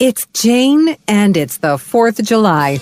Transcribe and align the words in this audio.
It's 0.00 0.28
Jane, 0.32 0.96
and 1.08 1.36
it's 1.36 1.56
the 1.56 1.74
4th 1.74 2.20
of 2.20 2.24
July. 2.24 2.78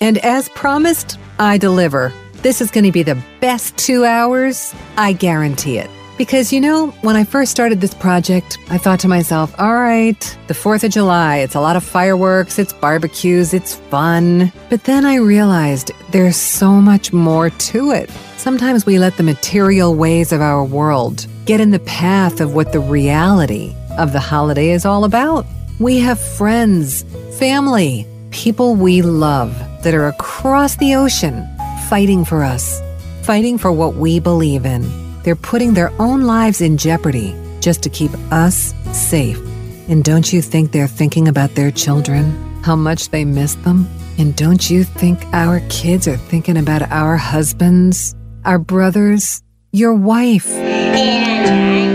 And 0.00 0.18
as 0.18 0.48
promised, 0.50 1.18
I 1.40 1.58
deliver. 1.58 2.12
This 2.34 2.60
is 2.60 2.70
going 2.70 2.84
to 2.84 2.92
be 2.92 3.02
the 3.02 3.20
best 3.40 3.76
two 3.76 4.04
hours. 4.04 4.72
I 4.96 5.12
guarantee 5.12 5.78
it. 5.78 5.90
Because, 6.18 6.52
you 6.52 6.60
know, 6.60 6.90
when 7.00 7.16
I 7.16 7.24
first 7.24 7.50
started 7.50 7.80
this 7.80 7.94
project, 7.94 8.58
I 8.70 8.78
thought 8.78 9.00
to 9.00 9.08
myself, 9.08 9.52
all 9.58 9.74
right, 9.74 10.38
the 10.46 10.54
4th 10.54 10.84
of 10.84 10.92
July, 10.92 11.38
it's 11.38 11.56
a 11.56 11.60
lot 11.60 11.74
of 11.74 11.82
fireworks, 11.82 12.60
it's 12.60 12.72
barbecues, 12.72 13.52
it's 13.52 13.74
fun. 13.74 14.52
But 14.70 14.84
then 14.84 15.04
I 15.04 15.16
realized 15.16 15.90
there's 16.12 16.36
so 16.36 16.80
much 16.80 17.12
more 17.12 17.50
to 17.50 17.90
it. 17.90 18.08
Sometimes 18.36 18.86
we 18.86 19.00
let 19.00 19.16
the 19.16 19.24
material 19.24 19.96
ways 19.96 20.30
of 20.30 20.40
our 20.40 20.64
world 20.64 21.26
get 21.44 21.60
in 21.60 21.72
the 21.72 21.80
path 21.80 22.40
of 22.40 22.54
what 22.54 22.70
the 22.70 22.78
reality 22.78 23.74
of 23.98 24.12
the 24.12 24.20
holiday 24.20 24.70
is 24.70 24.86
all 24.86 25.02
about. 25.04 25.44
We 25.78 25.98
have 25.98 26.20
friends, 26.20 27.04
family, 27.38 28.06
people 28.30 28.76
we 28.76 29.02
love 29.02 29.56
that 29.82 29.94
are 29.94 30.08
across 30.08 30.76
the 30.76 30.94
ocean 30.94 31.48
fighting 31.88 32.24
for 32.24 32.42
us, 32.42 32.80
fighting 33.22 33.58
for 33.58 33.72
what 33.72 33.94
we 33.96 34.20
believe 34.20 34.64
in. 34.64 34.82
They're 35.22 35.36
putting 35.36 35.74
their 35.74 35.92
own 36.00 36.22
lives 36.22 36.60
in 36.60 36.76
jeopardy 36.78 37.34
just 37.60 37.82
to 37.82 37.88
keep 37.90 38.12
us 38.30 38.74
safe. 38.92 39.38
And 39.88 40.04
don't 40.04 40.32
you 40.32 40.40
think 40.40 40.72
they're 40.72 40.86
thinking 40.88 41.28
about 41.28 41.54
their 41.54 41.70
children, 41.70 42.32
how 42.62 42.76
much 42.76 43.10
they 43.10 43.24
miss 43.24 43.54
them? 43.56 43.88
And 44.18 44.36
don't 44.36 44.70
you 44.70 44.84
think 44.84 45.24
our 45.32 45.60
kids 45.68 46.06
are 46.06 46.16
thinking 46.16 46.56
about 46.56 46.82
our 46.90 47.16
husbands, 47.16 48.14
our 48.44 48.58
brothers, 48.58 49.42
your 49.72 49.94
wife? 49.94 50.46
But 50.46 51.91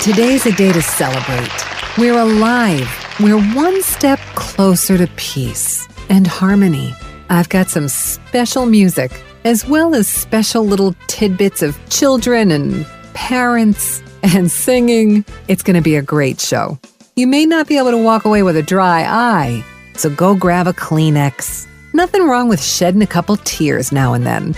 today's 0.00 0.46
a 0.46 0.52
day 0.52 0.72
to 0.72 0.80
celebrate. 0.80 1.50
We're 1.98 2.18
alive. 2.18 2.88
We're 3.20 3.40
one 3.54 3.82
step 3.82 4.18
closer 4.34 4.96
to 4.96 5.06
peace 5.16 5.86
and 6.08 6.26
harmony. 6.26 6.94
I've 7.28 7.50
got 7.50 7.68
some 7.68 7.86
special 7.86 8.64
music, 8.64 9.12
as 9.44 9.66
well 9.66 9.94
as 9.94 10.08
special 10.08 10.64
little 10.64 10.94
tidbits 11.06 11.60
of 11.60 11.78
children 11.90 12.50
and 12.50 12.86
parents 13.12 14.02
and 14.22 14.50
singing. 14.50 15.22
It's 15.48 15.62
going 15.62 15.76
to 15.76 15.82
be 15.82 15.96
a 15.96 16.02
great 16.02 16.40
show. 16.40 16.78
You 17.16 17.26
may 17.26 17.44
not 17.44 17.68
be 17.68 17.76
able 17.76 17.90
to 17.90 18.02
walk 18.02 18.24
away 18.24 18.42
with 18.42 18.56
a 18.56 18.62
dry 18.62 19.04
eye, 19.06 19.62
so 19.96 20.08
go 20.08 20.34
grab 20.34 20.66
a 20.66 20.72
Kleenex. 20.72 21.66
Nothing 21.92 22.26
wrong 22.26 22.48
with 22.48 22.62
shedding 22.62 23.02
a 23.02 23.06
couple 23.06 23.36
tears 23.38 23.92
now 23.92 24.14
and 24.14 24.24
then. 24.24 24.54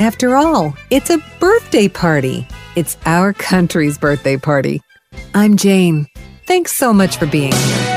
After 0.00 0.34
all, 0.34 0.74
it's 0.88 1.10
a 1.10 1.18
birthday 1.40 1.88
party. 1.88 2.46
It's 2.76 2.96
our 3.06 3.32
country's 3.32 3.98
birthday 3.98 4.36
party. 4.36 4.82
I'm 5.34 5.56
Jane. 5.56 6.06
Thanks 6.46 6.72
so 6.72 6.92
much 6.92 7.16
for 7.16 7.26
being 7.26 7.52
here. 7.52 7.87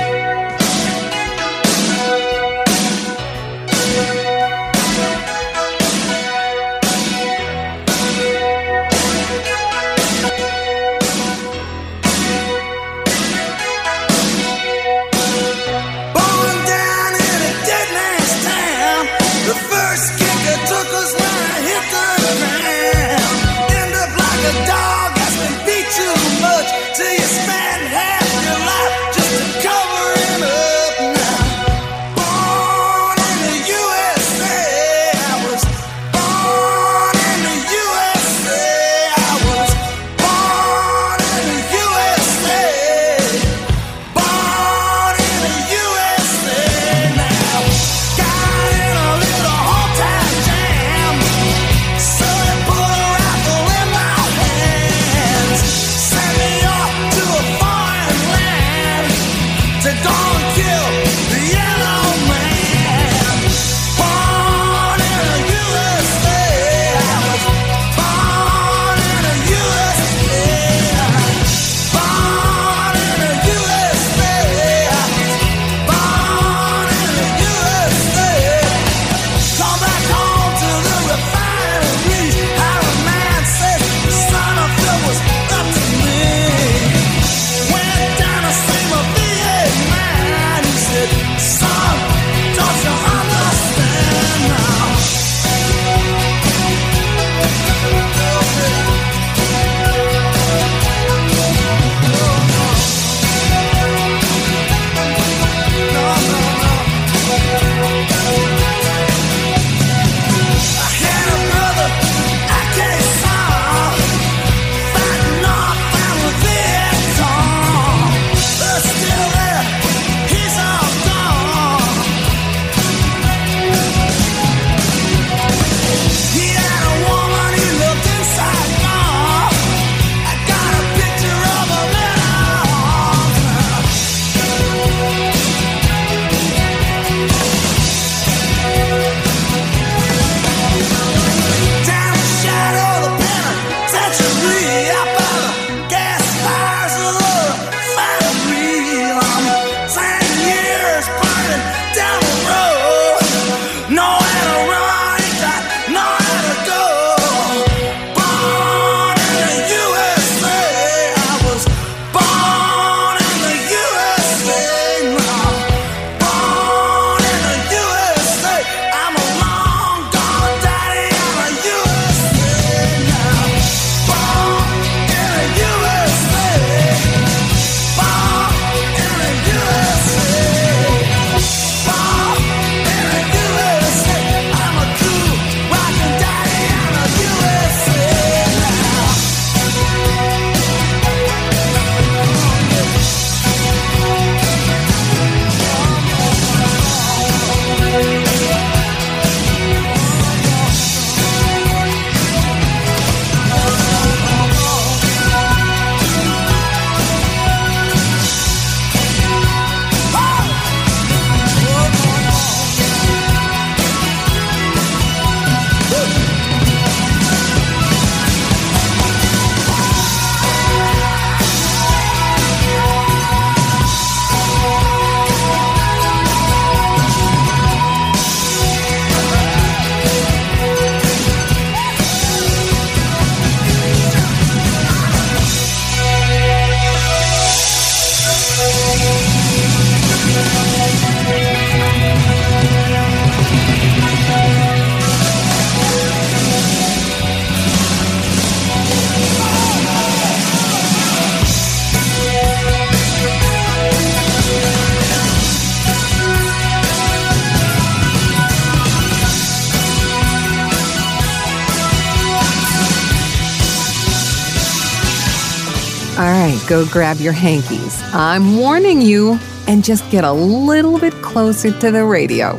Grab 266.86 267.18
your 267.18 267.34
hankies. 267.34 268.02
I'm 268.14 268.58
warning 268.58 269.02
you, 269.02 269.40
and 269.68 269.84
just 269.84 270.10
get 270.10 270.24
a 270.24 270.32
little 270.32 271.00
bit 271.00 271.14
closer 271.22 271.72
to 271.80 271.92
the 271.92 272.04
radio. 272.06 272.58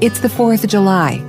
It's 0.00 0.20
the 0.20 0.28
4th 0.28 0.64
of 0.64 0.70
July, 0.70 1.22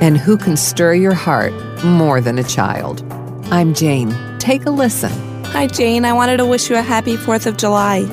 and 0.00 0.16
who 0.16 0.36
can 0.36 0.56
stir 0.56 0.94
your 0.94 1.14
heart 1.14 1.52
more 1.84 2.20
than 2.20 2.38
a 2.38 2.44
child? 2.44 3.04
I'm 3.50 3.74
Jane. 3.74 4.14
Take 4.38 4.66
a 4.66 4.70
listen. 4.70 5.10
Hi, 5.46 5.66
Jane. 5.66 6.04
I 6.04 6.12
wanted 6.12 6.36
to 6.38 6.46
wish 6.46 6.70
you 6.70 6.76
a 6.76 6.82
happy 6.82 7.16
4th 7.16 7.46
of 7.46 7.56
July. 7.56 8.06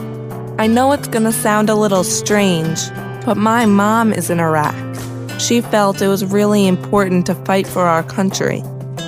I 0.58 0.68
know 0.68 0.92
it's 0.94 1.08
going 1.08 1.26
to 1.26 1.32
sound 1.32 1.70
a 1.70 1.76
little 1.76 2.04
strange, 2.04 2.80
but 3.26 3.36
my 3.36 3.66
mom 3.66 4.14
is 4.14 4.30
in 4.30 4.40
Iraq. 4.40 4.76
She 5.40 5.60
felt 5.62 6.02
it 6.02 6.08
was 6.08 6.24
really 6.26 6.66
important 6.66 7.26
to 7.26 7.36
fight 7.36 7.68
for 7.68 7.82
our 7.82 8.04
country. 8.04 8.64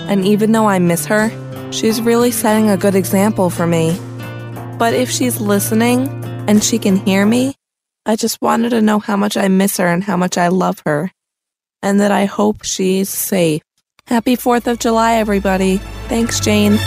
And 0.09 0.25
even 0.25 0.51
though 0.51 0.67
I 0.67 0.79
miss 0.79 1.05
her, 1.05 1.31
she's 1.71 2.01
really 2.01 2.31
setting 2.31 2.69
a 2.69 2.77
good 2.77 2.95
example 2.95 3.49
for 3.49 3.65
me. 3.65 3.97
But 4.77 4.93
if 4.93 5.09
she's 5.09 5.41
listening 5.41 6.07
and 6.47 6.63
she 6.63 6.77
can 6.77 6.97
hear 6.97 7.25
me, 7.25 7.55
I 8.05 8.15
just 8.15 8.41
wanted 8.41 8.69
to 8.69 8.81
know 8.81 8.99
how 8.99 9.17
much 9.17 9.35
I 9.35 9.47
miss 9.47 9.77
her 9.77 9.87
and 9.87 10.03
how 10.03 10.17
much 10.17 10.37
I 10.37 10.49
love 10.49 10.81
her. 10.85 11.11
And 11.81 11.99
that 11.99 12.11
I 12.11 12.25
hope 12.25 12.63
she's 12.63 13.09
safe. 13.09 13.61
Happy 14.05 14.37
4th 14.37 14.67
of 14.67 14.79
July, 14.79 15.15
everybody. 15.15 15.77
Thanks, 16.07 16.39
Jane. 16.39 16.77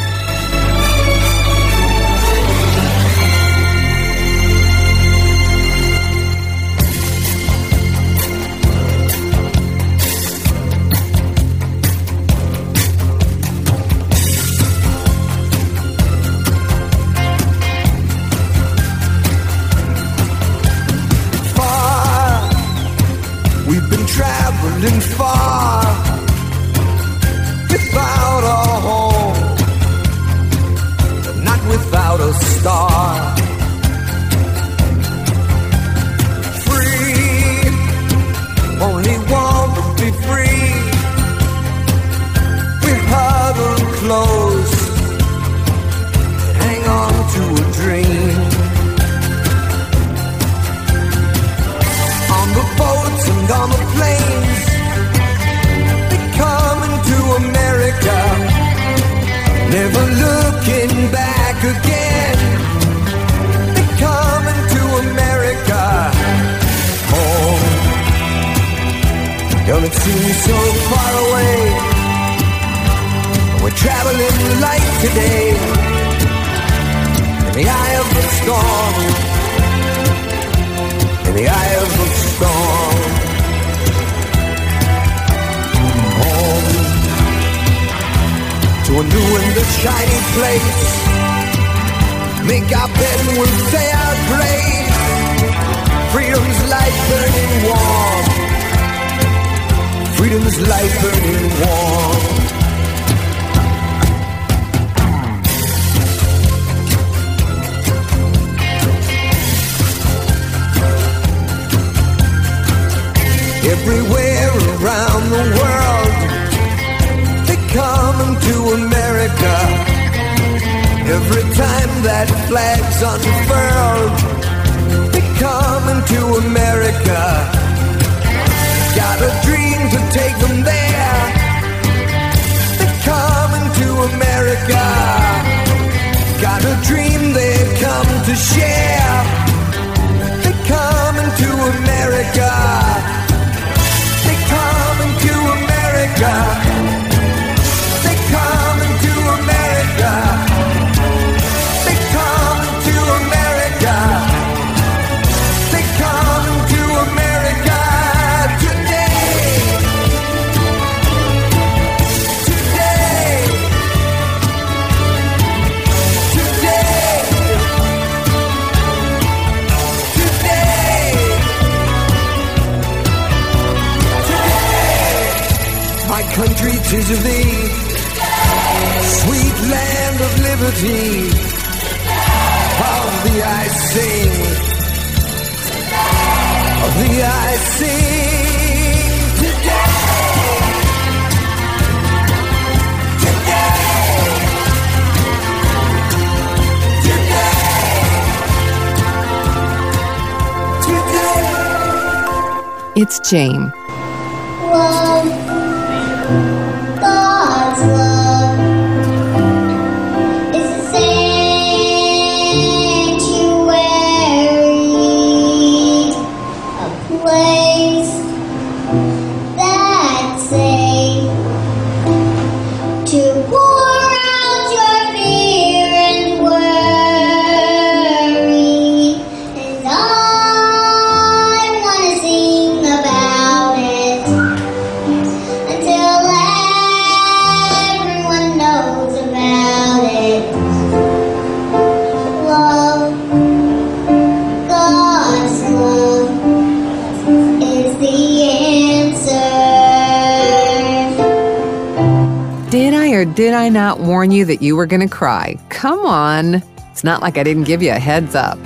Not 253.90 253.98
warn 253.98 254.30
you 254.30 254.44
that 254.44 254.62
you 254.62 254.76
were 254.76 254.86
going 254.86 255.00
to 255.00 255.08
cry? 255.08 255.56
Come 255.68 256.06
on. 256.06 256.62
It's 256.92 257.02
not 257.02 257.22
like 257.22 257.36
I 257.36 257.42
didn't 257.42 257.64
give 257.64 257.82
you 257.82 257.90
a 257.90 257.98
heads 257.98 258.36
up. 258.36 258.56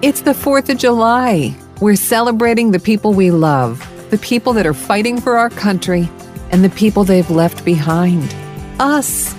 It's 0.00 0.22
the 0.22 0.30
4th 0.30 0.70
of 0.70 0.78
July. 0.78 1.54
We're 1.82 1.96
celebrating 1.96 2.70
the 2.70 2.78
people 2.78 3.12
we 3.12 3.30
love, 3.30 3.86
the 4.08 4.16
people 4.16 4.54
that 4.54 4.66
are 4.66 4.72
fighting 4.72 5.20
for 5.20 5.36
our 5.36 5.50
country, 5.50 6.08
and 6.50 6.64
the 6.64 6.70
people 6.70 7.04
they've 7.04 7.28
left 7.28 7.62
behind. 7.62 8.34
Us. 8.78 9.34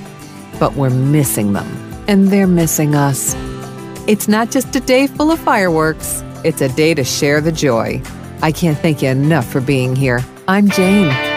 But 0.60 0.76
we're 0.76 0.92
missing 0.92 1.54
them, 1.54 1.68
and 2.08 2.28
they're 2.28 2.46
missing 2.46 2.94
us. 2.94 3.34
It's 4.08 4.28
not 4.28 4.52
just 4.52 4.76
a 4.76 4.80
day 4.80 5.08
full 5.08 5.32
of 5.32 5.40
fireworks, 5.40 6.24
it's 6.44 6.62
a 6.62 6.70
day 6.70 6.94
to 6.94 7.04
share 7.04 7.42
the 7.42 7.52
joy. 7.52 8.00
I 8.44 8.52
can't 8.52 8.78
thank 8.78 9.02
you 9.02 9.10
enough 9.10 9.52
for 9.52 9.60
being 9.60 9.96
here. 9.96 10.24
I'm 10.48 10.70
Jane. 10.70 11.31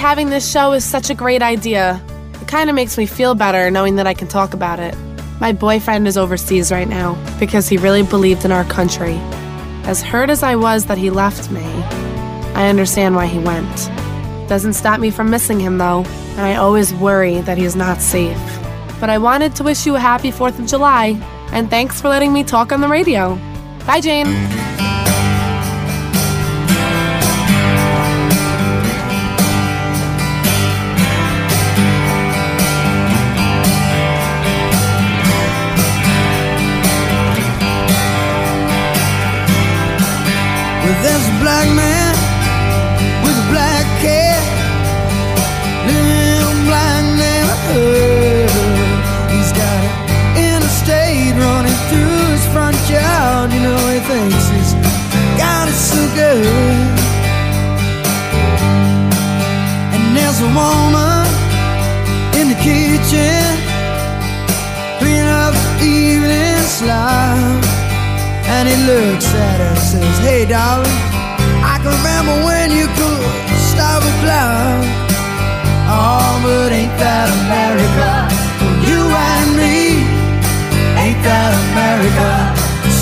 Having 0.00 0.30
this 0.30 0.50
show 0.50 0.72
is 0.72 0.82
such 0.82 1.10
a 1.10 1.14
great 1.14 1.42
idea. 1.42 2.00
It 2.40 2.48
kind 2.48 2.70
of 2.70 2.74
makes 2.74 2.96
me 2.96 3.04
feel 3.04 3.34
better 3.34 3.70
knowing 3.70 3.96
that 3.96 4.06
I 4.06 4.14
can 4.14 4.28
talk 4.28 4.54
about 4.54 4.80
it. 4.80 4.96
My 5.40 5.52
boyfriend 5.52 6.08
is 6.08 6.16
overseas 6.16 6.72
right 6.72 6.88
now 6.88 7.14
because 7.38 7.68
he 7.68 7.76
really 7.76 8.02
believed 8.02 8.46
in 8.46 8.50
our 8.50 8.64
country. 8.64 9.16
As 9.84 10.02
hurt 10.02 10.30
as 10.30 10.42
I 10.42 10.56
was 10.56 10.86
that 10.86 10.96
he 10.96 11.10
left 11.10 11.50
me, 11.50 11.64
I 12.54 12.68
understand 12.68 13.14
why 13.14 13.26
he 13.26 13.38
went. 13.38 13.90
Doesn't 14.48 14.72
stop 14.72 15.00
me 15.00 15.10
from 15.10 15.28
missing 15.28 15.60
him 15.60 15.76
though, 15.76 16.04
and 16.32 16.40
I 16.40 16.56
always 16.56 16.94
worry 16.94 17.42
that 17.42 17.58
he's 17.58 17.76
not 17.76 18.00
safe. 18.00 18.40
But 19.00 19.10
I 19.10 19.18
wanted 19.18 19.54
to 19.56 19.64
wish 19.64 19.84
you 19.84 19.96
a 19.96 20.00
happy 20.00 20.32
4th 20.32 20.58
of 20.58 20.66
July, 20.66 21.20
and 21.52 21.68
thanks 21.68 22.00
for 22.00 22.08
letting 22.08 22.32
me 22.32 22.42
talk 22.42 22.72
on 22.72 22.80
the 22.80 22.88
radio. 22.88 23.38
Bye, 23.86 24.00
Jane. 24.00 24.89
Woman 60.54 61.26
in 62.38 62.48
the 62.52 62.58
kitchen 62.58 63.44
cleaning 64.98 65.28
up 65.28 65.54
the 65.54 65.86
evening 65.86 66.58
slime. 66.66 67.62
And 68.50 68.68
he 68.68 68.76
looks 68.90 69.28
at 69.34 69.58
her 69.62 69.72
and 69.74 69.78
says, 69.78 70.18
Hey, 70.26 70.44
darling, 70.44 70.90
I 71.62 71.78
can 71.82 71.92
remember 71.98 72.34
when 72.46 72.70
you 72.70 72.86
could 72.98 73.58
stop 73.70 74.02
a 74.02 74.12
clock. 74.22 74.82
Oh, 75.86 76.40
but 76.42 76.72
ain't 76.72 76.94
that 76.98 77.28
America? 77.42 78.10
For 78.58 78.74
you 78.90 79.02
and 79.06 79.50
me, 79.60 80.02
ain't 80.98 81.20
that 81.26 81.52
America? 81.70 82.30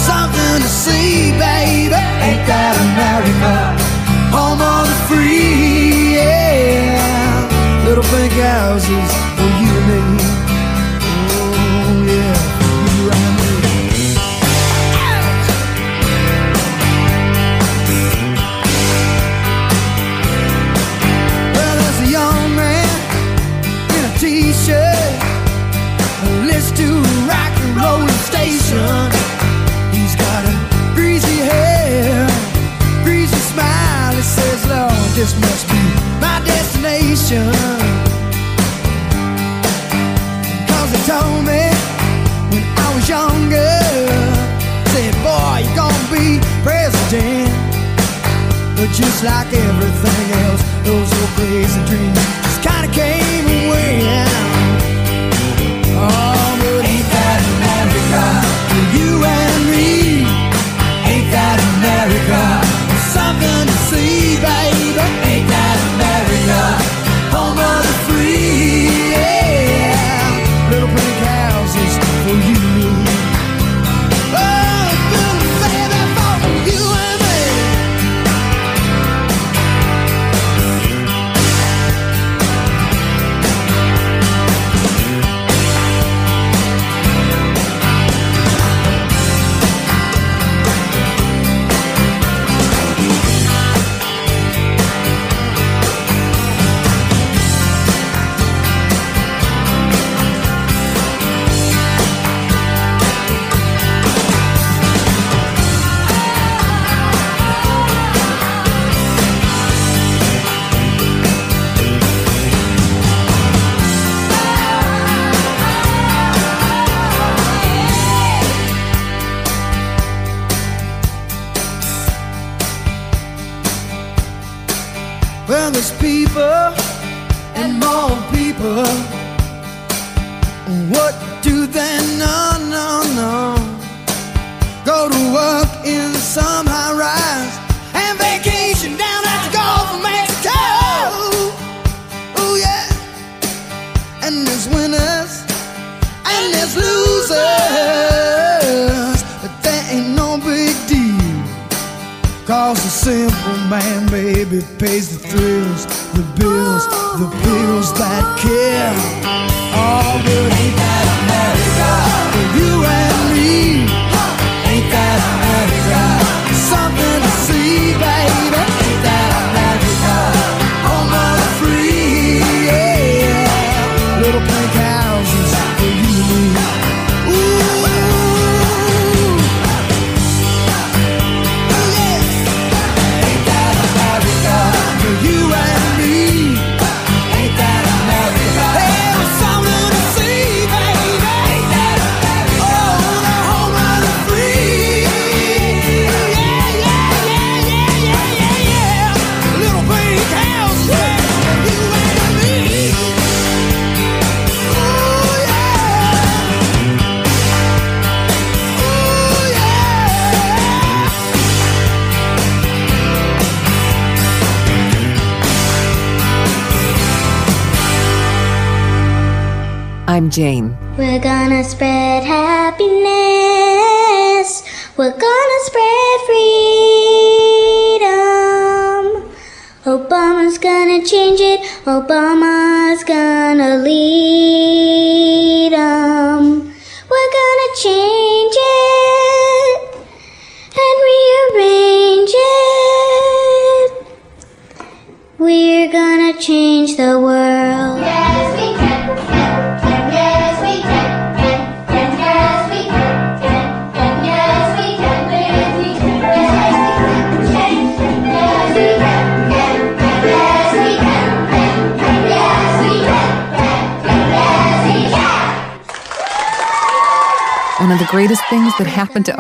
Something 0.09 0.57
to 0.65 0.71
see, 0.85 1.33
baby. 1.41 1.97
Ain't 2.27 2.45
that 2.49 2.75
America? 2.89 3.55
Home 4.37 4.61
of 4.61 4.85
the 4.89 4.99
free. 5.09 5.78
Little 7.89 8.05
pink 8.05 8.35
houses 8.35 9.11
for 9.35 9.49
you 9.63 9.73
and 9.97 10.13
me. 10.13 10.18
But 47.11 48.91
just 48.93 49.25
like 49.25 49.51
everything 49.51 50.31
else, 50.45 50.63
those 50.85 51.11
old 51.11 51.31
crazy 51.37 51.83
dreams 51.87 52.38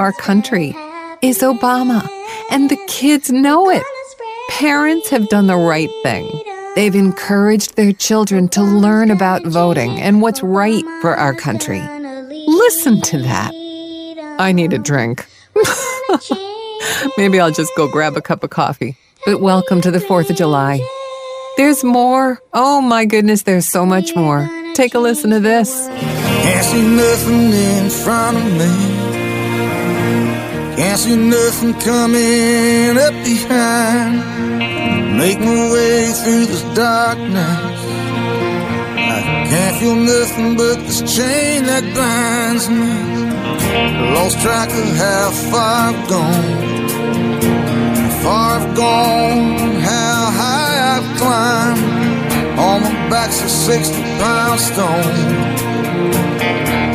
our 0.08 0.12
country 0.14 0.74
is 1.20 1.40
Obama, 1.40 2.08
and 2.50 2.70
the 2.70 2.78
kids 2.86 3.30
know 3.30 3.68
it. 3.68 3.82
Parents 4.48 5.10
have 5.10 5.28
done 5.28 5.48
the 5.48 5.56
right 5.56 5.90
thing. 6.02 6.24
They've 6.74 6.94
encouraged 6.94 7.76
their 7.76 7.92
children 7.92 8.48
to 8.56 8.62
learn 8.62 9.10
about 9.10 9.44
voting 9.44 10.00
and 10.00 10.22
what's 10.22 10.42
right 10.42 10.82
for 11.02 11.14
our 11.14 11.34
country. 11.34 11.82
Listen 12.46 13.02
to 13.02 13.18
that. 13.18 13.52
I 14.38 14.52
need 14.52 14.72
a 14.72 14.78
drink. 14.78 15.26
Maybe 17.18 17.38
I'll 17.38 17.50
just 17.50 17.72
go 17.76 17.86
grab 17.86 18.16
a 18.16 18.22
cup 18.22 18.42
of 18.42 18.48
coffee. 18.48 18.96
But 19.26 19.42
welcome 19.42 19.82
to 19.82 19.90
the 19.90 19.98
4th 19.98 20.30
of 20.30 20.36
July. 20.36 20.80
There's 21.58 21.84
more. 21.84 22.40
Oh 22.54 22.80
my 22.80 23.04
goodness, 23.04 23.42
there's 23.42 23.66
so 23.66 23.84
much 23.84 24.16
more. 24.16 24.48
Take 24.72 24.94
a 24.94 25.00
listen 25.00 25.28
to 25.32 25.40
this. 25.40 25.86
Can't 25.88 26.64
see 26.64 26.96
nothing 26.96 27.52
in 27.52 27.90
front 27.90 28.38
of 28.38 28.44
me. 28.56 28.97
Can't 30.78 30.96
see 30.96 31.16
nothing 31.16 31.74
coming 31.80 32.96
up 32.96 33.12
behind. 33.24 34.14
Make 35.18 35.40
my 35.40 35.72
way 35.72 36.12
through 36.12 36.46
this 36.46 36.62
darkness. 36.76 37.80
I 38.94 39.18
can't 39.50 39.76
feel 39.80 39.96
nothing 39.96 40.56
but 40.56 40.76
this 40.86 41.00
chain 41.16 41.64
that 41.64 41.82
binds 41.98 42.68
me. 42.70 42.94
Lost 44.14 44.40
track 44.40 44.70
of 44.70 44.88
how 45.02 45.30
far 45.50 45.90
I've 45.90 46.08
gone. 46.14 46.46
How 47.98 48.22
far 48.22 48.60
I've 48.60 48.76
gone, 48.76 49.80
how 49.80 50.30
high 50.40 50.76
I've 50.94 51.08
climbed. 51.18 51.82
On 52.56 52.82
my 52.84 53.10
back's 53.10 53.42
a 53.42 53.48
60 53.48 54.00
pound 54.22 54.60
stone. 54.60 55.26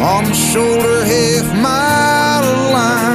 On 0.07 0.23
my 0.23 0.31
shoulder, 0.31 1.03
half 1.03 1.47
mile 1.61 2.43
of 2.45 2.71
line. 2.71 3.12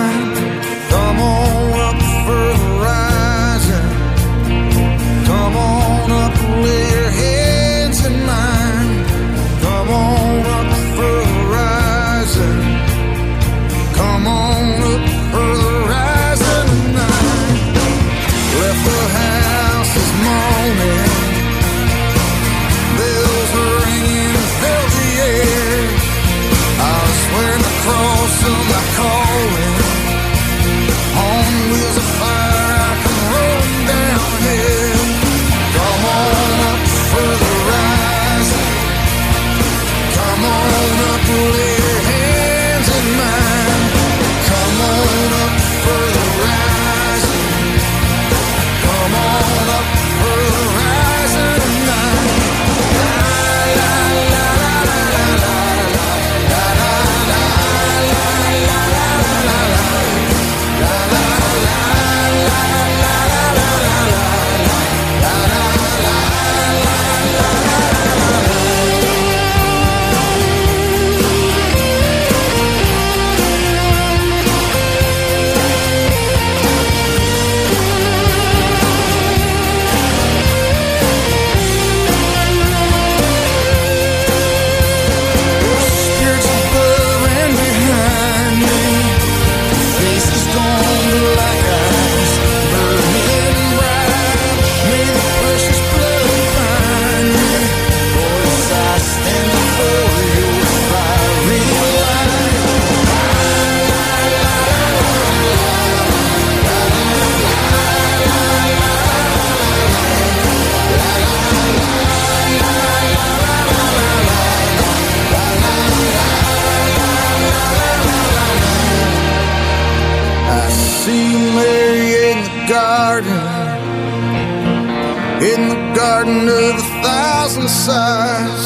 Garden 125.99 126.47
of 126.47 126.75
a 126.79 126.87
thousand 127.03 127.69
sighs. 127.69 128.65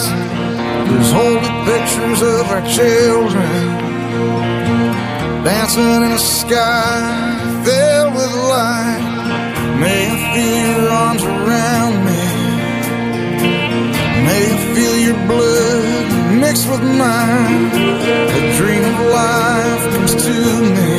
There's 0.88 1.12
holy 1.20 1.52
pictures 1.64 2.20
of 2.20 2.44
our 2.54 2.64
children 2.78 3.56
dancing 5.42 6.02
in 6.06 6.12
a 6.12 6.18
sky 6.18 7.00
filled 7.64 8.12
with 8.18 8.34
light. 8.52 9.04
May 9.80 10.00
I 10.12 10.16
feel 10.32 10.58
your 10.66 10.90
arms 11.04 11.24
around 11.24 11.94
me. 12.08 12.24
May 14.28 14.42
I 14.54 14.58
feel 14.74 14.96
your 15.06 15.20
blood 15.30 16.08
mixed 16.42 16.68
with 16.70 16.84
mine. 17.02 17.64
A 18.38 18.42
dream 18.58 18.84
of 18.92 18.98
life 19.20 19.84
comes 19.94 20.14
to 20.26 20.36
me. 20.76 20.94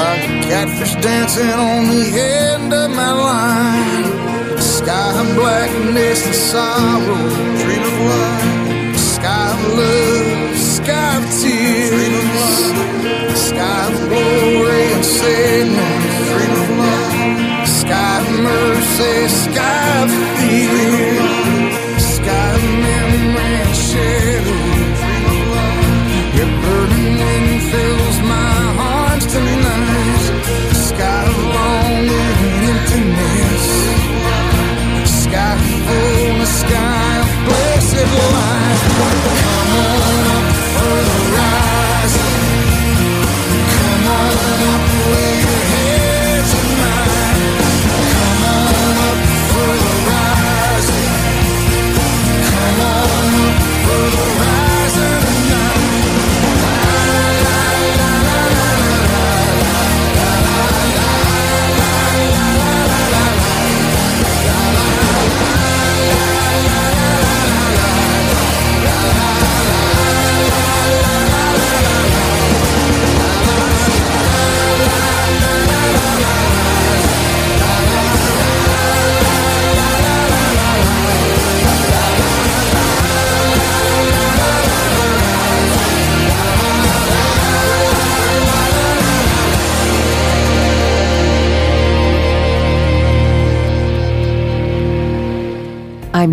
Like 0.00 0.22
a 0.30 0.36
catfish 0.50 0.94
dancing 1.06 1.54
on 1.70 1.80
the 1.94 2.06
end 2.18 2.74
of 2.74 2.90
my 2.90 3.12
line. 3.12 4.19
Sky 4.80 5.20
of 5.20 5.28
blackness 5.36 6.20
and 6.24 6.34
sorrow, 6.34 7.28
dream 7.60 7.84
of 7.90 7.96
life. 8.10 8.96
Sky 8.96 9.52
of 9.52 9.60
love, 9.78 10.56
sky 10.56 11.16
of 11.18 11.24
tears. 11.38 11.90
Dream 11.90 12.14
of 12.16 12.26
love. 12.34 13.36
Sky 13.36 13.80
of 13.88 13.94
glory 14.08 14.84
and 14.96 15.04
sadness, 15.04 16.16
dream 16.30 16.54
of 16.62 16.70
love. 16.80 17.68
Sky 17.68 18.14
of 18.20 18.28
mercy, 18.48 19.14
sky 19.44 19.84
of 20.02 20.10
fear. 20.40 20.80
Sky 22.16 22.48
of 22.56 22.64
memory 22.84 23.52
and 23.60 23.76
shadow, 23.88 24.60
dream 25.00 25.24
of 25.34 25.40
love. 25.54 26.36
Your 26.36 26.50
burning 26.62 27.16
wind 27.26 27.62
fills 27.70 28.09
blessed 38.10 38.32
light. 38.32 38.69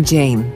Jane. 0.08 0.50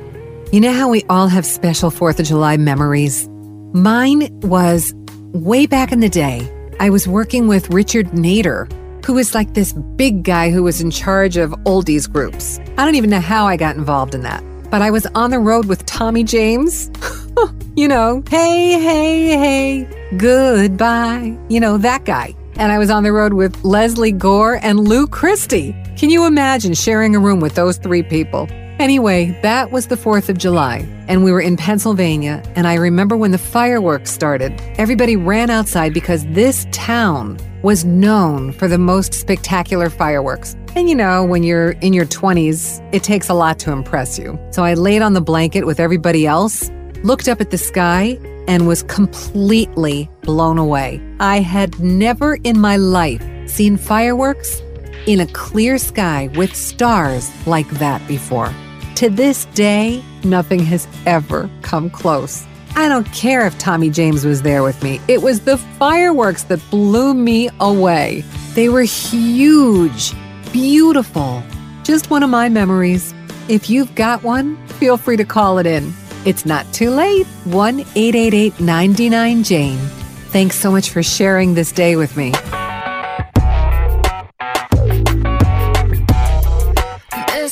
You 0.51 0.62
know 0.62 0.73
how 0.73 0.88
we 0.88 1.05
all 1.11 1.29
have 1.29 1.45
special 1.45 1.91
4th 1.91 2.19
of 2.19 2.25
July 2.25 2.57
memories? 2.57 3.29
Mine 3.75 4.29
was 4.41 4.95
way 5.35 5.67
back 5.67 5.93
in 5.93 6.01
the 6.01 6.09
day. 6.09 6.51
I 6.81 6.88
was 6.88 7.07
working 7.07 7.49
with 7.49 7.69
Richard 7.69 8.07
Nader, 8.12 8.73
who 9.05 9.12
was 9.12 9.35
like 9.35 9.53
this 9.53 9.75
big 9.75 10.23
guy 10.23 10.51
who 10.51 10.62
was 10.62 10.81
in 10.81 10.91
charge 10.91 11.37
of 11.37 11.51
oldies 11.67 12.11
groups. 12.11 12.61
I 12.79 12.87
don't 12.87 12.95
even 12.95 13.11
know 13.11 13.21
how 13.21 13.47
I 13.47 13.59
got 13.59 13.77
involved 13.77 14.15
in 14.15 14.23
that. 14.23 14.43
But 14.71 14.81
I 14.81 14.91
was 14.91 15.05
on 15.15 15.31
the 15.31 15.38
road 15.38 15.67
with 15.67 15.85
Tommy 15.85 16.25
James. 16.25 16.91
you 17.77 17.87
know, 17.87 18.23
hey, 18.31 18.81
hey, 18.81 19.37
hey, 19.37 20.17
goodbye. 20.17 21.38
You 21.51 21.61
know, 21.61 21.77
that 21.77 22.07
guy. 22.07 22.35
And 22.57 22.73
I 22.73 22.79
was 22.79 22.88
on 22.88 23.03
the 23.03 23.12
road 23.12 23.35
with 23.35 23.62
Lesley 23.65 24.12
Gore 24.12 24.61
and 24.62 24.81
Lou 24.88 25.07
Christie. 25.07 25.77
Can 25.99 26.09
you 26.09 26.25
imagine 26.25 26.73
sharing 26.73 27.15
a 27.15 27.19
room 27.19 27.41
with 27.41 27.55
those 27.55 27.77
three 27.77 28.03
people? 28.03 28.49
Anyway, 28.83 29.31
that 29.42 29.71
was 29.71 29.87
the 29.87 29.95
4th 29.95 30.29
of 30.29 30.37
July, 30.37 30.79
and 31.07 31.23
we 31.23 31.31
were 31.31 31.40
in 31.40 31.57
Pennsylvania. 31.57 32.42
And 32.57 32.66
I 32.66 32.75
remember 32.75 33.16
when 33.16 33.31
the 33.31 33.38
fireworks 33.38 34.11
started, 34.11 34.61
everybody 34.77 35.14
ran 35.14 35.51
outside 35.51 35.95
because 35.95 36.27
this 36.31 36.66
town 36.73 37.38
was 37.62 37.85
known 37.85 38.51
for 38.51 38.66
the 38.66 38.79
most 38.79 39.14
spectacular 39.14 39.88
fireworks. 39.88 40.57
And 40.75 40.88
you 40.88 40.97
know, 40.97 41.25
when 41.25 41.45
you're 41.45 41.71
in 41.81 41.92
your 41.92 42.07
20s, 42.07 42.85
it 42.92 43.05
takes 43.05 43.29
a 43.29 43.35
lot 43.35 43.61
to 43.61 43.71
impress 43.71 44.18
you. 44.18 44.37
So 44.51 44.64
I 44.64 44.75
laid 44.75 45.01
on 45.01 45.12
the 45.12 45.21
blanket 45.21 45.64
with 45.64 45.79
everybody 45.79 46.27
else, 46.27 46.68
looked 47.05 47.29
up 47.29 47.40
at 47.40 47.53
the 47.53 47.59
sky, 47.59 48.18
and 48.49 48.66
was 48.66 48.83
completely 48.83 50.11
blown 50.23 50.59
away. 50.59 51.01
I 51.21 51.38
had 51.38 51.79
never 51.79 52.35
in 52.42 52.59
my 52.59 52.79
life 52.79 53.23
seen 53.49 53.77
fireworks 53.77 54.61
in 55.07 55.21
a 55.21 55.27
clear 55.29 55.79
sky 55.79 56.31
with 56.35 56.53
stars 56.57 57.31
like 57.47 57.71
that 57.79 58.05
before. 58.09 58.53
To 58.96 59.11
this 59.11 59.46
day, 59.46 60.02
nothing 60.22 60.61
has 60.61 60.87
ever 61.07 61.50
come 61.62 61.90
close. 61.90 62.46
I 62.76 62.88
don't 62.88 63.11
care 63.12 63.46
if 63.46 63.59
Tommy 63.59 63.90
James 63.90 64.24
was 64.24 64.42
there 64.42 64.62
with 64.62 64.83
me. 64.83 65.00
It 65.09 65.22
was 65.22 65.40
the 65.40 65.59
fireworks 65.59 66.44
that 66.44 66.61
blew 66.70 67.12
me 67.12 67.50
away. 67.61 68.24
They 68.55 68.68
were 68.68 68.83
huge, 68.83 70.12
beautiful. 70.52 71.42
Just 71.83 72.11
one 72.11 72.22
of 72.22 72.31
my 72.31 72.48
memories. 72.48 73.12
If 73.48 73.68
you've 73.68 73.94
got 73.94 74.22
one, 74.22 74.57
feel 74.68 74.96
free 74.96 75.16
to 75.16 75.24
call 75.24 75.59
it 75.59 75.66
in. 75.66 75.92
It's 76.24 76.46
not 76.46 76.72
too 76.72 76.90
late. 76.90 77.26
1 77.44 77.81
888 77.81 78.61
99 78.61 79.42
Jane. 79.42 79.78
Thanks 80.31 80.57
so 80.57 80.70
much 80.70 80.90
for 80.90 81.02
sharing 81.02 81.55
this 81.55 81.72
day 81.72 81.96
with 81.96 82.16
me. 82.16 82.33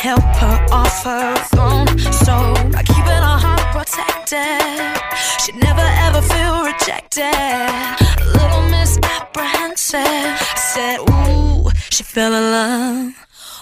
help 0.00 0.24
her 0.40 0.66
off 0.72 1.04
her 1.04 1.36
throne. 1.52 1.86
So 2.24 2.34
by 2.72 2.82
keeping 2.82 3.22
her 3.28 3.38
heart 3.44 3.66
protected, 3.76 4.96
she'd 5.42 5.56
never 5.56 5.86
ever 6.06 6.22
feel 6.22 6.64
rejected. 6.64 7.36
A 8.24 8.28
little 8.38 8.64
misapprehensive, 8.70 10.00
I 10.00 10.58
said, 10.72 10.98
Ooh, 11.00 11.68
she 11.90 12.02
fell 12.02 12.32
in 12.32 12.46
love. 12.56 13.12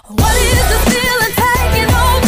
What 0.07 0.35
is 0.37 0.63
the 0.73 0.81
feeling 0.91 1.35
taking 1.43 1.91
over? 1.93 2.28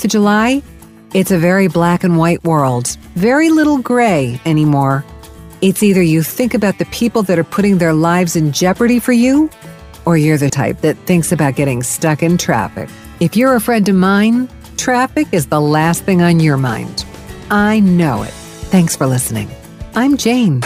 4th 0.00 0.04
of 0.04 0.10
July, 0.10 0.62
it's 1.12 1.30
a 1.30 1.38
very 1.38 1.68
black 1.68 2.04
and 2.04 2.16
white 2.16 2.42
world, 2.42 2.96
very 3.16 3.50
little 3.50 3.78
gray 3.78 4.40
anymore. 4.46 5.04
It's 5.60 5.82
either 5.82 6.00
you 6.00 6.22
think 6.22 6.54
about 6.54 6.78
the 6.78 6.86
people 6.86 7.22
that 7.24 7.38
are 7.38 7.44
putting 7.44 7.76
their 7.76 7.92
lives 7.92 8.34
in 8.34 8.50
jeopardy 8.50 8.98
for 8.98 9.12
you, 9.12 9.50
or 10.06 10.16
you're 10.16 10.38
the 10.38 10.48
type 10.48 10.80
that 10.80 10.96
thinks 11.04 11.32
about 11.32 11.54
getting 11.54 11.82
stuck 11.82 12.22
in 12.22 12.38
traffic. 12.38 12.88
If 13.20 13.36
you're 13.36 13.56
a 13.56 13.60
friend 13.60 13.86
of 13.90 13.94
mine, 13.94 14.48
traffic 14.78 15.26
is 15.32 15.48
the 15.48 15.60
last 15.60 16.04
thing 16.04 16.22
on 16.22 16.40
your 16.40 16.56
mind. 16.56 17.04
I 17.50 17.80
know 17.80 18.22
it. 18.22 18.32
Thanks 18.72 18.96
for 18.96 19.06
listening. 19.06 19.50
I'm 19.94 20.16
Jane. 20.16 20.62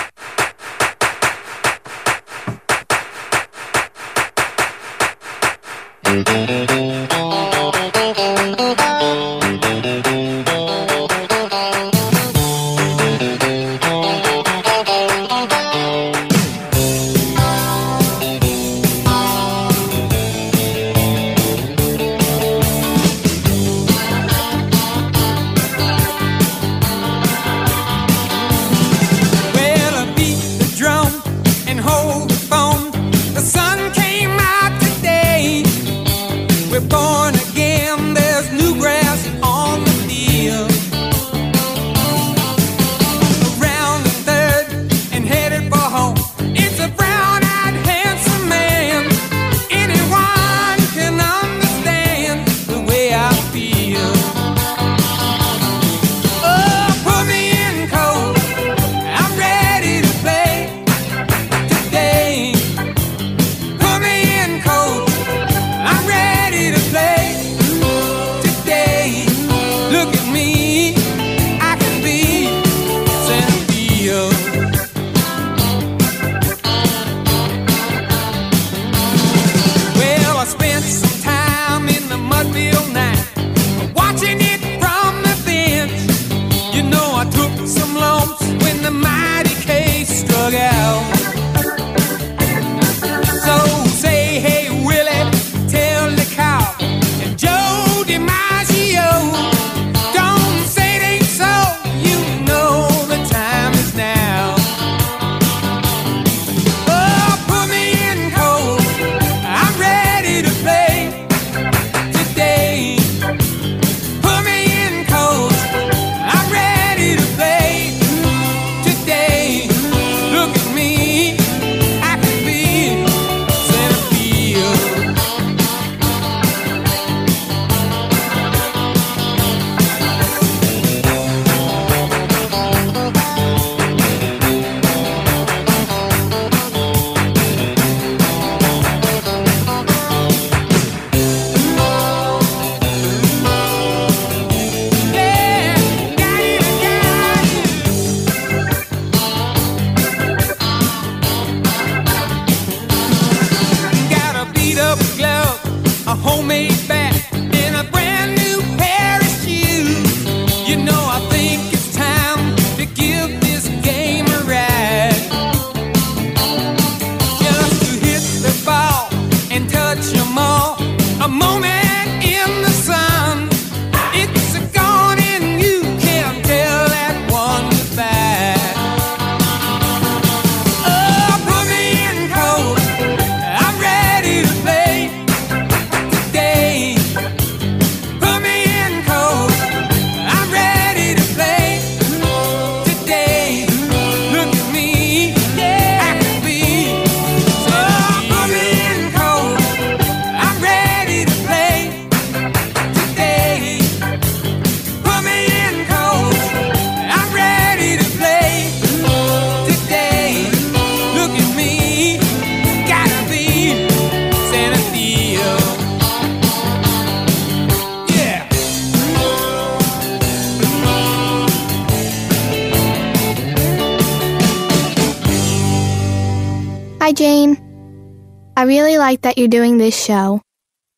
really 228.75 228.99
like 228.99 229.23
that 229.23 229.39
you're 229.39 229.47
doing 229.47 229.79
this 229.79 229.95
show 229.95 230.43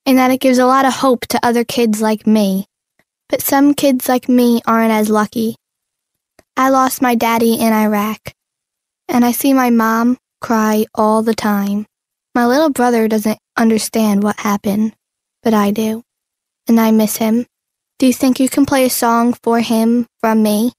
and 0.06 0.16
that 0.16 0.30
it 0.30 0.40
gives 0.40 0.56
a 0.56 0.64
lot 0.64 0.86
of 0.86 0.94
hope 0.94 1.26
to 1.26 1.44
other 1.44 1.62
kids 1.62 2.00
like 2.00 2.26
me. 2.26 2.64
But 3.28 3.42
some 3.42 3.74
kids 3.74 4.08
like 4.08 4.30
me 4.30 4.62
aren't 4.66 4.92
as 4.92 5.10
lucky. 5.10 5.56
I 6.56 6.70
lost 6.70 7.02
my 7.02 7.14
daddy 7.14 7.54
in 7.60 7.74
Iraq, 7.74 8.32
and 9.08 9.26
I 9.26 9.32
see 9.32 9.52
my 9.52 9.68
mom 9.68 10.16
cry 10.40 10.86
all 10.94 11.22
the 11.22 11.34
time. 11.34 11.84
My 12.34 12.46
little 12.46 12.70
brother 12.70 13.08
doesn't 13.08 13.38
understand 13.58 14.22
what 14.22 14.40
happened, 14.40 14.94
but 15.42 15.52
I 15.52 15.70
do, 15.70 16.02
and 16.66 16.80
I 16.80 16.92
miss 16.92 17.18
him. 17.18 17.44
Do 17.98 18.06
you 18.06 18.14
think 18.14 18.40
you 18.40 18.48
can 18.48 18.64
play 18.64 18.86
a 18.86 18.90
song 18.90 19.34
for 19.42 19.60
him 19.60 20.06
from 20.20 20.42
me? 20.42 20.72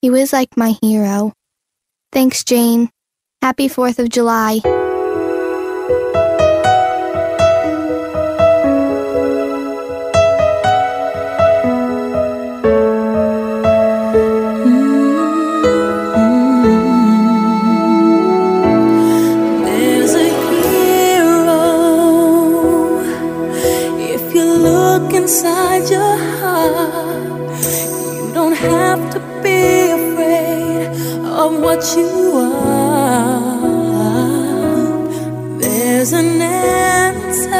He 0.00 0.08
was 0.08 0.32
like 0.32 0.56
my 0.56 0.76
hero. 0.80 1.34
Thanks, 2.10 2.42
Jane. 2.42 2.88
Happy 3.42 3.68
4th 3.68 3.98
of 3.98 4.08
July. 4.08 4.60
you 31.96 32.32
are. 32.34 33.58
There's 35.60 36.12
an 36.12 36.42
answer 36.42 37.58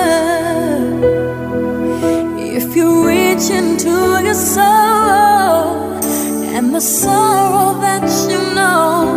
if 2.37 2.75
you 2.75 3.07
reach 3.07 3.51
into 3.51 4.21
your 4.25 4.35
soul 4.35 5.95
and 6.55 6.75
the 6.75 6.81
sorrow 6.81 7.79
that 7.81 8.03
you 8.29 8.41
know. 8.55 9.08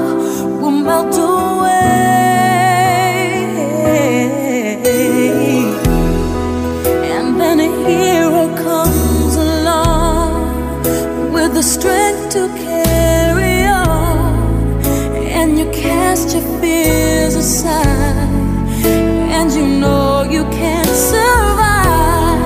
and 19.38 19.52
you 19.52 19.68
know 19.68 20.24
you 20.24 20.44
can't 20.52 20.88
survive. 20.88 22.40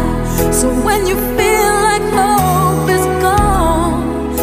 So 0.54 0.68
when 0.84 1.06
you 1.06 1.16
feel 1.38 1.74
like 1.90 2.02
hope 2.20 2.90
is 2.90 3.06
gone, 3.22 4.34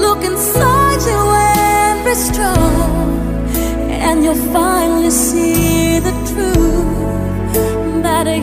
look 0.00 0.22
inside 0.24 1.02
you 1.10 1.22
and 1.58 2.04
be 2.04 2.14
strong, 2.14 3.48
and 3.90 4.22
you'll 4.22 4.46
finally 4.52 5.10
see 5.10 5.98
the 5.98 6.12
truth 6.30 7.52
that 8.04 8.28
a 8.28 8.38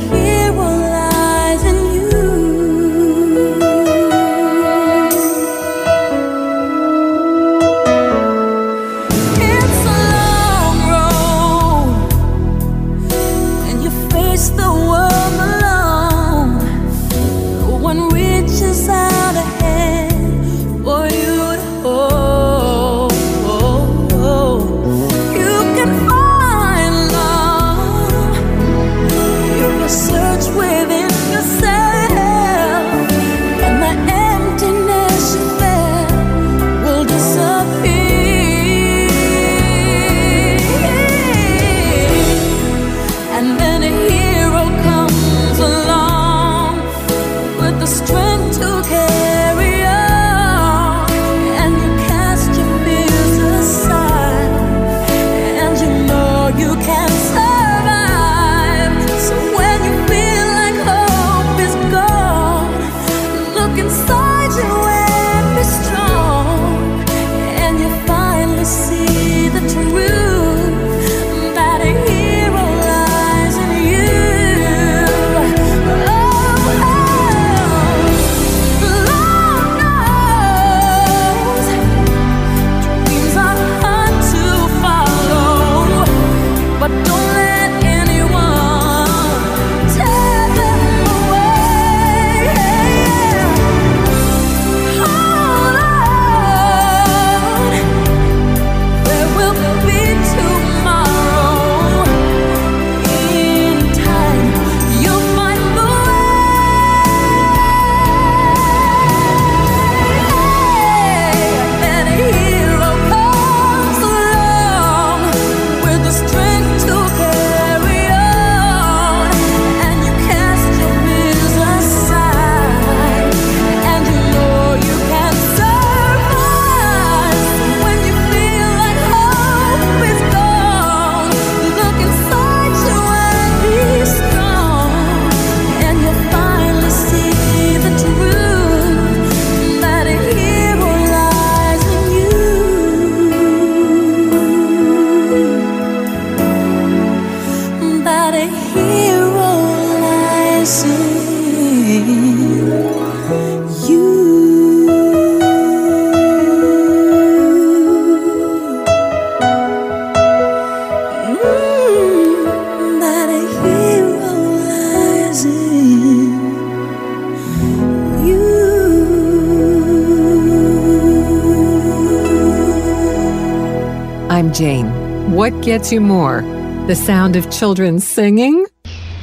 gets 175.79 175.93
you 175.93 176.01
more 176.01 176.41
the 176.87 176.93
sound 176.93 177.37
of 177.37 177.49
children 177.49 178.01
singing. 178.01 178.65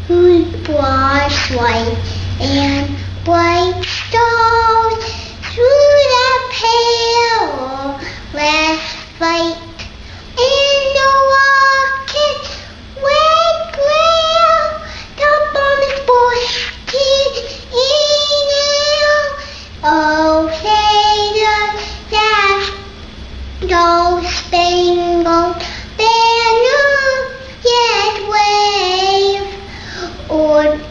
Who 0.09 0.45
was 0.67 1.51
white 1.51 1.99
and 2.41 2.86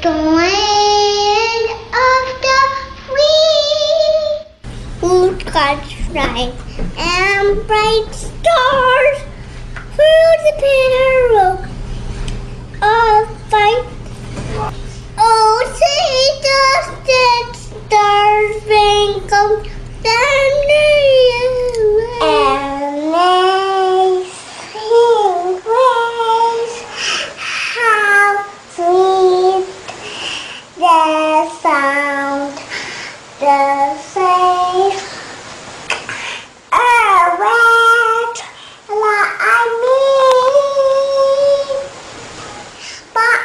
The 0.06 0.12
land 0.12 1.68
of 2.06 2.26
the 2.46 2.60
free. 3.08 4.46
Food 5.00 5.38
God's 5.52 5.94
right 6.10 6.54
and 6.96 7.66
bright 7.66 8.14
stars 8.14 9.18
through 9.96 10.34
the 10.46 10.54
peril 10.62 11.54
of 12.84 13.24
fight. 13.50 13.86
Oh, 15.18 15.56
see 15.80 16.22
the 16.46 16.62
dead 17.10 17.56
stars 17.56 18.62
twinkle 18.62 19.54
down 20.04 20.52
the 20.70 20.86
I 33.48 34.92
mean. 39.82 39.86
But 43.14 43.40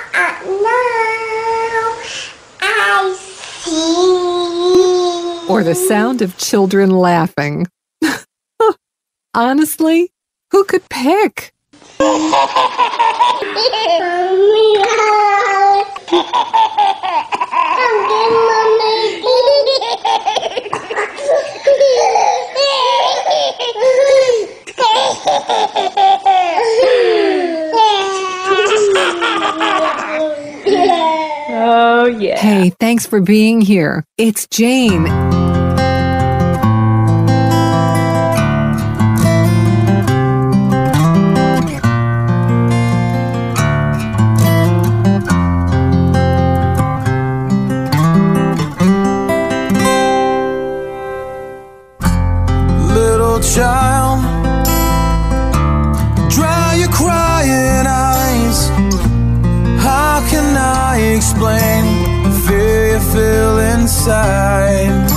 I 2.62 3.14
see. 3.18 5.46
Or 5.52 5.62
the 5.62 5.74
sound 5.74 6.22
of 6.22 6.38
children 6.38 6.90
laughing. 6.90 7.66
Honestly, 9.34 10.10
who 10.50 10.64
could 10.64 10.88
pick? 10.88 11.52
Mommy. 18.40 19.49
Oh, 31.62 32.06
yeah. 32.06 32.38
Hey, 32.38 32.70
thanks 32.80 33.04
for 33.04 33.20
being 33.20 33.60
here. 33.60 34.06
It's 34.16 34.46
Jane. 34.46 35.29
Inside? 64.00 65.08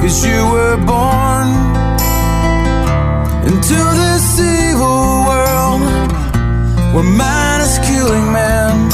Cause 0.00 0.24
you 0.24 0.40
were 0.54 0.76
born 0.86 1.48
into 3.50 3.78
this 4.00 4.38
evil 4.38 5.26
world 5.26 5.82
where 6.94 7.02
man 7.02 7.60
is 7.60 7.78
killing 7.80 8.32
man, 8.32 8.90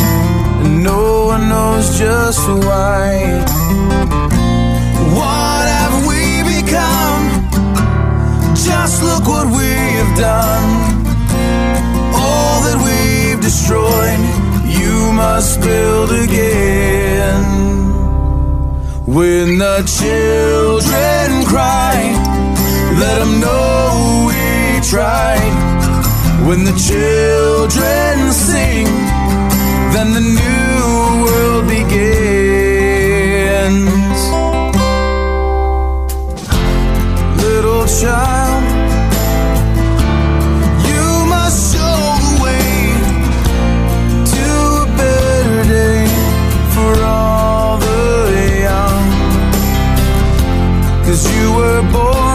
and 0.65 0.83
no 0.83 1.27
one 1.27 1.49
knows 1.51 1.99
just 1.99 2.49
why. 2.49 3.45
What 5.19 5.65
have 5.77 5.97
we 6.09 6.23
become? 6.57 7.25
Just 8.55 9.03
look 9.03 9.25
what 9.29 9.47
we 9.59 9.71
have 10.01 10.17
done. 10.17 10.69
All 12.15 12.63
that 12.65 12.79
we've 12.87 13.41
destroyed, 13.43 14.23
you 14.65 15.13
must 15.13 15.61
build 15.61 16.13
again. 16.13 16.48
When 19.19 19.59
the 19.59 19.83
children 19.99 21.45
cry, 21.45 21.97
let 23.03 23.19
them 23.19 23.35
know 23.41 24.29
we 24.29 24.45
tried. 24.93 25.57
When 26.47 26.61
the 26.63 26.77
children 26.89 28.33
sing, 28.33 28.87
then 29.93 30.09
the 30.19 30.21
new 30.21 31.25
world 31.25 31.65
begins. 31.67 33.11
Little 37.43 37.87
child, 38.01 38.48
Cause 51.09 51.25
you 51.35 51.53
were 51.55 51.83
born 51.91 52.28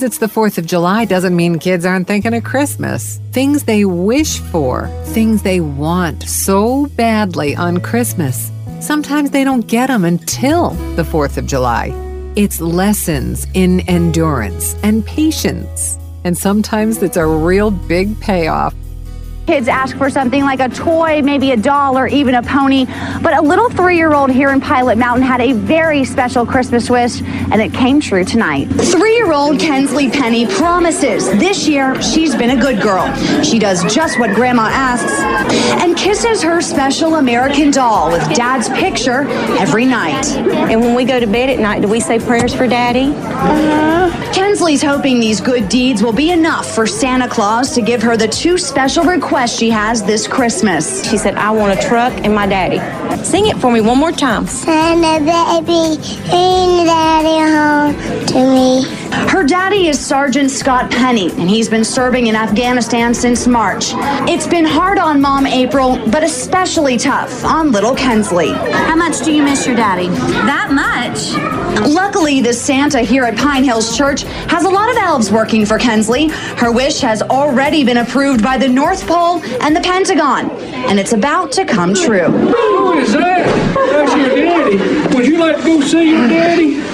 because 0.00 0.18
it's 0.18 0.32
the 0.32 0.40
4th 0.40 0.56
of 0.56 0.64
July 0.64 1.04
doesn't 1.04 1.36
mean 1.36 1.58
kids 1.58 1.84
aren't 1.84 2.06
thinking 2.06 2.32
of 2.32 2.42
Christmas. 2.42 3.20
Things 3.32 3.64
they 3.64 3.84
wish 3.84 4.38
for, 4.38 4.88
things 5.12 5.42
they 5.42 5.60
want 5.60 6.22
so 6.22 6.86
badly 6.96 7.54
on 7.54 7.80
Christmas. 7.80 8.50
Sometimes 8.80 9.30
they 9.30 9.44
don't 9.44 9.66
get 9.66 9.88
them 9.88 10.06
until 10.06 10.70
the 10.96 11.02
4th 11.02 11.36
of 11.36 11.46
July. 11.46 11.92
It's 12.34 12.62
lessons 12.62 13.46
in 13.52 13.80
endurance 13.90 14.74
and 14.82 15.04
patience. 15.04 15.98
And 16.24 16.36
sometimes 16.36 17.02
it's 17.02 17.18
a 17.18 17.26
real 17.26 17.70
big 17.70 18.18
payoff. 18.20 18.74
Kids 19.50 19.66
ask 19.66 19.96
for 19.96 20.08
something 20.08 20.44
like 20.44 20.60
a 20.60 20.68
toy, 20.68 21.20
maybe 21.22 21.50
a 21.50 21.56
doll, 21.56 21.98
or 21.98 22.06
even 22.06 22.36
a 22.36 22.42
pony. 22.42 22.86
But 23.20 23.36
a 23.36 23.42
little 23.42 23.68
three 23.68 23.96
year 23.96 24.14
old 24.14 24.30
here 24.30 24.50
in 24.50 24.60
Pilot 24.60 24.96
Mountain 24.96 25.26
had 25.26 25.40
a 25.40 25.50
very 25.54 26.04
special 26.04 26.46
Christmas 26.46 26.88
wish, 26.88 27.20
and 27.20 27.60
it 27.60 27.74
came 27.74 28.00
true 28.00 28.24
tonight. 28.24 28.66
Three 28.66 29.16
year 29.16 29.32
old 29.32 29.58
Kensley 29.58 30.08
Penny 30.08 30.46
promises 30.46 31.28
this 31.40 31.66
year 31.66 32.00
she's 32.00 32.32
been 32.36 32.56
a 32.56 32.60
good 32.60 32.80
girl. 32.80 33.12
She 33.42 33.58
does 33.58 33.82
just 33.92 34.20
what 34.20 34.36
Grandma 34.36 34.68
asks 34.70 35.18
and 35.82 35.96
kisses 35.96 36.42
her 36.42 36.60
special 36.60 37.16
American 37.16 37.72
doll 37.72 38.12
with 38.12 38.22
Dad's 38.36 38.68
picture 38.68 39.22
every 39.58 39.84
night. 39.84 40.28
And 40.70 40.80
when 40.80 40.94
we 40.94 41.04
go 41.04 41.18
to 41.18 41.26
bed 41.26 41.50
at 41.50 41.58
night, 41.58 41.82
do 41.82 41.88
we 41.88 41.98
say 41.98 42.20
prayers 42.20 42.54
for 42.54 42.68
Daddy? 42.68 43.12
Uh-huh. 43.42 44.32
Kensley's 44.32 44.82
hoping 44.82 45.18
these 45.18 45.40
good 45.40 45.68
deeds 45.68 46.02
will 46.02 46.12
be 46.12 46.30
enough 46.30 46.74
for 46.74 46.86
Santa 46.86 47.28
Claus 47.28 47.74
to 47.74 47.80
give 47.80 48.02
her 48.02 48.16
the 48.16 48.28
two 48.28 48.58
special 48.58 49.04
requests 49.04 49.56
she 49.58 49.70
has 49.70 50.02
this 50.02 50.28
Christmas. 50.28 51.08
She 51.08 51.16
said, 51.16 51.36
I 51.36 51.50
want 51.50 51.78
a 51.78 51.82
truck 51.82 52.12
and 52.24 52.34
my 52.34 52.46
daddy. 52.46 52.78
Sing 53.24 53.46
it 53.46 53.56
for 53.56 53.72
me 53.72 53.80
one 53.80 53.98
more 53.98 54.12
time. 54.12 54.46
Santa 54.46 55.24
baby, 55.24 55.96
bring 56.28 56.86
daddy 56.86 57.94
home 57.94 58.26
to 58.26 58.34
me. 58.54 58.99
Her 59.12 59.44
daddy 59.44 59.88
is 59.88 59.98
Sergeant 59.98 60.50
Scott 60.50 60.90
Penny, 60.90 61.30
and 61.32 61.48
he's 61.48 61.68
been 61.68 61.84
serving 61.84 62.28
in 62.28 62.36
Afghanistan 62.36 63.12
since 63.12 63.46
March. 63.46 63.92
It's 64.28 64.46
been 64.46 64.64
hard 64.64 64.98
on 64.98 65.20
Mom 65.20 65.46
April, 65.46 65.96
but 66.10 66.22
especially 66.22 66.96
tough 66.96 67.44
on 67.44 67.72
little 67.72 67.94
Kensley. 67.94 68.52
How 68.52 68.96
much 68.96 69.24
do 69.24 69.32
you 69.32 69.42
miss 69.42 69.66
your 69.66 69.76
daddy? 69.76 70.08
That 70.08 70.70
much. 70.72 71.34
Luckily, 71.88 72.40
the 72.40 72.52
Santa 72.52 73.00
here 73.00 73.24
at 73.24 73.36
Pine 73.36 73.64
Hills 73.64 73.96
Church 73.96 74.22
has 74.22 74.64
a 74.64 74.68
lot 74.70 74.90
of 74.90 74.96
elves 74.96 75.30
working 75.30 75.64
for 75.66 75.78
Kensley. 75.78 76.28
Her 76.28 76.70
wish 76.70 77.00
has 77.00 77.22
already 77.22 77.84
been 77.84 77.98
approved 77.98 78.42
by 78.42 78.58
the 78.58 78.68
North 78.68 79.06
Pole 79.06 79.42
and 79.60 79.74
the 79.74 79.80
Pentagon, 79.80 80.50
and 80.50 80.98
it's 81.00 81.12
about 81.12 81.52
to 81.52 81.64
come 81.64 81.94
true. 81.94 82.28
Who 82.28 82.98
is 82.98 83.12
that? 83.12 83.46
That's 83.74 84.14
your 84.16 84.28
daddy. 84.36 85.16
Would 85.16 85.26
you 85.26 85.38
like 85.38 85.56
to 85.56 85.62
go 85.62 85.80
see 85.80 86.10
your 86.10 86.28
daddy? 86.28 86.40
Daddy. 86.76 86.89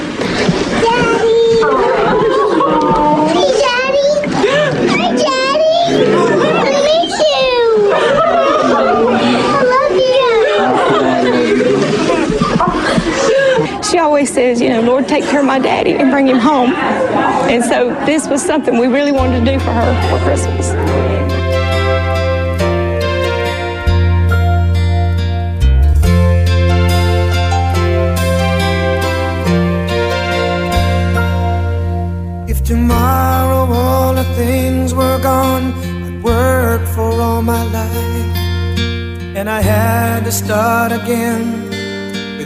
Says, 14.27 14.61
you 14.61 14.69
know, 14.69 14.81
Lord, 14.81 15.09
take 15.09 15.25
care 15.25 15.41
of 15.41 15.47
my 15.47 15.59
daddy 15.59 15.93
and 15.93 16.11
bring 16.11 16.27
him 16.27 16.39
home. 16.39 16.73
And 16.75 17.65
so 17.65 17.95
this 18.05 18.29
was 18.29 18.43
something 18.43 18.79
we 18.79 18.87
really 18.87 19.13
wanted 19.13 19.45
to 19.45 19.53
do 19.53 19.59
for 19.59 19.73
her 19.73 20.11
for 20.11 20.25
Christmas. 20.25 20.71
If 32.49 32.65
tomorrow 32.65 33.73
all 33.73 34.15
the 34.15 34.25
things 34.35 34.95
were 34.95 35.21
gone 35.21 35.73
I'd 36.07 36.23
work 36.23 36.87
for 36.89 37.11
all 37.21 37.43
my 37.43 37.63
life 37.65 38.37
And 39.37 39.49
I 39.49 39.61
had 39.61 40.25
to 40.25 40.33
start 40.33 40.93
again 40.93 41.66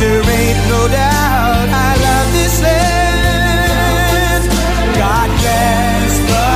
There 0.00 0.16
ain't 0.16 0.68
no 0.70 0.88
doubt 0.88 1.68
I 1.68 1.94
love 2.06 2.32
this 2.32 2.62
land. 2.62 3.20
God 4.96 5.28
bless 5.40 6.18
the 6.30 6.50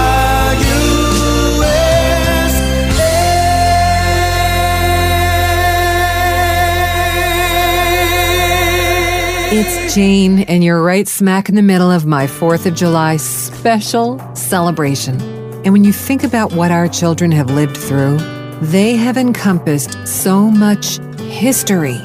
It's 9.56 9.94
Jane, 9.94 10.40
and 10.40 10.64
you're 10.64 10.82
right 10.82 11.06
smack 11.06 11.48
in 11.50 11.54
the 11.54 11.62
middle 11.62 11.90
of 11.90 12.06
my 12.06 12.26
4th 12.26 12.64
of 12.66 12.74
July 12.74 13.18
special 13.18 14.18
celebration. 14.34 15.20
And 15.64 15.72
when 15.74 15.84
you 15.84 15.92
think 15.92 16.24
about 16.24 16.54
what 16.54 16.70
our 16.70 16.88
children 16.88 17.30
have 17.32 17.50
lived 17.50 17.76
through, 17.76 18.16
they 18.62 18.96
have 18.96 19.18
encompassed 19.18 19.98
so 20.08 20.50
much 20.50 20.98
history. 21.20 22.00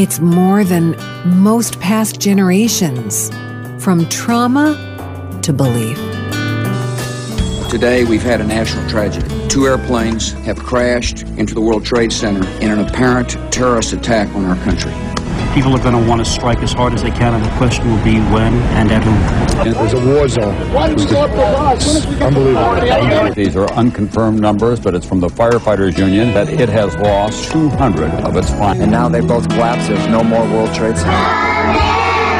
It's 0.00 0.18
more 0.18 0.64
than 0.64 0.96
most 1.26 1.78
past 1.78 2.18
generations, 2.18 3.28
from 3.84 4.08
trauma 4.08 4.72
to 5.42 5.52
belief. 5.52 5.98
Today, 7.68 8.04
we've 8.04 8.22
had 8.22 8.40
a 8.40 8.46
national 8.46 8.88
tragedy. 8.88 9.28
Two 9.48 9.66
airplanes 9.66 10.32
have 10.32 10.58
crashed 10.58 11.24
into 11.36 11.52
the 11.52 11.60
World 11.60 11.84
Trade 11.84 12.14
Center 12.14 12.48
in 12.62 12.70
an 12.70 12.80
apparent 12.80 13.32
terrorist 13.52 13.92
attack 13.92 14.34
on 14.34 14.46
our 14.46 14.56
country. 14.64 15.09
People 15.54 15.74
are 15.74 15.82
going 15.82 16.00
to 16.00 16.08
want 16.08 16.24
to 16.24 16.30
strike 16.30 16.58
as 16.62 16.72
hard 16.72 16.92
as 16.94 17.02
they 17.02 17.10
can, 17.10 17.34
and 17.34 17.44
the 17.44 17.50
question 17.58 17.90
will 17.90 18.02
be 18.04 18.20
when 18.32 18.54
and 18.78 18.90
at 18.92 19.02
whom. 19.02 19.66
It 19.66 19.76
was 19.76 19.92
a 19.92 20.06
war 20.06 20.28
zone. 20.28 20.54
Unbelievable. 22.22 23.34
These 23.34 23.56
are 23.56 23.70
unconfirmed 23.72 24.40
numbers, 24.40 24.78
but 24.78 24.94
it's 24.94 25.04
from 25.04 25.18
the 25.20 25.26
firefighters 25.28 25.98
union 25.98 26.32
that 26.34 26.48
it 26.48 26.68
has 26.68 26.94
lost 26.96 27.50
200 27.50 28.10
of 28.24 28.36
its 28.36 28.50
fine. 28.50 28.80
And 28.80 28.92
now 28.92 29.08
they 29.08 29.20
both 29.20 29.48
collapsed. 29.48 29.88
There's 29.88 30.06
no 30.06 30.22
more 30.22 30.44
World 30.44 30.72
Trade 30.72 30.96
Center. 30.96 32.30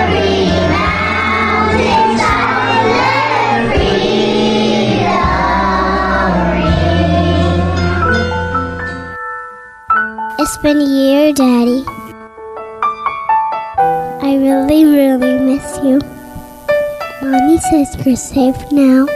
It's 10.38 10.56
been 10.58 10.78
a 10.78 10.84
year, 10.84 11.32
Daddy. 11.34 11.84
I 14.30 14.36
really, 14.36 14.84
really 14.84 15.38
miss 15.40 15.80
you. 15.82 15.98
Mommy 17.20 17.58
says 17.58 17.96
you're 18.06 18.14
safe 18.14 18.54
now. 18.70 19.08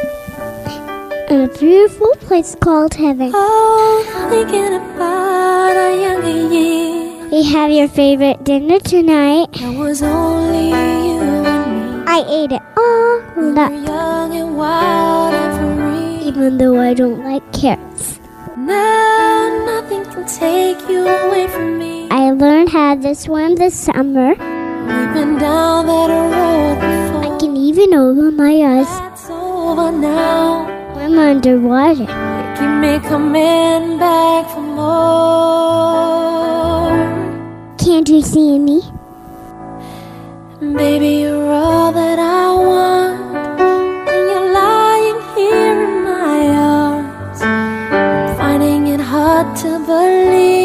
In 1.31 1.43
a 1.43 1.49
beautiful 1.57 2.11
place 2.27 2.57
called 2.61 2.95
heaven. 2.95 3.31
Oh, 3.33 4.03
thinking 4.29 4.75
about 4.75 5.77
our 5.77 5.93
younger 5.95 6.53
years. 6.53 7.31
We 7.31 7.45
have 7.45 7.71
your 7.71 7.87
favorite 7.87 8.43
dinner 8.43 8.81
tonight. 8.81 9.51
It 9.53 9.79
was 9.79 10.03
only 10.03 10.71
you 10.71 11.21
and 11.47 11.71
me. 11.71 12.11
I 12.11 12.25
ate 12.29 12.51
it 12.51 12.63
all 12.77 13.23
We 13.37 13.57
up, 13.57 13.71
young 13.71 14.35
and 14.35 14.57
wild 14.57 15.33
and 15.33 15.79
free. 15.79 16.27
even 16.29 16.59
though 16.59 16.81
I 16.81 16.93
don't 16.93 17.23
like 17.23 17.45
carrots. 17.53 18.19
Now 18.57 19.63
nothing 19.65 20.03
can 20.07 20.27
take 20.27 20.89
you 20.91 21.07
away 21.07 21.47
from 21.47 21.79
me. 21.79 22.09
I 22.11 22.33
learned 22.33 22.71
how 22.71 22.97
to 22.97 23.15
swim 23.15 23.55
this 23.55 23.77
summer. 23.79 24.35
We've 24.87 25.13
been 25.15 25.39
down 25.39 25.87
that 25.87 26.11
road 26.11 26.77
before. 26.85 27.25
I 27.35 27.39
can 27.39 27.57
even 27.57 27.95
open 27.95 28.37
my 28.37 28.55
eyes 28.73 28.93
It's 29.13 29.31
over 29.31 29.91
now. 29.91 30.67
I'm 30.97 31.19
underwater. 31.19 32.07
Keep 32.57 32.73
me 32.83 32.93
coming 33.09 33.99
back 33.99 34.51
for 34.53 34.61
more. 34.61 35.85
Can't 37.79 38.09
you 38.09 38.21
see 38.23 38.59
me? 38.59 38.83
Baby, 40.61 41.11
you're 41.23 41.51
all 41.53 41.93
that 41.93 42.19
I 42.19 42.53
want. 42.71 43.21
And 44.13 44.25
you're 44.31 44.51
lying 44.63 45.21
here 45.37 45.77
in 45.87 46.05
my 46.05 46.39
arms. 46.73 47.41
I'm 47.43 48.37
finding 48.37 48.87
it 48.89 49.01
hard 49.01 49.57
to 49.63 49.79
believe 49.87 50.64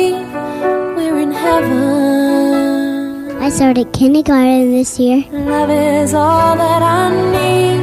I 3.50 3.52
started 3.52 3.92
kindergarten 3.94 4.74
this 4.74 5.00
year. 5.00 5.26
Love 5.32 5.72
is 5.72 6.14
all 6.14 6.56
that 6.56 6.82
I 6.84 7.10
need. 7.34 7.82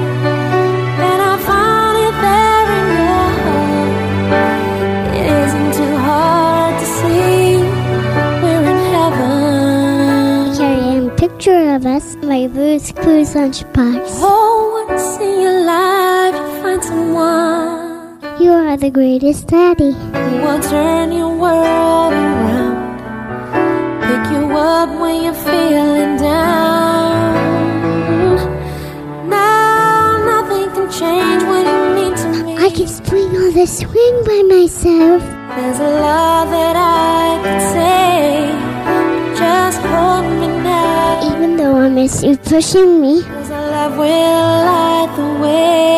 And 1.08 1.20
I 1.32 1.36
found 1.42 1.96
it 2.06 2.16
there 2.22 2.68
in 2.78 2.86
your 3.02 3.26
heart. 4.30 5.16
It 5.18 5.26
isn't 5.42 5.72
too 5.74 5.96
hard 6.06 6.78
to 6.78 6.86
see. 6.86 7.58
We're 8.42 8.66
in 8.72 8.80
heaven. 8.94 10.56
Carry 10.56 11.06
a 11.08 11.10
picture 11.16 11.74
of 11.74 11.84
us, 11.84 12.14
my 12.22 12.46
Blue's 12.46 12.92
Clues 12.92 13.34
lunchbox. 13.34 14.20
Oh, 14.22 14.86
once 14.88 15.16
in 15.18 15.40
your 15.42 15.64
life 15.66 16.36
you 16.36 16.62
find 16.62 16.84
someone 16.84 18.20
You 18.40 18.52
are 18.52 18.76
the 18.76 18.90
greatest 18.90 19.48
daddy. 19.48 19.90
who 20.14 20.36
will 20.46 20.60
turn 20.62 21.10
your 21.10 21.34
world 21.36 22.12
around. 22.12 22.75
Pick 24.06 24.24
you 24.30 24.44
up 24.56 24.90
when 25.00 25.24
you're 25.24 25.34
feeling 25.34 26.16
down. 26.16 27.34
Now 29.28 30.16
nothing 30.30 30.68
can 30.74 30.88
change 30.92 31.42
what 31.42 31.62
you 31.66 31.78
mean 31.96 32.14
to 32.22 32.28
me. 32.44 32.52
I 32.56 32.70
can 32.70 32.86
swing 32.86 33.36
on 33.36 33.52
the 33.52 33.66
swing 33.66 34.16
by 34.24 34.42
myself. 34.54 35.22
There's 35.56 35.80
a 35.80 35.90
lot 36.04 36.44
that 36.54 36.76
I 36.76 37.40
could 37.42 37.62
say. 37.74 38.50
Just 39.36 39.80
hold 39.80 40.26
me 40.40 40.48
now. 40.62 41.34
Even 41.34 41.56
though 41.56 41.76
I 41.76 41.88
miss 41.88 42.22
you 42.22 42.36
pushing 42.36 43.00
me. 43.00 43.22
Cause 43.24 43.50
our 43.50 43.70
love 43.70 43.96
will 43.98 44.06
light 44.70 45.12
the 45.16 45.28
way. 45.42 45.96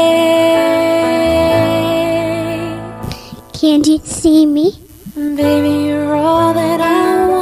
Can't 3.52 3.86
you 3.86 3.98
see 3.98 4.46
me? 4.46 4.72
Baby, 5.14 5.72
you're 5.88 6.14
all 6.16 6.54
that 6.54 6.80
I 6.80 7.28
want. 7.28 7.37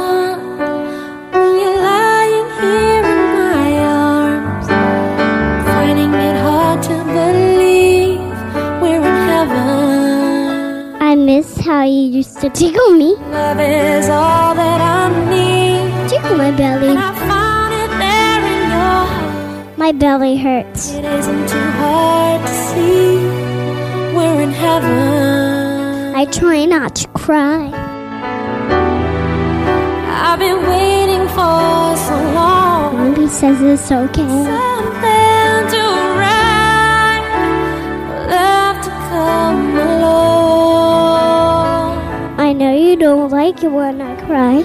How 11.67 11.83
you 11.83 12.03
used 12.19 12.39
to 12.39 12.49
tickle 12.49 12.91
me. 12.91 13.15
Love 13.29 13.59
is 13.59 14.07
all 14.07 14.55
that 14.55 14.79
I 14.79 15.03
need. 15.33 16.09
Tickle 16.09 16.37
my 16.37 16.51
belly. 16.51 16.91
And 16.91 16.97
I 16.97 17.11
found 17.31 17.73
it 17.83 17.91
there 18.03 18.41
in 18.53 18.61
your. 18.75 19.77
My 19.83 19.91
belly 19.91 20.37
hurts. 20.37 20.93
It 20.93 21.03
isn't 21.03 21.49
too 21.49 21.69
hard 21.81 22.39
to 22.47 22.53
see. 22.69 23.17
We're 24.15 24.41
in 24.43 24.51
heaven. 24.51 26.15
I 26.15 26.23
try 26.31 26.63
not 26.63 26.95
to 27.01 27.07
cry. 27.09 27.69
I've 30.27 30.39
been 30.39 30.61
waiting 30.71 31.27
for 31.35 31.97
so 32.07 32.15
long. 32.39 32.95
Mommy 32.95 33.27
says 33.27 33.61
it's 33.61 33.91
okay. 33.91 34.35
Something 34.53 35.59
to 35.75 35.83
write, 36.19 37.25
love 38.29 38.77
to 38.85 38.91
come 39.09 39.77
along. 39.77 40.76
I 42.57 42.59
know 42.59 42.73
you 42.75 42.95
don't 42.95 43.29
like 43.29 43.63
it 43.63 43.67
when 43.67 44.01
I 44.01 44.15
cry. 44.25 44.61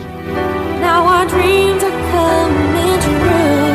Now 0.80 1.04
our 1.04 1.26
dreams 1.28 1.82
are 1.82 1.90
coming 2.08 3.00
true 3.04 3.68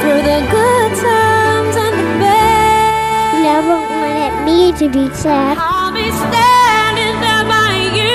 through 0.00 0.22
the 0.28 0.40
good 0.52 0.90
times 1.00 1.74
and 1.84 1.94
the 2.00 2.08
bad. 2.20 3.42
Never 3.48 3.76
wanted 3.80 4.44
me 4.44 4.72
to 4.76 4.88
be 4.92 5.08
sad. 5.14 5.56
I'll 5.58 5.90
be 5.94 6.10
standing 6.12 7.16
there 7.24 7.44
by 7.48 7.72
you. 7.96 8.12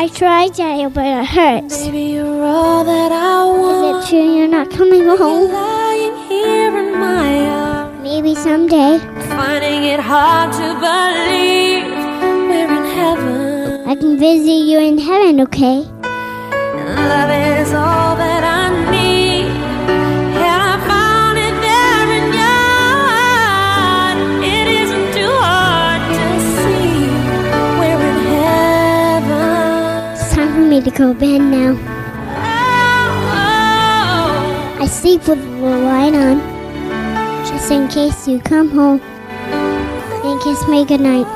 I 0.00 0.08
tried, 0.14 0.54
Daddy, 0.54 0.86
but 0.86 1.04
it 1.04 1.26
hurts. 1.26 1.84
Baby, 1.84 2.04
you're 2.14 2.42
all 2.42 2.84
that 2.84 3.12
I 3.12 3.44
want. 3.44 4.06
Is 4.06 4.06
it 4.06 4.08
true 4.08 4.34
you're 4.34 4.48
not 4.48 4.70
coming 4.70 5.04
home? 5.04 5.52
lying 5.52 6.16
here 6.26 6.74
in 6.74 6.98
my. 6.98 7.92
Maybe 8.02 8.34
someday 8.34 8.98
Finding 9.46 9.84
it 9.84 10.00
hard 10.00 10.50
to 10.54 10.74
believe 10.86 11.86
we're 12.50 12.72
in 12.78 12.84
heaven. 12.98 13.88
I 13.88 13.94
can 13.94 14.18
visit 14.18 14.60
you 14.70 14.80
in 14.80 14.98
heaven, 14.98 15.40
okay? 15.42 15.86
Love 17.12 17.30
is 17.30 17.72
all 17.72 18.16
that 18.16 18.42
I 18.42 18.74
need. 18.90 19.46
And 20.46 20.62
I 20.72 20.76
found 20.90 21.38
it 21.38 21.56
there 21.62 22.08
in 22.18 22.26
your 22.42 22.64
heart. 23.06 24.18
It 24.42 24.66
isn't 24.82 25.08
too 25.14 25.34
hard 25.46 26.02
to 26.18 26.26
see. 26.56 27.06
We're 27.78 28.02
in 28.10 28.18
heaven. 28.34 30.10
It's 30.18 30.34
time 30.34 30.50
for 30.54 30.66
me 30.72 30.78
to 30.82 30.90
go 30.90 31.12
to 31.12 31.18
bed 31.20 31.40
now. 31.40 31.72
Oh, 32.42 32.58
oh, 33.30 33.40
oh. 34.78 34.82
I 34.82 34.86
sleep 34.88 35.20
with 35.28 35.40
the 35.40 35.70
light 35.88 36.14
on, 36.14 36.36
just 37.46 37.70
in 37.70 37.86
case 37.86 38.26
you 38.26 38.40
come 38.40 38.70
home. 38.70 39.00
And 40.46 40.56
kiss 40.56 40.68
me 40.68 40.84
goodnight. 40.84 41.26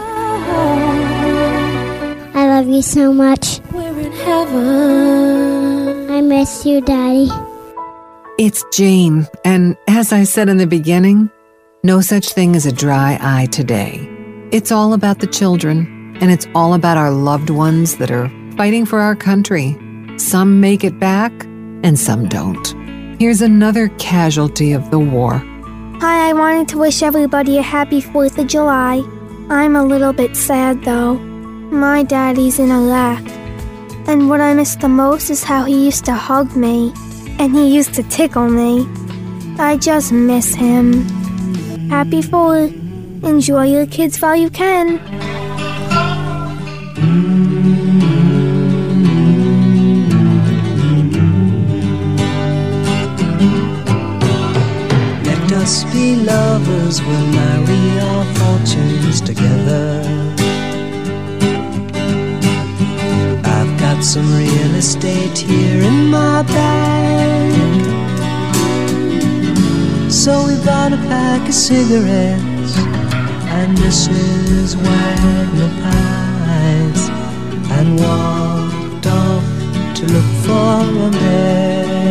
I 2.33 2.47
love 2.47 2.69
you 2.69 2.81
so 2.81 3.13
much. 3.13 3.61
we're 3.73 3.99
in 3.99 4.13
heaven. 4.13 6.11
I 6.11 6.21
miss 6.21 6.65
you, 6.65 6.81
Daddy. 6.81 7.29
It's 8.39 8.65
Jane, 8.73 9.27
and 9.45 9.77
as 9.89 10.13
I 10.13 10.23
said 10.23 10.49
in 10.49 10.59
the 10.59 10.67
beginning, 10.67 11.29
no 11.83 12.01
such 12.01 12.33
thing 12.35 12.55
as 12.55 12.67
a 12.67 12.73
dry 12.73 13.19
eye 13.21 13.47
today. 13.47 14.09
It's 14.53 14.71
all 14.71 14.93
about 14.95 15.19
the 15.19 15.27
children, 15.27 16.17
and 16.21 16.31
it's 16.31 16.47
all 16.55 16.75
about 16.75 16.97
our 16.97 17.11
loved 17.11 17.51
ones 17.51 17.97
that 17.97 18.13
are 18.13 18.31
fighting 18.57 18.87
for 18.87 19.01
our 19.01 19.17
country. 19.17 19.77
Some 20.19 20.61
make 20.61 20.85
it 20.85 21.01
back, 21.01 21.33
and 21.83 21.99
some 21.99 22.29
don't. 22.29 22.75
Here's 23.19 23.43
another 23.43 23.89
casualty 23.99 24.73
of 24.73 24.91
the 24.93 25.01
war. 25.01 25.45
Hi, 26.01 26.31
I 26.31 26.33
wanted 26.33 26.67
to 26.69 26.79
wish 26.79 27.03
everybody 27.03 27.59
a 27.59 27.63
happy 27.63 28.01
4th 28.01 28.39
of 28.39 28.47
July. 28.47 29.05
I'm 29.51 29.77
a 29.77 29.85
little 29.85 30.15
bit 30.15 30.35
sad 30.35 30.83
though. 30.83 31.17
My 31.17 32.03
daddy's 32.03 32.59
in 32.59 32.71
Iraq. 32.71 33.21
And 34.09 34.31
what 34.31 34.41
I 34.41 34.55
miss 34.55 34.77
the 34.77 34.89
most 34.89 35.29
is 35.29 35.45
how 35.45 35.65
he 35.65 35.85
used 35.85 36.07
to 36.07 36.15
hug 36.15 36.57
me. 36.57 36.95
And 37.39 37.55
he 37.55 37.77
used 37.77 37.93
to 37.97 38.03
tickle 38.05 38.49
me. 38.49 38.89
I 39.59 39.77
just 39.77 40.11
miss 40.11 40.55
him. 40.55 41.03
Happy 41.91 42.23
4th. 42.23 42.73
Enjoy 43.23 43.65
your 43.65 43.85
kids 43.85 44.19
while 44.23 44.37
you 44.37 44.49
can. 44.49 44.99
Us 55.61 55.85
be 55.93 56.17
lovers, 56.17 57.03
we'll 57.03 57.27
marry 57.27 58.01
our 58.01 58.25
fortunes 58.37 59.21
together. 59.21 60.03
I've 63.45 63.79
got 63.79 64.03
some 64.03 64.29
real 64.35 64.75
estate 64.75 65.37
here 65.37 65.83
in 65.83 66.09
my 66.09 66.43
bag. 66.43 67.53
So 70.11 70.47
we 70.47 70.57
bought 70.65 70.93
a 70.95 70.99
pack 71.13 71.47
of 71.49 71.55
cigarettes 71.55 72.77
and 73.59 73.77
Mrs. 73.77 74.77
Wagner 74.77 75.73
pies 75.83 77.03
and 77.77 77.89
walked 78.01 79.07
off 79.07 79.45
to 79.97 80.03
look 80.07 80.31
for 80.45 80.83
America. 81.11 82.11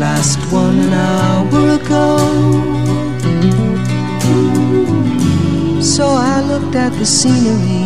Last 0.00 0.38
one 0.50 0.78
an 0.78 0.92
hour 0.94 1.74
ago. 1.78 2.16
So 5.82 6.06
I 6.08 6.40
looked 6.40 6.74
at 6.74 6.92
the 6.98 7.04
scenery. 7.04 7.84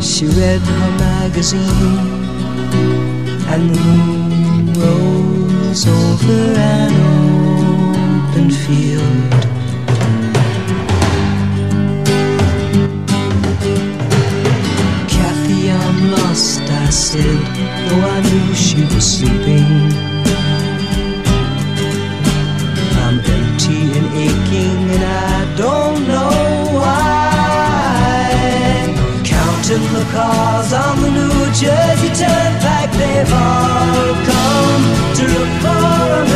She 0.00 0.24
read 0.40 0.62
her 0.62 0.90
magazine, 1.10 2.24
and 3.52 3.62
the 3.74 3.80
moon 3.84 4.72
rose 4.80 5.86
over 5.86 6.42
an 6.76 6.92
open 8.24 8.50
field. 8.62 9.30
Kathy, 15.12 15.70
I'm 15.70 15.98
lost, 16.12 16.62
I 16.62 16.88
said, 16.88 17.42
though 17.88 18.04
I 18.16 18.20
knew 18.22 18.54
she 18.54 18.80
was 18.94 19.18
sleeping. 19.18 20.03
Cars 30.14 30.72
on 30.72 31.02
the 31.02 31.10
New 31.10 31.38
Jersey 31.60 32.10
Turnpike, 32.20 32.92
they've 32.92 33.32
all 33.32 34.14
come 34.30 34.84
to 35.16 35.22
look 35.34 35.52
for 35.62 35.74
America. 36.22 36.33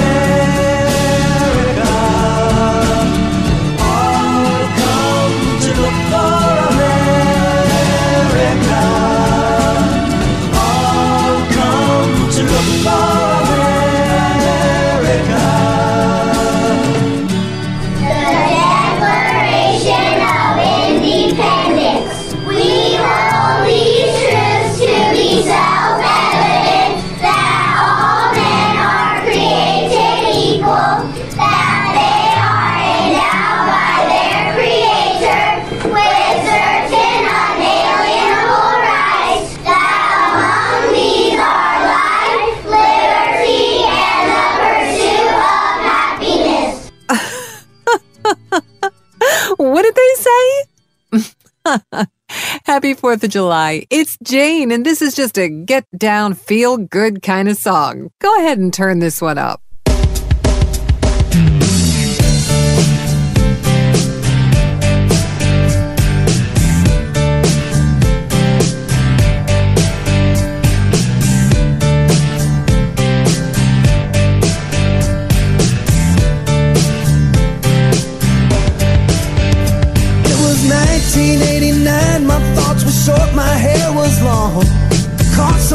4th 52.98 53.22
of 53.22 53.30
July. 53.30 53.86
It's 53.90 54.18
Jane, 54.22 54.72
and 54.72 54.84
this 54.84 55.00
is 55.00 55.14
just 55.14 55.38
a 55.38 55.48
get 55.48 55.86
down, 55.96 56.34
feel 56.34 56.76
good 56.76 57.22
kind 57.22 57.48
of 57.48 57.56
song. 57.56 58.10
Go 58.20 58.36
ahead 58.38 58.58
and 58.58 58.74
turn 58.74 58.98
this 58.98 59.22
one 59.22 59.38
up. 59.38 59.60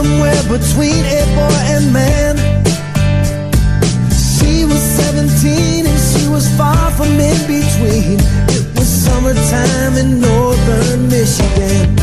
Somewhere 0.04 0.44
between 0.44 1.04
a 1.06 1.24
boy 1.36 1.60
and 1.76 1.94
man. 1.94 2.36
She 4.12 4.66
was 4.66 4.82
17 4.82 5.86
and 5.86 6.00
she 6.12 6.28
was 6.28 6.46
far 6.58 6.92
from 6.92 7.12
in 7.20 7.40
between. 7.48 8.20
It 8.56 8.66
was 8.78 8.88
summertime 8.88 9.96
in 9.98 10.20
northern 10.20 11.10
Michigan. 11.10 11.96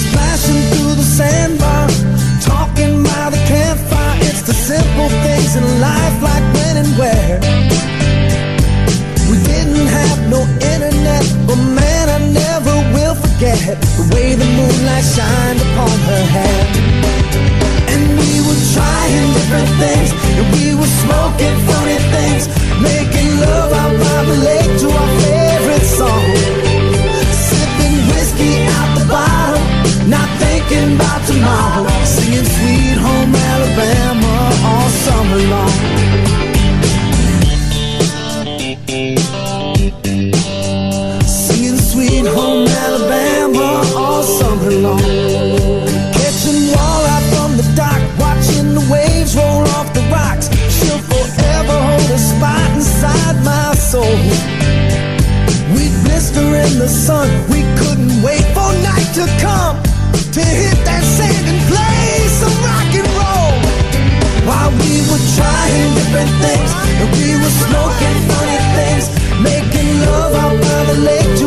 Splashing 0.00 0.62
through 0.70 0.94
the 1.00 1.08
sandbar, 1.18 1.88
talking 2.40 3.02
by 3.02 3.30
the 3.30 3.42
campfire. 3.52 4.18
It's 4.28 4.42
the 4.42 4.54
simple 4.54 5.08
things 5.24 5.56
in 5.56 5.80
life, 5.80 6.22
like 6.22 6.51
when 6.98 7.16
and 7.16 7.38
where. 7.40 7.40
We 9.30 9.36
didn't 9.44 9.86
have 9.86 10.18
no 10.28 10.40
internet, 10.60 11.24
but 11.46 11.56
man, 11.56 12.06
I 12.08 12.18
never 12.32 12.74
will 12.94 13.14
forget 13.14 13.80
the 13.96 14.04
way 14.14 14.34
the 14.34 14.44
moonlight 14.44 15.04
shined 15.04 15.60
upon 15.60 15.96
her 16.10 16.24
hair. 16.36 16.60
And 17.92 18.02
we 18.18 18.40
were 18.44 18.60
trying 18.74 19.26
different 19.36 19.70
things, 19.80 20.10
and 20.36 20.46
we 20.52 20.74
were 20.74 20.92
smoking 21.04 21.56
funny 21.68 22.00
things, 22.12 22.48
making 22.80 23.30
love 23.40 23.72
out 23.72 23.94
by 23.96 24.18
the 24.30 24.36
lake 24.48 24.72
to 24.82 24.88
our 24.90 25.10
favorite 25.22 25.86
song. 25.86 26.24
Sipping 27.48 27.96
whiskey 28.10 28.54
out 28.76 28.90
the 28.98 29.06
bottle, 29.08 29.64
not 30.08 30.28
thinking 30.40 30.96
about 30.96 31.20
tomorrow. 31.26 31.88
Singing 32.04 32.44
Sweet 32.44 32.98
Home 32.98 33.34
Alabama 33.34 34.34
all 34.66 34.88
summer 34.88 35.42
long. 35.48 36.01
Catching 46.18 46.66
walleye 46.74 47.22
from 47.30 47.56
the 47.56 47.62
dock, 47.76 48.02
watching 48.18 48.74
the 48.74 48.84
waves 48.90 49.36
roll 49.36 49.62
off 49.78 49.94
the 49.94 50.02
rocks. 50.10 50.50
She'll 50.66 50.98
forever 50.98 51.78
hold 51.78 52.10
a 52.10 52.18
spot 52.18 52.70
inside 52.74 53.36
my 53.44 53.74
soul. 53.74 54.18
We'd 55.74 55.94
blister 56.02 56.42
in 56.58 56.78
the 56.78 56.88
sun, 56.88 57.30
we 57.50 57.62
couldn't 57.78 58.20
wait 58.22 58.42
for 58.50 58.66
night 58.82 59.14
to 59.14 59.26
come 59.38 59.78
to 60.34 60.42
hit 60.42 60.78
that 60.88 61.04
sand 61.06 61.46
and 61.46 61.60
play 61.70 62.26
some 62.42 62.56
rock 62.66 62.90
and 62.98 63.10
roll. 63.14 63.54
While 64.42 64.72
we 64.74 65.06
were 65.06 65.24
trying 65.38 65.94
different 65.94 66.32
things, 66.42 66.70
and 66.98 67.08
we 67.14 67.38
were 67.38 67.54
smoking 67.62 68.18
funny 68.26 68.58
things, 68.74 69.06
making 69.38 69.88
love 70.02 70.34
out 70.34 70.56
by 70.58 70.80
the 70.90 70.98
lake 71.06 71.41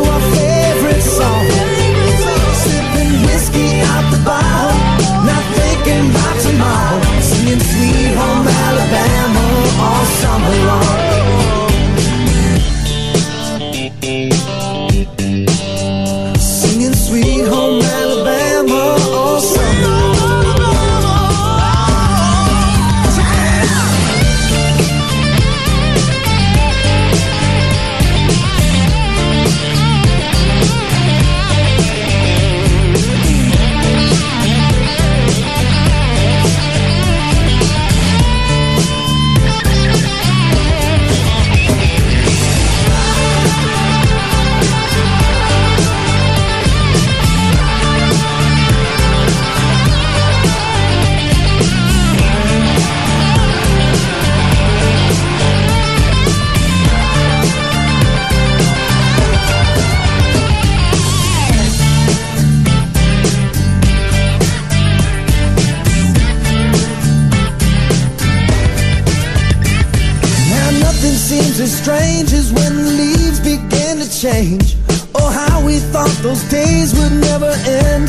seems 71.16 71.60
as 71.60 71.72
strange 71.72 72.32
as 72.32 72.52
when 72.52 72.76
the 72.76 72.90
leaves 72.92 73.40
begin 73.40 73.98
to 73.98 74.08
change. 74.08 74.76
Oh, 75.14 75.30
how 75.30 75.64
we 75.64 75.78
thought 75.78 76.14
those 76.22 76.42
days 76.50 76.94
would 76.94 77.12
never 77.12 77.50
end. 77.66 78.08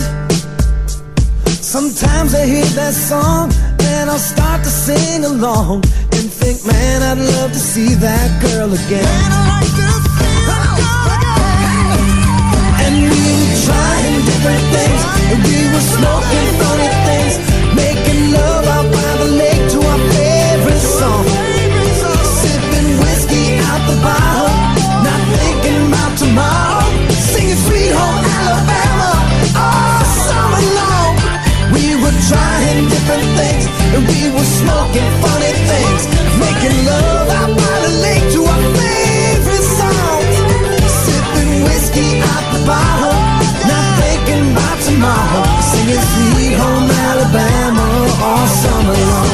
Sometimes 1.48 2.34
I 2.36 2.46
hear 2.46 2.66
that 2.76 2.94
song 2.94 3.52
and 3.80 4.10
I'll 4.10 4.20
start 4.20 4.64
to 4.64 4.70
sing 4.70 5.24
along 5.24 5.84
and 6.12 6.26
think, 6.32 6.66
man, 6.66 7.02
I'd 7.02 7.18
love 7.18 7.52
to 7.52 7.60
see 7.60 7.96
that 7.96 8.30
girl 8.42 8.74
again. 8.74 9.08
And 12.84 12.94
we 13.04 13.24
were 13.40 13.56
trying 13.68 14.16
different 14.28 14.66
things, 14.76 15.02
and 15.32 15.40
we 15.48 15.60
were 15.72 15.86
smoking 15.96 16.50
funny 16.60 16.92
things, 17.08 17.36
trying 32.28 32.84
different 32.92 33.28
things, 33.40 33.64
and 33.96 34.04
we 34.04 34.20
were 34.36 34.50
smoking 34.60 35.10
funny 35.24 35.54
things, 35.72 36.02
making 36.36 36.76
love 36.84 37.28
out 37.40 37.52
by 37.56 37.76
the 37.88 37.94
lake 38.04 38.26
to 38.36 38.40
our 38.44 38.64
favorite 38.76 39.68
songs. 39.80 40.36
Sipping 41.04 41.64
whiskey 41.64 42.20
out 42.20 42.46
the 42.52 42.62
bottle, 42.68 43.18
not 43.72 43.86
thinking 44.00 44.52
about 44.52 44.78
tomorrow. 44.84 45.44
Singing 45.72 46.04
Sweet 46.12 46.56
Home 46.60 46.90
Alabama 47.08 47.88
all 48.28 48.48
summer 48.64 48.98
long. 49.12 49.32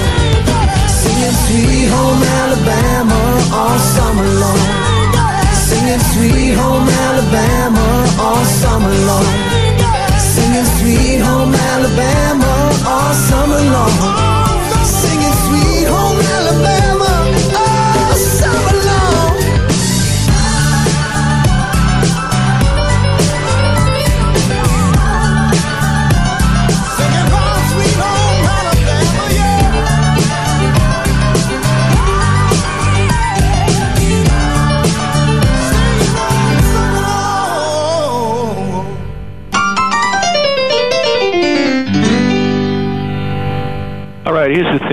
Singing 1.02 1.38
Sweet 1.46 1.90
Home 1.98 2.24
Alabama 2.42 3.20
all 3.58 3.80
summer 3.96 4.30
long. 4.44 4.62
Singing 5.66 6.04
Sweet 6.14 6.54
Home 6.62 6.88
Alabama 7.10 7.86
all 8.22 8.46
summer 8.62 8.96
long. 9.10 9.63
Singing 10.54 10.78
Sweet 10.78 11.20
Home 11.22 11.56
Alabama 11.56 12.54
all 12.86 13.14
summer 13.14 13.58
long. 13.74 13.90
Singing 14.86 15.34
Sweet 15.46 15.88
Home 15.88 16.20
Alabama 16.38 16.83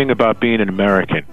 thing 0.00 0.10
about 0.10 0.40
being 0.40 0.62
an 0.62 0.70
American. 0.70 1.26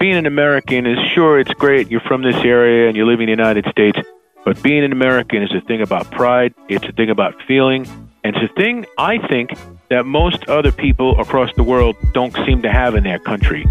Being 0.00 0.16
an 0.16 0.24
American 0.24 0.86
is 0.86 0.98
sure 1.12 1.38
it's 1.38 1.52
great. 1.52 1.90
You're 1.90 2.00
from 2.00 2.22
this 2.22 2.36
area 2.36 2.88
and 2.88 2.96
you 2.96 3.04
live 3.04 3.20
in 3.20 3.26
the 3.26 3.32
United 3.32 3.66
States, 3.70 3.98
but 4.46 4.62
being 4.62 4.82
an 4.82 4.92
American 4.92 5.42
is 5.42 5.52
a 5.54 5.60
thing 5.60 5.82
about 5.82 6.10
pride. 6.10 6.54
It's 6.70 6.86
a 6.86 6.92
thing 6.92 7.10
about 7.10 7.34
feeling, 7.46 7.86
and 8.24 8.34
it's 8.34 8.50
a 8.50 8.54
thing 8.54 8.86
I 8.96 9.18
think 9.28 9.50
that 9.90 10.06
most 10.06 10.48
other 10.48 10.72
people 10.72 11.20
across 11.20 11.50
the 11.56 11.62
world 11.62 11.96
don't 12.14 12.34
seem 12.46 12.62
to 12.62 12.72
have 12.72 12.94
in 12.94 13.04
their 13.04 13.18
country. 13.18 13.66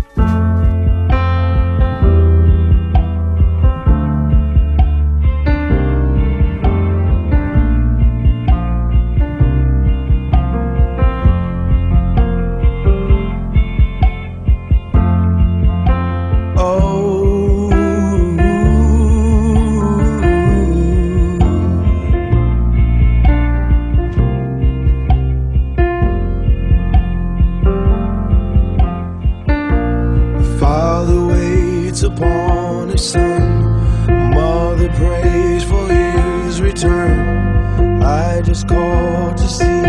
Just 38.57 38.69
called 38.69 39.37
to 39.37 39.47
see 39.47 39.83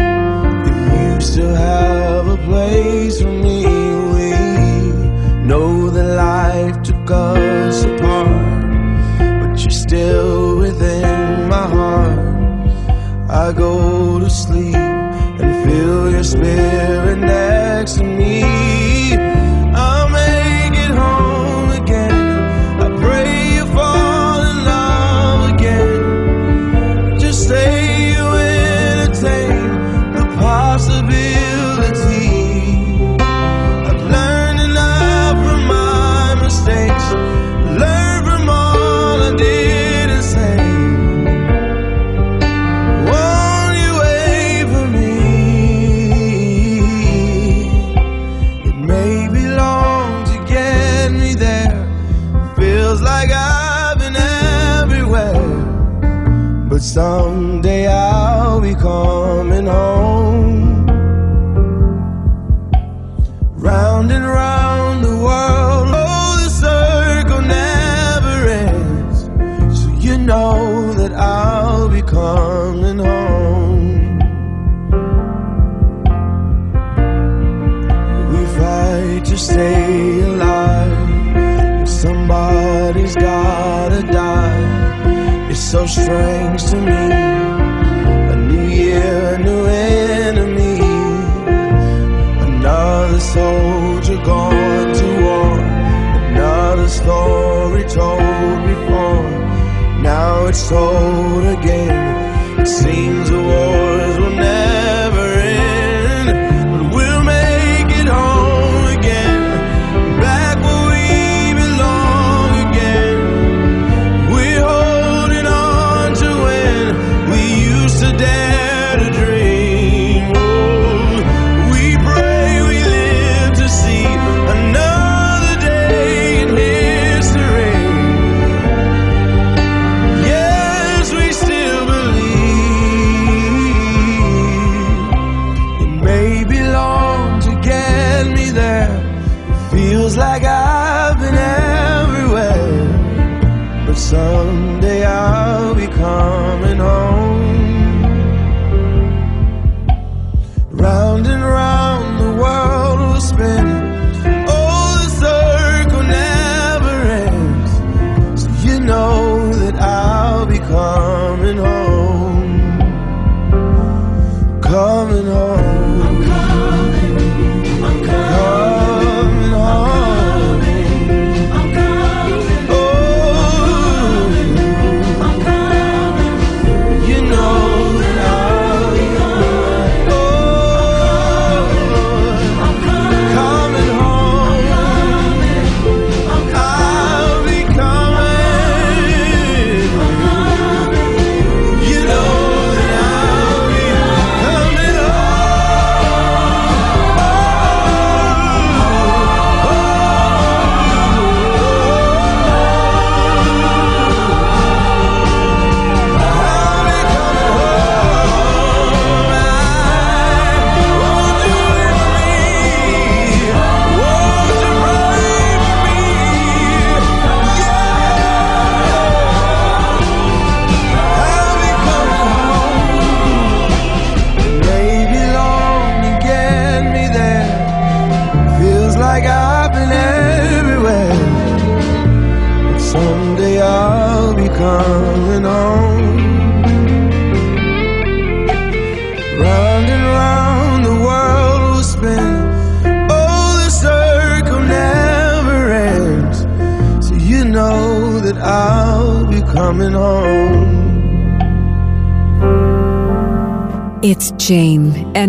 if 0.69 1.15
you 1.15 1.21
still 1.23 1.55
have 1.55 2.27
a 2.27 2.37
place 2.37 3.19
for 3.23 3.33
me. 3.33 3.65
We 3.65 4.31
know 5.47 5.89
that 5.89 6.05
life 6.05 6.83
took 6.83 7.11
us 7.11 7.85
apart, 7.85 8.69
but 9.41 9.59
you're 9.63 9.71
still 9.71 10.59
within 10.59 11.49
my 11.49 11.67
heart. 11.67 12.19
I 13.31 13.53
go 13.53 14.19
to 14.19 14.29
sleep 14.29 14.75
and 14.75 15.51
feel 15.67 16.11
your 16.11 16.25
spirit 16.25 16.88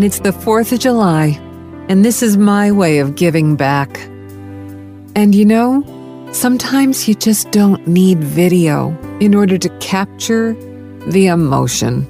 it's 0.10 0.22
the 0.22 0.31
4th 0.31 0.72
of 0.72 0.80
July, 0.80 1.40
and 1.88 2.03
this 2.03 2.23
is 2.23 2.36
my 2.36 2.72
way 2.72 2.98
of 2.98 3.14
giving 3.14 3.56
back. 3.56 3.99
And 5.15 5.36
you 5.36 5.45
know, 5.45 5.84
sometimes 6.31 7.07
you 7.07 7.14
just 7.14 7.52
don't 7.52 7.86
need 7.86 8.18
video 8.23 8.98
in 9.19 9.36
order 9.36 9.60
to 9.60 9.69
capture 9.77 10.53
the 11.11 11.27
emotion. 11.27 12.07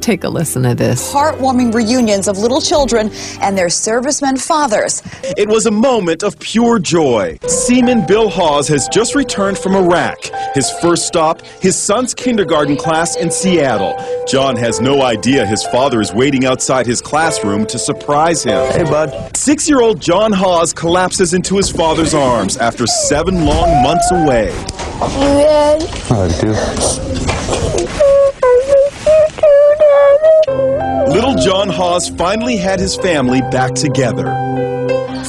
Take 0.00 0.24
a 0.24 0.30
listen 0.30 0.62
to 0.62 0.74
this. 0.74 1.12
heartwarming 1.12 1.74
reunions 1.74 2.26
of 2.26 2.38
little 2.38 2.60
children 2.60 3.10
and 3.40 3.56
their 3.56 3.68
servicemen 3.68 4.38
fathers. 4.38 5.02
It 5.36 5.48
was 5.48 5.66
a 5.66 5.70
moment 5.70 6.24
of 6.24 6.38
pure 6.40 6.78
joy. 6.80 7.38
Seaman 7.46 8.06
Bill 8.06 8.28
Hawes 8.30 8.66
has 8.68 8.88
just 8.88 9.14
returned 9.14 9.58
from 9.58 9.76
Iraq. 9.76 10.18
His 10.54 10.70
first 10.80 11.06
stop, 11.06 11.42
his 11.60 11.76
son's 11.76 12.14
kindergarten 12.14 12.76
class 12.76 13.14
in 13.14 13.30
Seattle. 13.30 13.94
John 14.26 14.56
has 14.56 14.80
no 14.80 15.02
idea 15.02 15.44
his 15.44 15.64
father 15.64 16.00
is 16.00 16.12
waiting 16.12 16.44
outside 16.44 16.86
his 16.86 17.00
classroom 17.00 17.66
to 17.66 17.78
surprise 17.78 18.44
him. 18.44 18.70
Hey, 18.72 18.84
bud. 18.84 19.36
Six 19.36 19.68
year 19.68 19.82
old 19.82 20.00
John 20.00 20.32
Hawes 20.32 20.72
collapses 20.72 21.34
into 21.34 21.56
his 21.56 21.70
father's 21.70 22.14
arms 22.14 22.56
after 22.56 22.86
seven 22.86 23.44
long 23.44 23.82
months 23.82 24.10
away. 24.12 24.52
I 26.10 26.28
do. 26.40 26.52
Little 31.12 31.34
John 31.34 31.68
Hawes 31.68 32.08
finally 32.08 32.56
had 32.56 32.80
his 32.80 32.96
family 32.96 33.40
back 33.50 33.74
together. 33.74 34.26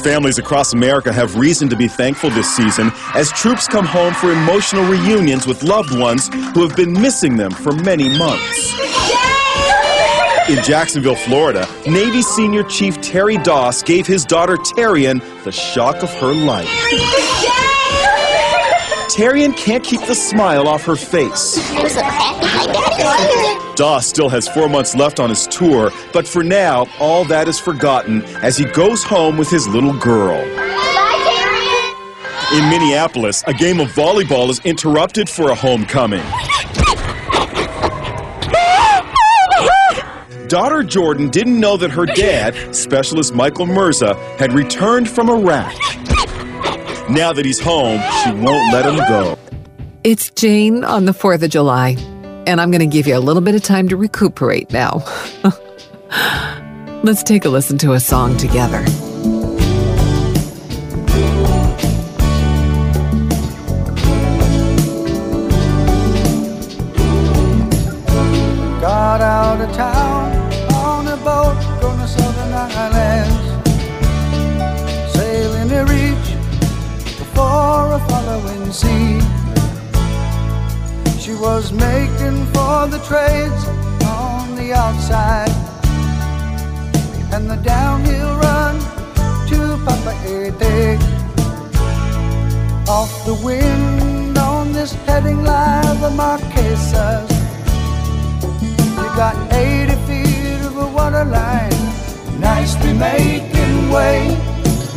Families 0.03 0.37
across 0.37 0.73
America 0.73 1.13
have 1.13 1.37
reason 1.37 1.69
to 1.69 1.77
be 1.77 1.87
thankful 1.87 2.29
this 2.31 2.53
season 2.53 2.91
as 3.15 3.31
troops 3.31 3.67
come 3.69 3.85
home 3.85 4.13
for 4.13 4.33
emotional 4.33 4.83
reunions 4.83 5.47
with 5.47 5.63
loved 5.63 5.97
ones 5.97 6.27
who 6.53 6.67
have 6.67 6.75
been 6.75 6.91
missing 6.91 7.37
them 7.37 7.51
for 7.51 7.71
many 7.71 8.09
months. 8.17 8.73
In 10.49 10.61
Jacksonville, 10.61 11.15
Florida, 11.15 11.65
Navy 11.87 12.21
Senior 12.21 12.63
Chief 12.63 12.99
Terry 12.99 13.37
Doss 13.37 13.81
gave 13.81 14.05
his 14.05 14.25
daughter 14.25 14.57
Terrian 14.57 15.21
the 15.45 15.53
shock 15.53 16.03
of 16.03 16.11
her 16.15 16.33
life. 16.33 16.67
Terrian 19.09 19.55
can't 19.55 19.85
keep 19.85 20.01
the 20.01 20.15
smile 20.15 20.67
off 20.67 20.83
her 20.83 20.97
face. 20.97 21.57
Doss 23.75 24.05
still 24.05 24.29
has 24.29 24.47
four 24.47 24.69
months 24.69 24.95
left 24.95 25.19
on 25.19 25.29
his 25.29 25.47
tour, 25.47 25.91
but 26.11 26.27
for 26.27 26.43
now, 26.43 26.87
all 26.99 27.25
that 27.25 27.47
is 27.47 27.59
forgotten 27.59 28.21
as 28.43 28.55
he 28.55 28.65
goes 28.65 29.03
home 29.03 29.37
with 29.37 29.49
his 29.49 29.67
little 29.67 29.97
girl. 29.97 30.39
In 32.53 32.69
Minneapolis, 32.69 33.43
a 33.47 33.53
game 33.53 33.79
of 33.79 33.87
volleyball 33.89 34.49
is 34.49 34.59
interrupted 34.59 35.27
for 35.27 35.49
a 35.49 35.55
homecoming. 35.55 36.23
Daughter 40.47 40.83
Jordan 40.83 41.29
didn't 41.29 41.59
know 41.59 41.77
that 41.77 41.89
her 41.89 42.05
dad, 42.05 42.75
Specialist 42.75 43.33
Michael 43.33 43.65
Mirza, 43.65 44.13
had 44.37 44.53
returned 44.53 45.09
from 45.09 45.31
Iraq. 45.31 45.73
Now 47.09 47.33
that 47.33 47.43
he's 47.43 47.59
home, 47.59 47.99
she 48.23 48.31
won't 48.31 48.71
let 48.71 48.85
him 48.85 48.97
go. 48.97 49.35
It's 50.03 50.29
Jane 50.29 50.83
on 50.83 51.05
the 51.05 51.11
4th 51.11 51.41
of 51.41 51.49
July. 51.49 51.97
And 52.47 52.61
I'm 52.61 52.71
going 52.71 52.79
to 52.79 52.85
give 52.87 53.07
you 53.07 53.17
a 53.17 53.19
little 53.19 53.41
bit 53.41 53.55
of 53.55 53.63
time 53.63 53.87
to 53.89 53.97
recuperate 53.97 54.71
now. 54.71 55.03
Let's 57.03 57.23
take 57.23 57.45
a 57.45 57.49
listen 57.49 57.77
to 57.79 57.93
a 57.93 57.99
song 57.99 58.37
together. 58.37 58.85
Making 81.73 82.45
for 82.53 82.87
the 82.87 83.01
trades 83.07 83.65
on 84.05 84.55
the 84.55 84.73
outside. 84.73 85.49
And 87.33 87.49
the 87.49 87.55
downhill 87.55 88.35
run 88.37 88.79
to 89.49 89.77
Papeete. 89.85 90.99
Off 92.87 93.25
the 93.25 93.33
wind 93.43 94.37
on 94.37 94.71
this 94.71 94.93
heading 95.05 95.43
line, 95.43 95.99
the 95.99 96.11
Marquesas. 96.11 97.29
You 98.97 99.09
got 99.15 99.35
80 99.51 99.95
feet 100.05 100.65
of 100.65 100.77
a 100.77 100.87
water 100.87 101.25
line, 101.25 102.39
nicely 102.39 102.93
making 102.93 103.89
way. 103.89 104.37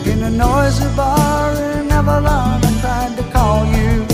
In 0.05 0.23
a 0.23 0.31
noisy 0.31 0.89
bar 0.94 1.53
in 1.55 1.90
Avalon, 1.90 2.61
I 2.62 2.81
tried 2.81 3.16
to 3.16 3.23
call 3.32 3.65
you. 3.66 4.06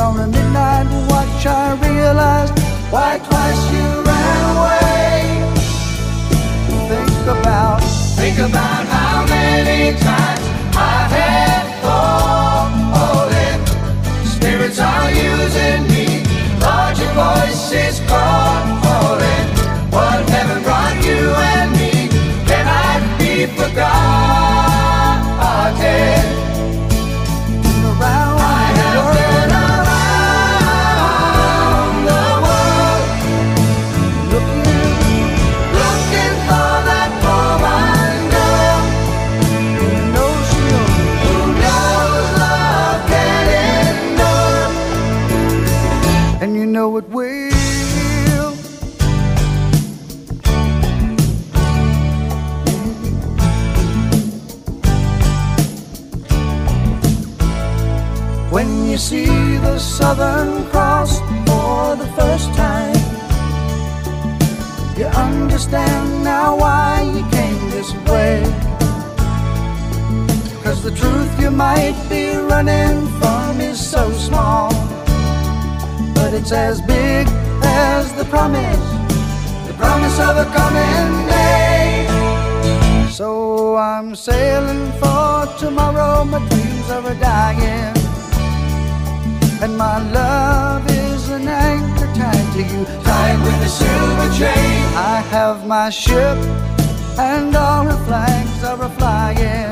On 0.00 0.18
a 0.18 0.26
midnight 0.26 0.86
watch, 1.10 1.44
I 1.44 1.76
realized 1.86 2.58
why 2.90 3.18
twice 3.18 3.62
you 3.70 3.86
ran 4.08 4.40
away. 4.56 5.20
Think 6.88 7.26
about, 7.28 7.80
think 8.16 8.38
about 8.38 8.86
how 8.86 9.26
many 9.26 9.92
times 9.98 10.40
I 10.74 11.06
had 11.16 11.64
fallen. 11.84 13.58
Spirits 14.24 14.78
are 14.80 15.10
using 15.10 15.82
me. 15.92 16.24
Lord, 16.64 16.96
your 16.96 17.12
voice 17.12 17.70
is 17.70 18.00
calling. 18.08 19.46
What 19.92 20.26
heaven 20.30 20.62
brought 20.62 20.96
you 21.04 21.28
and 21.52 21.72
me 21.76 22.08
cannot 22.48 23.18
be 23.18 23.44
forgotten. 23.54 24.49
Southern 60.00 60.64
Cross 60.70 61.18
for 61.46 61.94
the 61.94 62.10
first 62.16 62.48
time, 62.54 62.96
you 64.96 65.04
understand 65.04 66.24
now 66.24 66.56
why 66.56 67.02
you 67.14 67.22
came 67.36 67.70
this 67.70 67.92
way. 68.08 68.42
Cause 70.64 70.82
the 70.82 70.90
truth 70.90 71.30
you 71.38 71.50
might 71.50 71.98
be 72.08 72.34
running 72.34 73.06
from 73.20 73.60
is 73.60 73.78
so 73.78 74.10
small, 74.12 74.70
but 76.14 76.32
it's 76.32 76.50
as 76.50 76.80
big 76.80 77.26
as 77.62 78.10
the 78.14 78.24
promise, 78.24 78.86
the 79.68 79.74
promise 79.76 80.18
of 80.18 80.34
a 80.44 80.46
coming 80.58 81.28
day. 81.28 82.06
So 83.10 83.76
I'm 83.76 84.16
sailing 84.16 84.90
for 84.92 85.46
tomorrow, 85.58 86.24
my 86.24 86.38
dreams 86.48 86.88
are 86.88 87.14
dying. 87.16 87.99
And 89.62 89.76
my 89.76 89.98
love 90.10 90.90
is 90.90 91.28
an 91.28 91.46
anchor 91.46 92.06
tied 92.14 92.52
to 92.54 92.62
you, 92.62 92.84
tied 93.04 93.38
with 93.44 93.60
a 93.62 93.68
silver 93.68 94.28
chain. 94.38 94.84
I 94.96 95.22
have 95.30 95.66
my 95.66 95.90
ship, 95.90 96.38
and 97.18 97.54
all 97.54 97.84
her 97.84 98.04
flags 98.06 98.64
are 98.64 98.88
flying. 98.98 99.70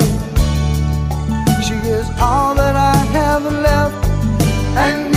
She 1.62 1.74
is 1.89 2.06
all 2.20 2.55
that 2.55 2.77
I 2.77 2.97
have 3.16 3.44
left, 3.44 4.05
and 4.77 5.07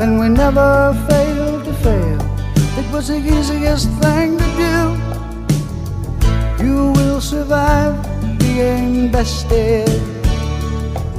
and 0.00 0.20
we. 0.20 0.28
Never 0.28 0.94
failed 1.08 1.64
to 1.64 1.72
fail. 1.82 2.20
It 2.78 2.86
was 2.92 3.08
the 3.08 3.18
easiest 3.18 3.88
thing 4.00 4.38
to 4.38 4.44
do. 4.64 4.76
You 6.64 6.92
will 6.92 7.20
survive 7.20 7.96
being 8.38 9.10
bested. 9.10 9.88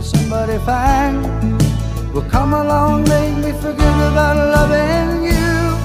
Somebody 0.01 0.57
fine 0.59 1.21
will 2.13 2.29
come 2.29 2.53
along, 2.53 3.03
make 3.09 3.35
me 3.43 3.51
forget 3.59 3.95
about 4.11 4.37
loving 4.55 5.25
you 5.25 5.75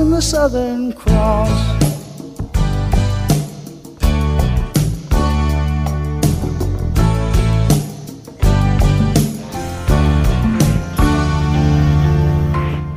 in 0.00 0.10
the 0.10 0.20
Southern 0.20 0.92
Cross. 0.92 1.63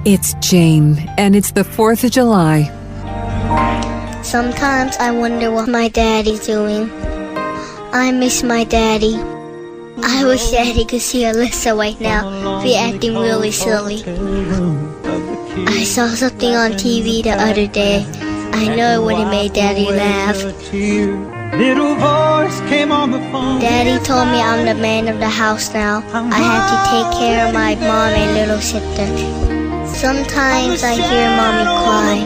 It's 0.10 0.36
Jane, 0.36 1.04
and 1.18 1.36
it's 1.36 1.52
the 1.52 1.64
4th 1.64 2.06
of 2.06 2.12
July. 2.12 2.72
Sometimes 4.24 4.96
I 5.04 5.12
wonder 5.12 5.52
what 5.52 5.68
my 5.68 5.90
daddy's 5.90 6.48
doing. 6.48 6.90
I 7.92 8.14
miss 8.14 8.42
my 8.42 8.64
daddy. 8.64 9.20
I 10.02 10.24
wish 10.24 10.50
daddy 10.52 10.86
could 10.86 11.02
see 11.02 11.24
Alyssa 11.24 11.78
right 11.78 12.00
now, 12.00 12.64
be 12.64 12.78
acting 12.78 13.16
really 13.16 13.52
silly. 13.52 14.02
I 15.68 15.84
saw 15.84 16.08
something 16.08 16.56
on 16.56 16.80
TV 16.80 17.22
the 17.22 17.36
other 17.36 17.68
day. 17.68 18.06
I 18.54 18.74
know 18.78 19.02
it 19.02 19.06
would 19.06 19.18
have 19.18 19.30
made 19.30 19.52
Daddy 19.52 19.92
laugh. 19.92 20.42
Little 21.60 21.96
voice 21.96 22.62
came 22.70 22.94
on 22.94 23.12
the 23.12 23.20
phone. 23.30 23.60
Daddy 23.60 24.02
told 24.06 24.30
me 24.30 24.40
I'm 24.40 24.66
the 24.66 24.82
man 24.82 25.10
of 25.10 25.20
the 25.20 25.28
house 25.28 25.74
now. 25.74 26.02
I 26.14 26.40
have 26.40 26.66
to 26.72 26.78
take 26.96 27.20
care 27.20 27.46
of 27.46 27.54
my 27.54 27.76
mom 27.76 28.16
and 28.16 28.34
little 28.36 28.62
sister. 28.62 29.47
Sometimes 29.98 30.84
I 30.84 30.94
hear 30.94 31.28
mommy 31.36 31.66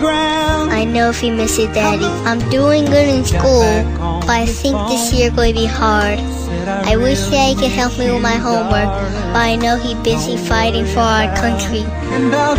cry. 0.02 0.78
I 0.82 0.84
know 0.84 1.14
he 1.14 1.32
misses 1.32 1.68
daddy. 1.74 2.04
I'm 2.28 2.38
doing 2.50 2.84
good 2.84 3.08
in 3.08 3.24
school, 3.24 3.64
but 4.28 4.30
I 4.30 4.46
think 4.46 4.76
this 4.90 5.14
year 5.14 5.32
going 5.32 5.56
to 5.56 5.62
be 5.62 5.66
hard. 5.68 6.20
I 6.68 6.98
wish 6.98 7.30
daddy 7.30 7.56
could 7.56 7.72
help 7.72 7.98
me 7.98 8.12
with 8.12 8.22
my 8.22 8.36
homework, 8.36 8.92
but 9.32 9.40
I 9.40 9.56
know 9.56 9.78
he's 9.78 9.96
busy 10.04 10.36
fighting 10.36 10.86
for 10.86 11.00
our 11.00 11.34
country. 11.38 11.86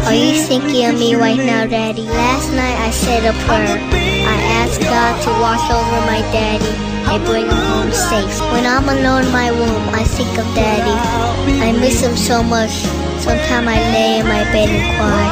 Are 0.08 0.14
you 0.14 0.40
thinking 0.40 0.86
of 0.86 0.94
me 0.98 1.14
right 1.14 1.36
now, 1.36 1.66
daddy? 1.66 2.08
Last 2.08 2.50
night 2.52 2.78
I 2.80 2.90
said 2.90 3.28
a 3.28 3.36
prayer. 3.44 3.76
I 4.24 4.36
asked 4.64 4.80
God 4.80 5.12
to 5.24 5.30
watch 5.44 5.70
over 5.70 6.00
my 6.08 6.22
daddy 6.32 6.91
and 7.12 7.24
bring 7.26 7.44
him 7.44 7.62
home 7.68 7.92
safe. 7.92 8.40
When 8.52 8.64
I'm 8.64 8.88
alone 8.88 9.26
in 9.26 9.32
my 9.32 9.48
room, 9.48 9.84
I 9.92 10.02
think 10.04 10.32
of 10.38 10.48
daddy. 10.56 10.96
I 11.60 11.72
miss 11.72 12.00
him 12.00 12.16
so 12.16 12.42
much. 12.42 12.72
Sometimes 13.20 13.68
I 13.68 13.78
lay 13.92 14.20
in 14.20 14.26
my 14.26 14.44
bed 14.48 14.68
and 14.72 14.84
cry. 14.96 15.28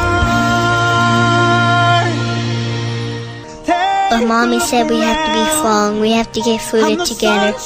But 4.11 4.27
mommy 4.27 4.61
said 4.61 4.90
we 4.90 5.01
have 5.01 5.20
to 5.24 5.32
be 5.32 5.44
strong. 5.57 6.01
We 6.01 6.11
have 6.12 6.31
to 6.32 6.40
get 6.43 6.61
through 6.61 6.85
it 6.85 7.07
together. 7.07 7.57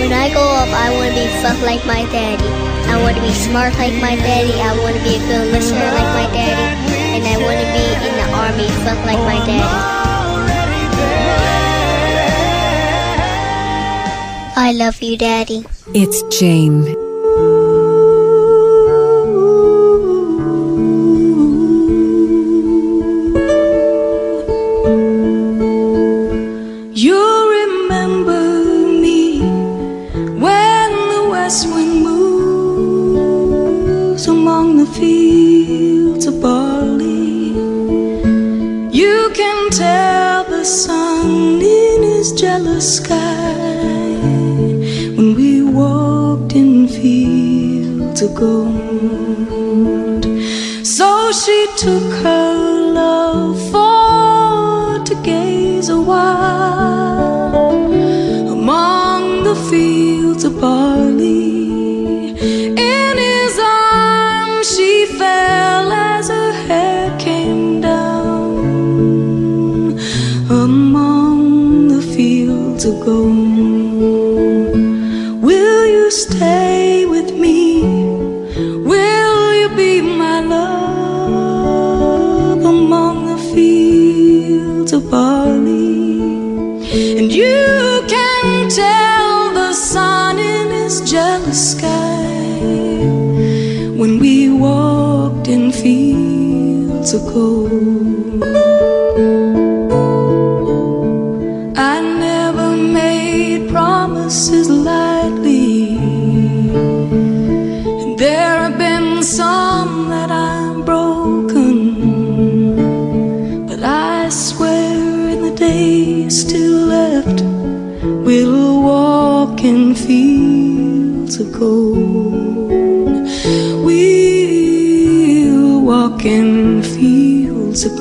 When 0.00 0.12
I 0.12 0.28
grow 0.34 0.50
up, 0.60 0.68
I 0.68 0.92
want 0.92 1.14
to 1.14 1.16
be 1.16 1.26
tough 1.40 1.62
like 1.62 1.86
my 1.86 2.04
daddy. 2.12 2.50
I 2.92 3.00
want 3.00 3.16
to 3.16 3.22
be 3.22 3.32
smart 3.32 3.72
like 3.78 3.94
my 4.02 4.16
daddy. 4.16 4.52
I 4.60 4.76
want 4.84 4.96
to 4.96 5.02
be 5.02 5.16
a 5.16 5.22
good 5.24 5.48
listener 5.52 5.88
like 5.96 6.10
my 6.12 6.28
daddy. 6.34 6.66
And 7.16 7.24
I 7.24 7.36
want 7.40 7.56
to 7.56 7.68
be 7.72 7.84
in 8.04 8.14
the 8.20 8.28
army 8.36 8.68
tough 8.84 9.00
like 9.06 9.22
my 9.24 9.40
daddy. 9.46 9.93
I 14.56 14.70
love 14.70 15.02
you, 15.02 15.16
Daddy. 15.16 15.64
It's 15.94 16.22
Jane. 16.38 16.84
You 26.94 27.18
remember 27.58 28.42
me 29.02 29.40
when 30.38 30.90
the 31.12 31.26
west 31.28 31.66
wind 31.68 32.04
moves 32.04 33.48
among 34.28 34.76
the 34.76 34.86
fields 34.86 36.26
of 36.26 36.40
barley. 36.40 37.58
You 38.96 39.30
can 39.34 39.70
tell 39.70 40.44
the 40.44 40.64
sun 40.64 41.60
in 41.60 42.02
his 42.04 42.32
jealous 42.32 42.98
sky 42.98 43.23
of 48.24 48.34
gold. 48.34 50.24
So 50.84 51.32
she 51.32 51.66
took 51.76 52.12
her 52.22 52.92
love 52.92 53.56
for 53.70 55.04
to 55.04 55.14
gaze 55.22 55.88
a 55.90 56.00
while 56.00 57.72
among 58.56 59.44
the 59.44 59.54
fields 59.70 60.44
of 60.44 60.58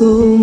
fields 0.03 0.42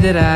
that 0.00 0.16
I 0.16 0.35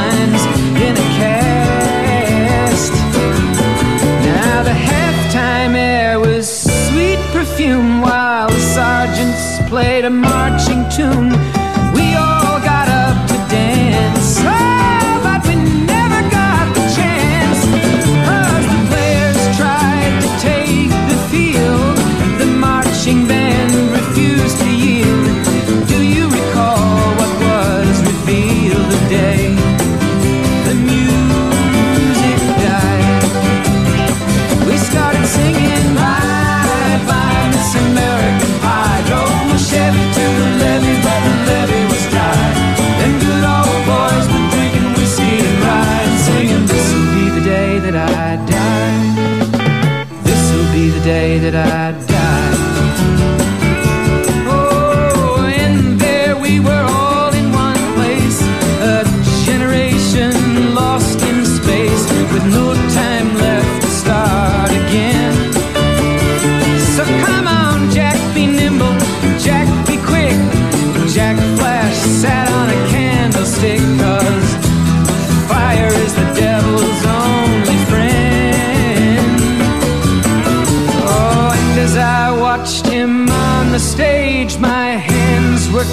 the 51.01 51.07
day 51.07 51.39
that 51.39 51.55
I 51.55 52.10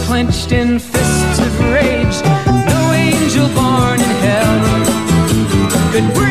clenched 0.08 0.52
in 0.52 0.78
fists 0.78 1.38
of 1.38 1.60
rage. 1.70 2.22
No 2.72 2.92
angel 2.94 3.46
born 3.48 4.00
in 4.00 4.14
hell 4.24 4.58
could. 5.92 6.27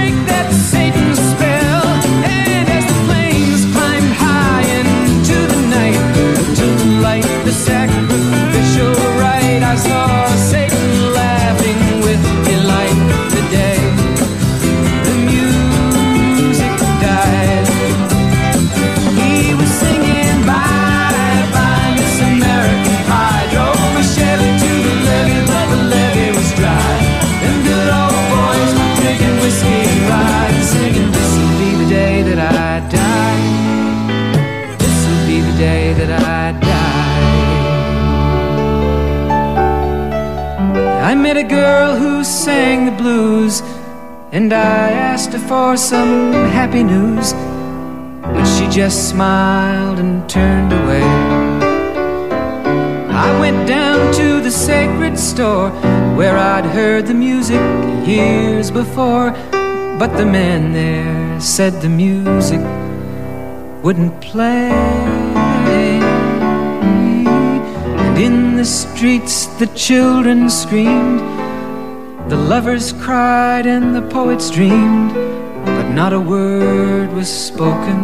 met 41.27 41.35
a 41.35 41.43
girl 41.43 41.93
who 41.93 42.23
sang 42.23 42.85
the 42.85 42.91
blues, 43.03 43.59
and 44.31 44.53
I 44.53 44.91
asked 44.91 45.33
her 45.33 45.39
for 45.39 45.75
some 45.75 46.31
happy 46.31 46.83
news, 46.83 47.33
but 48.21 48.45
she 48.45 48.65
just 48.69 49.09
smiled 49.09 49.99
and 49.99 50.29
turned 50.29 50.71
away. 50.71 51.03
I 53.27 53.37
went 53.41 53.67
down 53.67 54.13
to 54.13 54.39
the 54.39 54.49
sacred 54.49 55.19
store 55.19 55.69
where 56.15 56.37
I'd 56.37 56.65
heard 56.65 57.07
the 57.07 57.13
music 57.13 57.59
years 58.07 58.71
before, 58.71 59.31
but 59.99 60.15
the 60.15 60.25
man 60.25 60.71
there 60.71 61.41
said 61.41 61.73
the 61.81 61.89
music 61.89 62.61
wouldn't 63.83 64.21
play. 64.21 65.06
streets 68.68 69.45
the 69.60 69.68
children 69.68 70.49
screamed, 70.49 71.22
the 72.30 72.35
lovers 72.35 72.91
cried, 72.94 73.65
and 73.65 73.95
the 73.95 74.02
poets 74.02 74.52
dreamed, 74.52 75.14
but 75.65 75.89
not 75.91 76.11
a 76.11 76.19
word 76.19 77.11
was 77.14 77.30
spoken. 77.30 77.99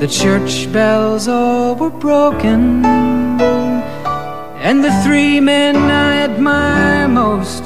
The 0.00 0.08
church 0.08 0.72
bells 0.72 1.28
all 1.28 1.76
were 1.76 1.90
broken, 1.90 2.84
and 4.66 4.84
the 4.84 4.92
three 5.04 5.38
men 5.38 5.76
I 5.76 6.22
admire 6.22 7.08
most 7.08 7.64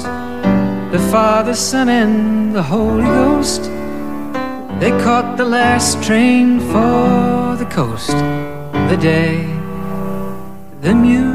the 0.91 1.07
Father, 1.11 1.55
Son, 1.55 1.89
and 1.89 2.55
the 2.55 2.63
Holy 2.63 3.03
Ghost. 3.03 3.63
They 4.79 4.91
caught 5.03 5.37
the 5.37 5.45
last 5.45 6.03
train 6.03 6.59
for 6.59 7.55
the 7.57 7.67
coast 7.71 8.15
the 8.91 8.97
day 9.01 9.55
the 10.81 10.93
music 10.93 11.34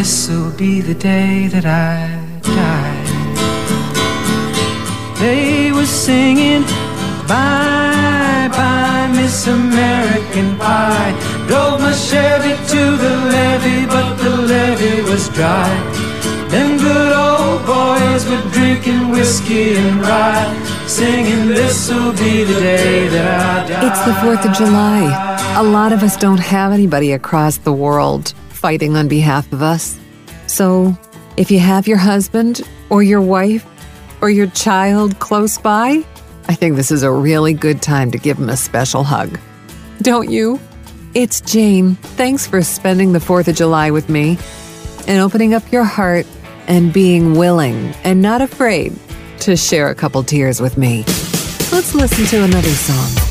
This'll 0.00 0.50
be 0.52 0.80
the 0.80 0.94
day 0.94 1.46
that 1.48 1.66
I 1.66 2.08
die. 2.40 3.04
They 5.20 5.72
were 5.72 5.84
singing, 5.84 6.62
Bye 7.28 8.48
bye, 8.48 9.12
Miss 9.14 9.46
American 9.46 10.56
Pie. 10.56 11.12
Drove 11.48 11.82
my 11.82 11.92
Chevy 11.92 12.56
to 12.72 12.82
the 12.96 13.14
levee, 13.34 13.84
but 13.84 14.14
the 14.22 14.30
levee 14.50 15.02
was 15.02 15.28
dry. 15.36 15.68
Them 16.48 16.78
good 16.78 17.12
old 17.12 17.66
boys 17.66 18.24
were 18.24 18.50
drinking 18.56 19.10
whiskey 19.10 19.76
and 19.76 20.00
rye, 20.00 20.48
singing, 20.86 21.48
This'll 21.48 22.12
be 22.12 22.44
the 22.44 22.58
day 22.58 23.06
that 23.08 23.26
I 23.26 23.68
die. 23.68 23.86
It's 23.86 24.02
the 24.06 24.16
4th 24.24 24.48
of 24.48 24.56
July. 24.56 25.02
A 25.58 25.62
lot 25.62 25.92
of 25.92 26.02
us 26.02 26.16
don't 26.16 26.40
have 26.40 26.72
anybody 26.72 27.12
across 27.12 27.58
the 27.58 27.72
world 27.74 28.32
fighting 28.60 28.94
on 28.94 29.08
behalf 29.08 29.50
of 29.52 29.62
us. 29.62 29.98
So, 30.46 30.94
if 31.38 31.50
you 31.50 31.58
have 31.58 31.88
your 31.88 31.96
husband 31.96 32.60
or 32.90 33.02
your 33.02 33.22
wife 33.22 33.64
or 34.20 34.28
your 34.28 34.48
child 34.48 35.18
close 35.18 35.56
by, 35.56 36.04
I 36.46 36.54
think 36.54 36.76
this 36.76 36.90
is 36.90 37.02
a 37.02 37.10
really 37.10 37.54
good 37.54 37.80
time 37.80 38.10
to 38.10 38.18
give 38.18 38.36
them 38.36 38.50
a 38.50 38.56
special 38.56 39.02
hug. 39.02 39.40
Don't 40.02 40.30
you? 40.30 40.60
It's 41.14 41.40
Jane. 41.40 41.94
Thanks 41.94 42.46
for 42.46 42.62
spending 42.62 43.12
the 43.12 43.18
4th 43.18 43.48
of 43.48 43.56
July 43.56 43.90
with 43.90 44.10
me 44.10 44.38
and 45.08 45.20
opening 45.22 45.54
up 45.54 45.72
your 45.72 45.84
heart 45.84 46.26
and 46.66 46.92
being 46.92 47.34
willing 47.36 47.94
and 48.04 48.20
not 48.20 48.42
afraid 48.42 48.94
to 49.40 49.56
share 49.56 49.88
a 49.88 49.94
couple 49.94 50.22
tears 50.22 50.60
with 50.60 50.76
me. 50.76 50.98
Let's 51.72 51.94
listen 51.94 52.26
to 52.26 52.44
another 52.44 52.68
song. 52.68 53.26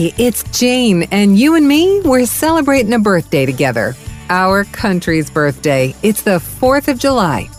Hi, 0.00 0.14
it's 0.16 0.44
Jane, 0.58 1.02
and 1.10 1.38
you 1.38 1.56
and 1.56 1.68
me, 1.68 2.00
we're 2.00 2.24
celebrating 2.24 2.94
a 2.94 2.98
birthday 2.98 3.44
together. 3.44 3.94
Our 4.30 4.64
country's 4.64 5.28
birthday. 5.28 5.94
It's 6.02 6.22
the 6.22 6.38
4th 6.38 6.88
of 6.88 6.98
July. 6.98 7.50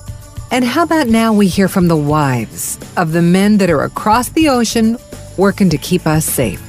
And 0.50 0.66
how 0.66 0.82
about 0.82 1.06
now 1.06 1.34
we 1.34 1.48
hear 1.48 1.68
from 1.68 1.88
the 1.88 1.96
wives 1.96 2.80
of 2.98 3.12
the 3.12 3.22
men 3.22 3.60
that 3.60 3.70
are 3.70 3.84
across 3.84 4.30
the 4.30 4.50
ocean 4.50 4.98
working 5.38 5.70
to 5.70 5.78
keep 5.78 6.08
us 6.08 6.26
safe? 6.26 6.60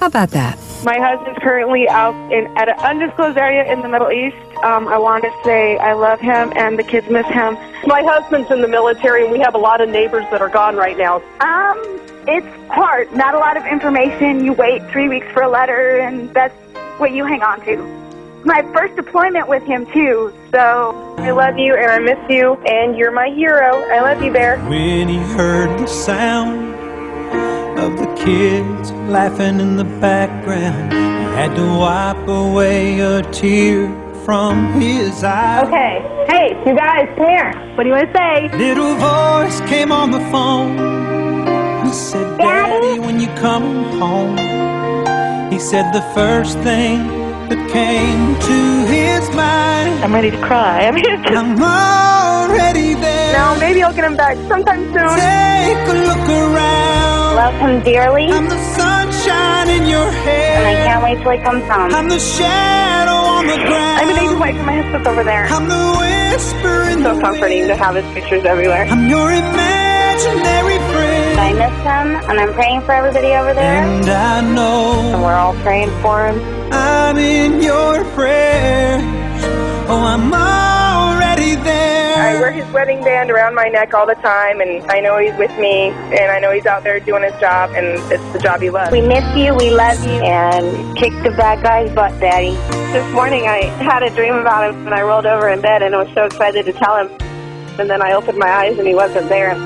How 0.00 0.06
about 0.06 0.30
that? 0.30 0.58
My 0.82 0.98
husband's 0.98 1.38
currently 1.38 1.88
out 1.88 2.16
in 2.32 2.46
at 2.56 2.68
an 2.68 2.80
undisclosed 2.80 3.38
area 3.38 3.72
in 3.72 3.82
the 3.82 3.88
Middle 3.88 4.10
East. 4.10 4.36
Um, 4.64 4.88
I 4.88 4.98
want 4.98 5.22
to 5.22 5.32
say 5.44 5.78
I 5.78 5.92
love 5.92 6.18
him 6.18 6.52
and 6.56 6.76
the 6.76 6.82
kids 6.82 7.08
miss 7.08 7.26
him. 7.26 7.54
My 7.86 8.02
husband's 8.02 8.50
in 8.50 8.62
the 8.62 8.68
military, 8.68 9.22
and 9.22 9.30
we 9.30 9.38
have 9.38 9.54
a 9.54 9.58
lot 9.58 9.80
of 9.80 9.90
neighbors 9.90 10.24
that 10.32 10.42
are 10.42 10.48
gone 10.48 10.74
right 10.74 10.98
now. 10.98 11.22
Um, 11.38 12.00
it's 12.26 12.46
hard. 12.70 13.12
Not 13.12 13.34
a 13.34 13.38
lot 13.38 13.56
of 13.56 13.64
information. 13.66 14.44
You 14.44 14.52
wait 14.52 14.82
three 14.90 15.08
weeks 15.08 15.26
for 15.32 15.42
a 15.42 15.48
letter, 15.48 15.98
and 15.98 16.32
that's 16.34 16.54
what 16.98 17.12
you 17.12 17.24
hang 17.24 17.42
on 17.42 17.64
to. 17.64 17.76
My 18.44 18.62
first 18.72 18.96
deployment 18.96 19.48
with 19.48 19.62
him 19.64 19.86
too. 19.92 20.32
So 20.50 21.14
I 21.18 21.30
love 21.30 21.58
you 21.58 21.74
and 21.74 21.90
I 21.90 21.98
miss 21.98 22.18
you, 22.28 22.54
and 22.66 22.96
you're 22.96 23.12
my 23.12 23.28
hero. 23.28 23.76
I 23.90 24.00
love 24.00 24.22
you, 24.22 24.32
Bear. 24.32 24.58
When 24.60 25.08
he 25.08 25.18
heard 25.18 25.78
the 25.78 25.86
sound 25.86 26.74
of 27.78 27.98
the 27.98 28.14
kids 28.16 28.92
laughing 29.10 29.60
in 29.60 29.76
the 29.76 29.84
background, 29.84 30.92
he 30.92 30.98
had 31.36 31.54
to 31.56 31.62
wipe 31.78 32.28
away 32.28 33.00
a 33.00 33.22
tear 33.30 33.88
from 34.24 34.80
his 34.80 35.22
eye. 35.24 35.62
Okay. 35.66 36.26
Hey, 36.28 36.50
you 36.66 36.76
guys, 36.76 37.08
come 37.16 37.28
here. 37.28 37.74
What 37.74 37.84
do 37.84 37.88
you 37.88 37.94
want 37.94 38.12
to 38.12 38.16
say? 38.16 38.48
Little 38.56 38.94
voice 38.96 39.60
came 39.68 39.90
on 39.92 40.10
the 40.10 40.20
phone. 40.30 41.19
Said, 41.92 42.38
Daddy, 42.38 43.00
when 43.00 43.18
you 43.18 43.26
come 43.34 43.98
home. 43.98 44.38
He 45.50 45.58
said 45.58 45.90
the 45.92 46.02
first 46.14 46.56
thing 46.58 47.06
that 47.50 47.58
came 47.70 48.38
to 48.46 48.58
his 48.86 49.26
mind. 49.34 49.98
I'm 50.04 50.14
ready 50.14 50.30
to 50.30 50.40
cry. 50.40 50.86
I 50.86 50.92
mean, 50.92 51.04
it's 51.04 51.22
just... 51.22 51.34
I'm 51.34 51.58
already 51.58 52.94
there. 52.94 53.36
No, 53.36 53.58
maybe 53.58 53.82
I'll 53.82 53.92
get 53.92 54.04
him 54.04 54.16
back 54.16 54.36
sometime 54.46 54.86
soon. 54.94 55.18
Take 55.18 55.82
a 55.90 55.98
look 56.06 56.26
around. 56.30 57.34
love 57.34 57.54
him 57.58 57.82
dearly, 57.82 58.26
I'm 58.26 58.48
the 58.48 58.58
sunshine 58.78 59.68
in 59.70 59.86
your 59.86 60.06
and 60.06 60.66
I 60.66 60.74
can't 60.86 61.02
wait 61.02 61.18
till 61.22 61.32
he 61.32 61.38
comes 61.38 61.64
home. 61.64 61.92
I'm 61.92 62.08
the 62.08 62.20
shadow 62.20 63.18
on 63.34 63.46
the 63.46 63.56
ground. 63.66 64.00
I'm 64.00 64.08
an 64.08 64.16
baby 64.16 64.34
wife 64.38 64.54
and 64.54 64.66
my 64.66 64.76
husband's 64.80 65.08
over 65.08 65.24
there. 65.24 65.46
I'm 65.46 65.68
the 65.68 65.84
whisper 65.98 66.90
in 66.90 67.02
so 67.02 67.14
the 67.14 67.20
comforting 67.20 67.66
to 67.66 67.74
have 67.74 67.96
his 67.96 68.06
pictures 68.14 68.44
everywhere. 68.44 68.86
I'm 68.86 69.08
your 69.08 69.30
imaginary. 69.30 70.79
I 71.40 71.52
miss 71.54 71.76
him, 71.78 72.30
and 72.30 72.38
I'm 72.38 72.52
praying 72.52 72.82
for 72.82 72.92
everybody 72.92 73.28
over 73.28 73.54
there. 73.54 73.82
And 73.82 74.08
I 74.08 74.40
know 74.42 75.12
And 75.14 75.22
we're 75.22 75.34
all 75.34 75.54
praying 75.62 75.90
for 76.02 76.26
him. 76.28 76.38
I'm 76.72 77.16
in 77.18 77.62
your 77.62 78.04
prayers. 78.12 79.02
Oh, 79.88 80.04
I'm 80.04 80.32
already 80.32 81.56
there. 81.56 82.16
I 82.18 82.32
there. 82.32 82.40
wear 82.42 82.52
his 82.52 82.70
wedding 82.72 83.02
band 83.02 83.30
around 83.30 83.54
my 83.54 83.68
neck 83.68 83.94
all 83.94 84.06
the 84.06 84.14
time, 84.16 84.60
and 84.60 84.88
I 84.90 85.00
know 85.00 85.18
he's 85.18 85.34
with 85.36 85.50
me, 85.58 85.88
and 85.88 86.30
I 86.30 86.38
know 86.38 86.52
he's 86.52 86.66
out 86.66 86.84
there 86.84 87.00
doing 87.00 87.24
his 87.24 87.34
job, 87.40 87.70
and 87.70 87.86
it's 88.12 88.32
the 88.32 88.38
job 88.38 88.60
he 88.60 88.68
loves. 88.70 88.92
We 88.92 89.00
miss 89.00 89.24
you, 89.34 89.54
we 89.54 89.70
love 89.70 89.98
you, 90.04 90.20
and 90.22 90.96
kick 90.96 91.12
the 91.24 91.30
bad 91.30 91.62
guy's 91.62 91.90
butt, 91.94 92.12
Daddy. 92.20 92.52
This 92.92 93.14
morning 93.14 93.48
I 93.48 93.62
had 93.82 94.02
a 94.02 94.10
dream 94.10 94.34
about 94.34 94.70
him, 94.70 94.86
and 94.86 94.94
I 94.94 95.02
rolled 95.02 95.26
over 95.26 95.48
in 95.48 95.60
bed, 95.62 95.82
and 95.82 95.94
I 95.94 96.02
was 96.02 96.14
so 96.14 96.24
excited 96.26 96.66
to 96.66 96.72
tell 96.72 96.96
him. 96.98 97.08
And 97.80 97.88
then 97.88 98.02
I 98.02 98.12
opened 98.12 98.36
my 98.36 98.50
eyes, 98.50 98.78
and 98.78 98.86
he 98.86 98.94
wasn't 98.94 99.28
there. 99.30 99.56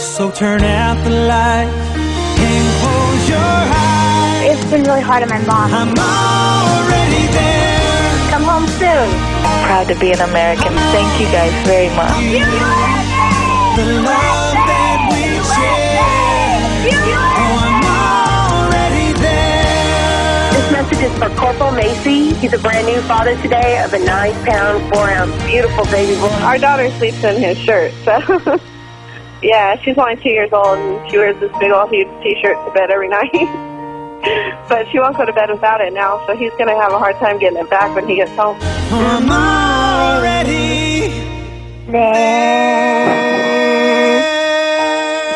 So 0.00 0.30
turn 0.30 0.64
out 0.64 0.96
the 1.04 1.10
light 1.10 1.68
and 1.68 2.64
close 2.80 3.28
your 3.28 3.36
eyes. 3.38 4.48
It's 4.48 4.70
been 4.70 4.82
really 4.82 5.02
hard 5.02 5.22
on 5.22 5.28
my 5.28 5.44
mom. 5.44 5.68
I'm 5.74 5.92
already 5.92 7.28
there. 7.28 8.30
Come 8.32 8.44
home 8.44 8.66
soon. 8.80 9.08
Proud 9.68 9.88
to 9.88 9.94
be 10.00 10.12
an 10.12 10.20
American. 10.20 10.72
Thank 10.96 11.20
you 11.20 11.26
guys 11.28 11.52
very 11.68 11.92
much. 11.92 12.16
The 13.76 14.00
love 14.00 14.56
that 14.56 15.04
we 15.12 15.36
share. 15.52 16.00
Oh, 17.36 17.60
I'm 17.60 17.84
already 18.64 19.12
there. 19.20 20.50
This 20.56 20.72
message 20.72 21.12
is 21.12 21.18
for 21.20 21.28
Corporal 21.38 21.72
Macy. 21.72 22.32
He's 22.40 22.54
a 22.54 22.58
brand 22.58 22.86
new 22.86 23.02
father 23.02 23.36
today 23.42 23.82
of 23.84 23.92
a 23.92 23.98
nine 23.98 24.32
pound, 24.46 24.80
four 24.94 25.10
ounce, 25.10 25.36
beautiful 25.44 25.84
baby 25.84 26.18
boy. 26.18 26.28
Our 26.40 26.56
daughter 26.56 26.90
sleeps 26.92 27.22
in 27.22 27.36
his 27.42 27.58
shirt, 27.58 27.92
so. 28.02 28.58
yeah, 29.42 29.80
she's 29.80 29.96
only 29.96 30.16
two 30.16 30.28
years 30.30 30.52
old 30.52 30.78
and 30.78 31.10
she 31.10 31.16
wears 31.16 31.38
this 31.40 31.52
big 31.58 31.70
old 31.70 31.90
huge 31.90 32.08
t 32.22 32.36
shirt 32.40 32.56
to 32.66 32.72
bed 32.72 32.90
every 32.90 33.08
night. 33.18 33.32
but 34.68 34.86
she 34.90 34.98
won't 34.98 35.16
go 35.16 35.24
to 35.24 35.32
bed 35.32 35.50
without 35.50 35.80
it 35.80 35.92
now, 35.92 36.24
so 36.26 36.36
he's 36.36 36.52
going 36.52 36.68
to 36.68 36.74
have 36.74 36.92
a 36.92 36.98
hard 36.98 37.16
time 37.16 37.38
getting 37.38 37.58
it 37.58 37.70
back 37.70 37.94
when 37.94 38.06
he 38.08 38.16
gets 38.16 38.30
home. 38.32 38.56
I'm 38.92 39.30
already 39.30 41.08
there. 41.90 43.40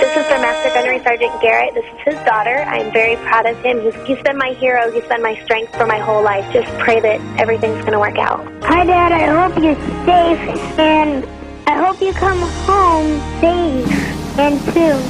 This 0.01 0.11
is 0.17 0.27
for 0.27 0.39
Master 0.39 0.69
Gunnery 0.75 1.03
Sergeant 1.03 1.41
Garrett. 1.41 1.73
This 1.75 1.85
is 1.85 2.01
his 2.05 2.15
daughter. 2.27 2.59
I'm 2.69 2.93
very 2.93 3.17
proud 3.17 3.47
of 3.47 3.57
him. 3.63 3.81
He's, 3.81 3.95
he's 4.07 4.23
been 4.23 4.37
my 4.37 4.53
hero. 4.53 4.91
He's 4.93 5.05
been 5.05 5.23
my 5.23 5.35
strength 5.45 5.75
for 5.77 5.87
my 5.87 5.99
whole 5.99 6.23
life. 6.23 6.45
Just 6.53 6.71
pray 6.79 7.01
that 7.01 7.21
everything's 7.41 7.81
going 7.81 7.93
to 7.93 7.99
work 7.99 8.19
out. 8.19 8.45
Hi, 8.65 8.85
Dad. 8.85 9.13
I 9.13 9.49
hope 9.49 9.63
you're 9.63 9.75
safe, 10.05 10.79
and 10.79 11.25
I 11.67 11.83
hope 11.83 12.01
you 12.01 12.13
come 12.13 12.41
home 12.67 13.21
safe 13.41 14.39
and 14.39 14.61
soon. 14.73 15.01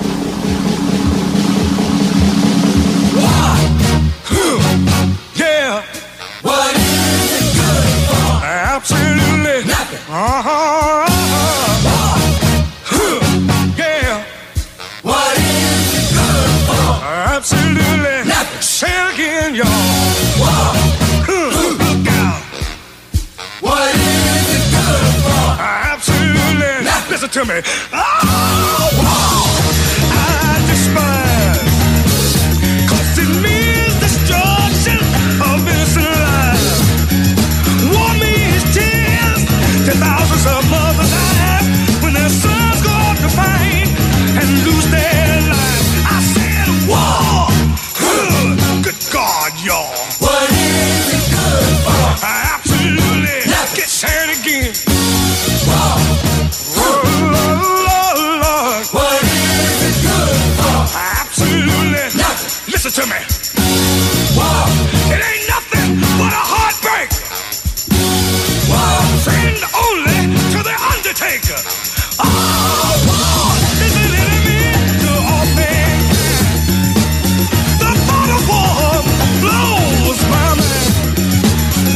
Yeah. 5.34 5.82
What 6.42 6.74
is 6.76 7.32
it 7.40 7.46
good 7.56 7.84
for? 8.08 8.44
Absolutely 8.44 9.64
nothing. 9.68 10.04
Uh-huh. 10.08 11.06
Huh. 12.84 13.20
Yeah. 13.76 14.24
What 15.02 15.36
is 15.36 15.94
it 15.98 16.06
good 16.14 16.50
for? 16.68 17.04
Absolutely 17.04 18.28
nothing. 18.28 18.62
Say 18.62 18.88
it 18.90 19.14
again, 19.14 19.54
y'all. 19.54 19.66
Huh. 19.66 20.83
Listen 27.24 27.46
to 27.46 27.54
me. 27.54 27.60
Oh, 27.90 29.00
I 30.12 30.60
despise. 30.68 31.64
It 33.16 33.30
means 33.40 33.94
destruction 33.98 35.00
of 35.40 35.64
innocent 35.64 36.04
lives. 36.04 36.84
War 37.96 38.12
means 38.20 38.64
tears 38.76 39.40
to 39.86 39.92
thousands 39.96 40.44
of 40.52 40.68
to 62.94 63.06
me. 63.06 63.18
War. 64.38 64.62
It 65.10 65.18
ain't 65.18 65.46
nothing 65.50 65.98
but 66.14 66.30
a 66.30 66.44
heartbreak. 66.46 67.10
War. 68.70 69.02
Friend 69.26 69.58
only 69.74 70.20
to 70.54 70.58
the 70.62 70.76
Undertaker. 70.94 71.58
Ah, 72.22 72.22
oh, 72.22 72.94
war 73.10 73.50
is 73.82 73.94
an 73.98 74.14
enemy 74.14 74.62
to 75.02 75.10
all 75.10 75.46
mankind. 75.58 76.46
The 77.82 77.90
thought 78.06 78.30
of 78.30 78.42
war 78.46 79.02
blows 79.42 80.20
my 80.30 80.50
mind. 80.54 80.94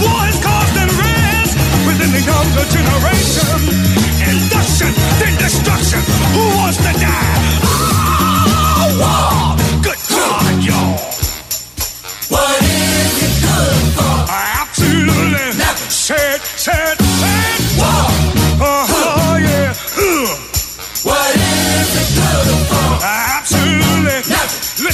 War 0.02 0.22
is 0.26 0.38
causing 0.42 0.90
rest 0.98 1.54
within 1.86 2.10
the 2.10 2.22
younger 2.26 2.66
generation. 2.74 3.70
Induction, 4.34 4.90
then 5.22 5.38
destruction. 5.38 6.02
Who 6.34 6.42
wants 6.58 6.82
to 6.82 6.90
die? 6.98 7.37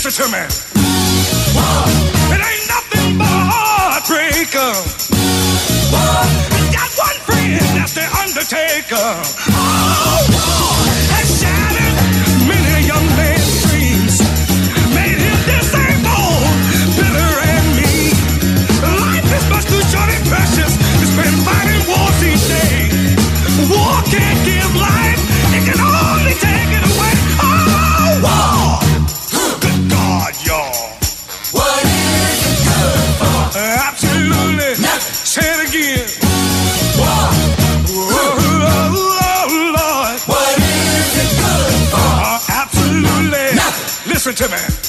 Listen 0.05 0.27
to 0.27 0.33
me. 0.33 0.45
It 2.29 2.41
ain't 2.45 2.69
nothing 2.69 3.17
but 3.17 3.25
a 3.25 3.43
heartbreaker. 3.49 4.75
War. 5.91 6.25
Got 6.75 6.91
one 6.99 7.19
friend, 7.25 7.59
that's 7.75 7.95
the 7.95 8.05
Undertaker. 8.21 10.04
To 44.35 44.49
me. 44.49 44.84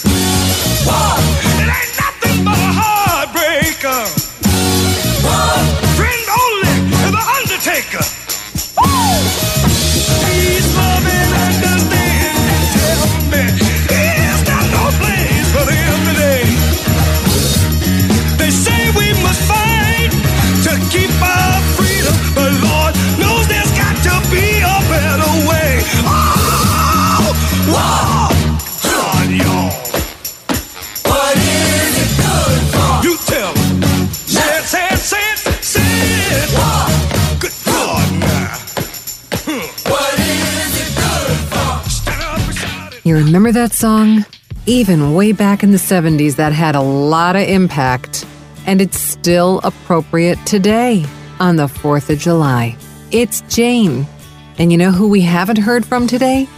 You 43.16 43.24
remember 43.24 43.54
that 43.54 43.72
song? 43.72 44.26
Even 44.66 45.14
way 45.14 45.32
back 45.32 45.64
in 45.64 45.72
the 45.72 45.78
70s, 45.78 46.36
that 46.36 46.52
had 46.52 46.76
a 46.76 46.82
lot 46.82 47.38
of 47.38 47.44
impact. 47.44 48.28
And 48.66 48.82
it's 48.82 49.00
still 49.00 49.62
appropriate 49.64 50.38
today 50.46 51.06
on 51.40 51.56
the 51.56 51.68
4th 51.68 52.10
of 52.10 52.20
July. 52.20 52.76
It's 53.12 53.40
Jane. 53.44 54.06
And 54.58 54.70
you 54.70 54.78
know 54.78 54.92
who 54.92 55.08
we 55.08 55.22
haven't 55.22 55.60
heard 55.60 55.86
from 55.86 56.08
today? 56.08 56.50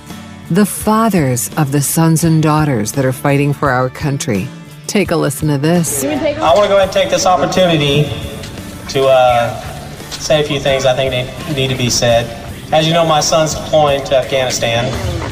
The 0.49 0.65
fathers 0.65 1.55
of 1.57 1.71
the 1.71 1.81
sons 1.81 2.23
and 2.23 2.41
daughters 2.41 2.93
that 2.93 3.05
are 3.05 3.13
fighting 3.13 3.53
for 3.53 3.69
our 3.69 3.91
country. 3.91 4.47
Take 4.87 5.11
a 5.11 5.15
listen 5.15 5.49
to 5.49 5.59
this. 5.59 6.03
I 6.03 6.07
want 6.55 6.63
to 6.63 6.69
go 6.69 6.77
ahead 6.77 6.87
and 6.87 6.91
take 6.91 7.11
this 7.11 7.27
opportunity 7.27 8.01
to 8.93 9.05
uh, 9.05 9.61
say 10.09 10.41
a 10.41 10.43
few 10.43 10.59
things 10.59 10.87
I 10.87 10.95
think 10.95 11.11
need, 11.11 11.55
need 11.55 11.67
to 11.67 11.77
be 11.77 11.91
said. 11.91 12.25
As 12.73 12.87
you 12.87 12.93
know, 12.93 13.05
my 13.05 13.19
son's 13.19 13.53
deploying 13.53 14.03
to 14.05 14.17
Afghanistan, 14.17 14.85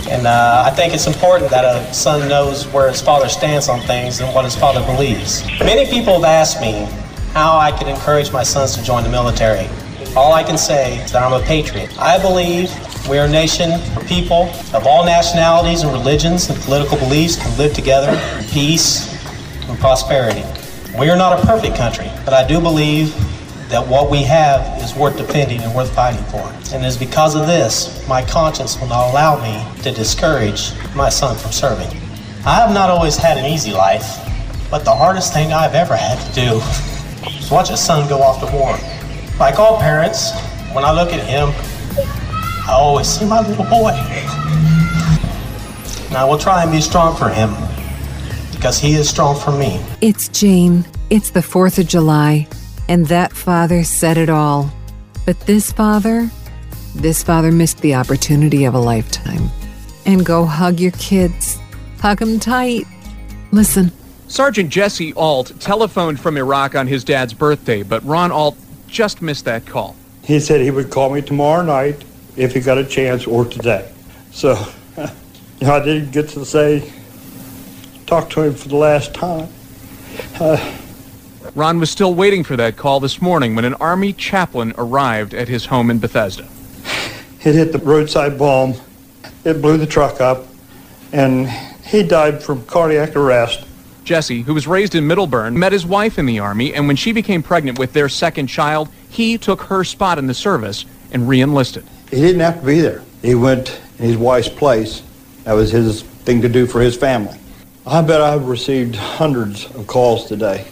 and 0.08 0.28
uh, 0.28 0.64
I 0.66 0.70
think 0.72 0.94
it's 0.94 1.08
important 1.08 1.50
that 1.50 1.66
a 1.66 1.94
son 1.94 2.28
knows 2.30 2.68
where 2.68 2.90
his 2.90 3.02
father 3.02 3.28
stands 3.28 3.70
on 3.70 3.80
things 3.82 4.20
and 4.20 4.34
what 4.36 4.46
his 4.46 4.56
father 4.56 4.82
believes. 4.86 5.44
Many 5.60 5.90
people 5.90 6.14
have 6.16 6.24
asked 6.24 6.62
me 6.62 6.88
how 7.34 7.58
I 7.58 7.72
can 7.72 7.88
encourage 7.88 8.32
my 8.32 8.44
sons 8.44 8.76
to 8.76 8.84
join 8.84 9.04
the 9.04 9.10
military. 9.10 9.68
All 10.16 10.34
I 10.34 10.44
can 10.44 10.58
say 10.58 11.04
is 11.04 11.12
that 11.12 11.24
I'm 11.24 11.34
a 11.34 11.44
patriot. 11.46 11.98
I 12.00 12.22
believe 12.22 12.72
we 13.10 13.18
are 13.18 13.26
a 13.26 13.30
nation 13.30 13.72
where 13.72 14.06
people 14.06 14.44
of 14.74 14.86
all 14.86 15.06
nationalities 15.06 15.84
and 15.84 15.92
religions 15.92 16.50
and 16.50 16.60
political 16.62 16.98
beliefs 16.98 17.36
can 17.36 17.58
live 17.58 17.74
together 17.74 18.12
in 18.40 18.46
peace 18.46 19.12
and 19.68 19.78
prosperity. 19.80 20.44
We 20.98 21.10
are 21.10 21.18
not 21.18 21.40
a 21.40 21.46
perfect 21.46 21.76
country, 21.76 22.10
but 22.24 22.34
I 22.34 22.48
do 22.48 22.62
believe 22.62 23.14
that 23.70 23.86
what 23.88 24.12
we 24.12 24.22
have 24.24 24.82
is 24.82 24.96
worth 24.96 25.18
defending 25.18 25.60
and 25.62 25.74
worth 25.74 25.94
fighting 25.96 26.24
for. 26.26 26.42
And 26.74 26.84
it 26.84 26.88
is 26.88 26.98
because 26.98 27.36
of 27.36 27.48
this, 27.48 28.08
my 28.08 28.24
conscience 28.24 28.80
will 28.80 28.88
not 28.88 29.12
allow 29.12 29.42
me 29.42 29.82
to 29.82 29.92
discourage 29.92 30.72
my 30.96 31.10
son 31.10 31.36
from 31.38 31.52
serving. 31.52 31.88
I 32.46 32.56
have 32.56 32.74
not 32.74 32.90
always 32.90 33.18
had 33.18 33.38
an 33.38 33.46
easy 33.46 33.72
life, 33.72 34.20
but 34.70 34.86
the 34.86 34.94
hardest 34.94 35.34
thing 35.34 35.52
I've 35.52 35.74
ever 35.74 35.96
had 35.96 36.20
to 36.28 36.34
do 36.34 36.62
is 37.38 37.50
watch 37.50 37.72
a 37.72 37.78
son 37.78 38.08
go 38.08 38.22
off 38.22 38.40
to 38.40 38.56
war. 38.56 38.78
Like 39.40 39.58
all 39.58 39.80
parents, 39.80 40.32
when 40.74 40.86
I 40.86 40.92
look 40.92 41.12
at 41.12 41.26
him, 41.26 41.50
I 42.68 42.74
always 42.74 43.08
see 43.08 43.26
my 43.26 43.42
little 43.48 43.66
boy. 43.66 43.92
And 46.08 46.18
I 46.18 46.24
will 46.24 46.38
try 46.38 46.62
and 46.64 46.72
be 46.72 46.82
strong 46.82 47.16
for 47.16 47.30
him 47.30 47.54
because 48.52 48.80
he 48.80 48.94
is 48.94 49.10
strong 49.10 49.40
for 49.40 49.52
me. 49.52 49.84
It's 50.02 50.28
Jane. 50.30 50.86
It's 51.10 51.32
the 51.32 51.42
4th 51.42 51.80
of 51.80 51.88
July. 51.88 52.48
And 52.88 53.08
that 53.08 53.34
father 53.34 53.84
said 53.84 54.18
it 54.18 54.30
all. 54.30 54.72
But 55.26 55.40
this 55.42 55.72
father, 55.72 56.30
this 56.94 57.24
father 57.24 57.52
missed 57.52 57.82
the 57.82 57.96
opportunity 57.96 58.66
of 58.66 58.74
a 58.74 58.80
lifetime. 58.80 59.50
And 60.06 60.26
go 60.26 60.46
hug 60.46 60.80
your 60.80 60.92
kids. 60.92 61.60
Hug 62.00 62.20
them 62.20 62.40
tight. 62.40 62.86
Listen. 63.52 63.92
Sergeant 64.28 64.70
Jesse 64.70 65.14
Alt 65.14 65.60
telephoned 65.60 66.20
from 66.20 66.38
Iraq 66.38 66.76
on 66.76 66.88
his 66.88 67.04
dad's 67.04 67.34
birthday, 67.34 67.84
but 67.84 68.04
Ron 68.04 68.32
Alt 68.32 68.58
just 68.88 69.22
missed 69.22 69.46
that 69.46 69.66
call. 69.66 69.96
He 70.24 70.40
said 70.40 70.62
he 70.62 70.72
would 70.72 70.90
call 70.90 71.12
me 71.12 71.22
tomorrow 71.22 71.64
night 71.64 72.04
if 72.36 72.54
he 72.54 72.60
got 72.60 72.78
a 72.78 72.84
chance 72.84 73.26
or 73.28 73.46
today. 73.46 73.92
So 74.32 74.54
I 74.98 75.80
didn't 75.80 76.12
get 76.12 76.30
to 76.30 76.46
say, 76.46 76.92
talk 78.06 78.30
to 78.32 78.44
him 78.44 78.54
for 78.54 78.68
the 78.68 78.76
last 78.76 79.14
time. 79.14 79.48
Uh, 80.40 80.78
Ron 81.56 81.80
was 81.80 81.90
still 81.90 82.14
waiting 82.14 82.44
for 82.44 82.58
that 82.58 82.76
call 82.76 83.00
this 83.00 83.22
morning 83.22 83.56
when 83.56 83.64
an 83.64 83.76
Army 83.76 84.12
chaplain 84.12 84.74
arrived 84.78 85.34
at 85.34 85.48
his 85.48 85.68
home 85.68 85.90
in 85.90 86.00
Bethesda. 86.00 86.46
it 87.46 87.56
hit 87.56 87.72
the 87.72 87.78
roadside 87.78 88.38
bomb. 88.38 88.74
It 89.46 89.62
blew 89.62 89.78
the 89.78 89.88
truck 89.88 90.20
up, 90.20 90.48
and 91.14 91.50
he 91.86 92.04
died 92.04 92.44
from 92.44 92.66
cardiac 92.66 93.16
arrest. 93.16 93.64
Jesse, 94.04 94.42
who 94.42 94.54
was 94.54 94.68
raised 94.68 94.96
in 94.96 95.08
Middleburn, 95.08 95.58
met 95.58 95.72
his 95.72 95.86
wife 95.86 96.20
in 96.20 96.26
the 96.26 96.40
Army, 96.40 96.74
and 96.74 96.88
when 96.88 96.98
she 96.98 97.14
became 97.14 97.42
pregnant 97.42 97.80
with 97.80 97.94
their 97.94 98.10
second 98.10 98.48
child, 98.48 98.90
he 99.10 99.38
took 99.38 99.62
her 99.62 99.86
spot 99.86 100.20
in 100.20 100.28
the 100.28 100.34
service 100.34 100.84
and 101.14 101.30
re-enlisted. 101.30 101.86
He 102.10 102.18
didn't 102.18 102.42
have 102.42 102.60
to 102.60 102.66
be 102.66 102.82
there. 102.82 103.02
He 103.22 103.34
went 103.34 103.80
in 103.98 104.06
his 104.06 104.18
wife's 104.18 104.50
place. 104.50 105.04
That 105.46 105.54
was 105.54 105.72
his 105.72 106.02
thing 106.02 106.42
to 106.42 106.50
do 106.50 106.68
for 106.68 106.82
his 106.82 106.98
family. 106.98 107.40
I 107.88 108.02
bet 108.02 108.20
I've 108.20 108.46
received 108.46 108.96
hundreds 108.98 109.74
of 109.74 109.88
calls 109.88 110.26
today. 110.26 110.68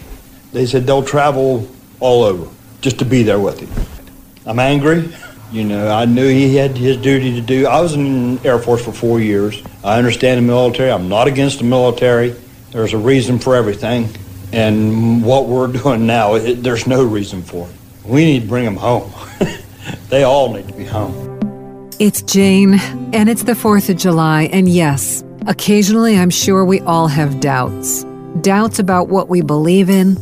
They 0.54 0.68
said 0.68 0.86
they'll 0.86 1.04
travel 1.04 1.68
all 2.00 2.24
over 2.24 2.50
just 2.82 3.00
to 3.00 3.06
be 3.06 3.24
there 3.24 3.40
with 3.40 3.60
him. 3.60 3.70
I'm 4.46 4.60
angry. 4.60 5.12
You 5.52 5.64
know, 5.64 5.90
I 5.90 6.06
knew 6.06 6.28
he 6.28 6.56
had 6.56 6.78
his 6.78 6.98
duty 6.98 7.34
to 7.36 7.42
do. 7.42 7.68
I 7.68 7.82
was 7.82 7.94
in 7.94 8.38
the 8.38 8.48
Air 8.48 8.60
Force 8.60 8.84
for 8.84 8.92
four 8.92 9.20
years. 9.20 9.62
I 9.84 9.98
understand 9.98 10.40
the 10.40 10.48
military. 10.48 10.92
I'm 10.92 11.10
not 11.10 11.28
against 11.28 11.60
the 11.60 11.64
military. 11.64 12.36
There's 12.72 12.94
a 12.94 12.98
reason 12.98 13.40
for 13.40 13.56
everything. 13.56 14.10
And 14.52 15.24
what 15.24 15.48
we're 15.48 15.68
doing 15.84 16.06
now, 16.06 16.36
it, 16.36 16.64
there's 16.64 16.88
no 16.88 17.04
reason 17.04 17.42
for 17.42 17.68
it. 17.68 17.76
We 18.06 18.26
need 18.26 18.42
to 18.42 18.48
bring 18.48 18.66
them 18.66 18.76
home. 18.76 19.12
they 20.10 20.24
all 20.24 20.54
need 20.54 20.68
to 20.68 20.74
be 20.74 20.86
home. 20.86 21.34
It's 22.00 22.22
Jane, 22.24 22.80
and 23.14 23.30
it's 23.30 23.44
the 23.44 23.54
4th 23.54 23.90
of 23.90 23.98
July, 23.98 24.44
and 24.52 24.68
yes, 24.68 25.24
occasionally 25.48 26.18
I'm 26.18 26.32
sure 26.32 26.66
we 26.66 26.80
all 26.82 27.08
have 27.08 27.40
doubts. 27.40 28.04
Doubts 28.42 28.80
about 28.80 29.08
what 29.08 29.30
we 29.30 29.42
believe 29.42 29.90
in, 29.90 30.18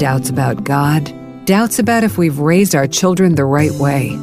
doubts 0.00 0.30
about 0.30 0.64
God, 0.64 1.12
doubts 1.44 1.78
about 1.78 2.04
if 2.04 2.16
we've 2.16 2.38
raised 2.38 2.74
our 2.74 2.86
children 2.86 3.34
the 3.34 3.44
right 3.44 3.70
way. 3.72 4.16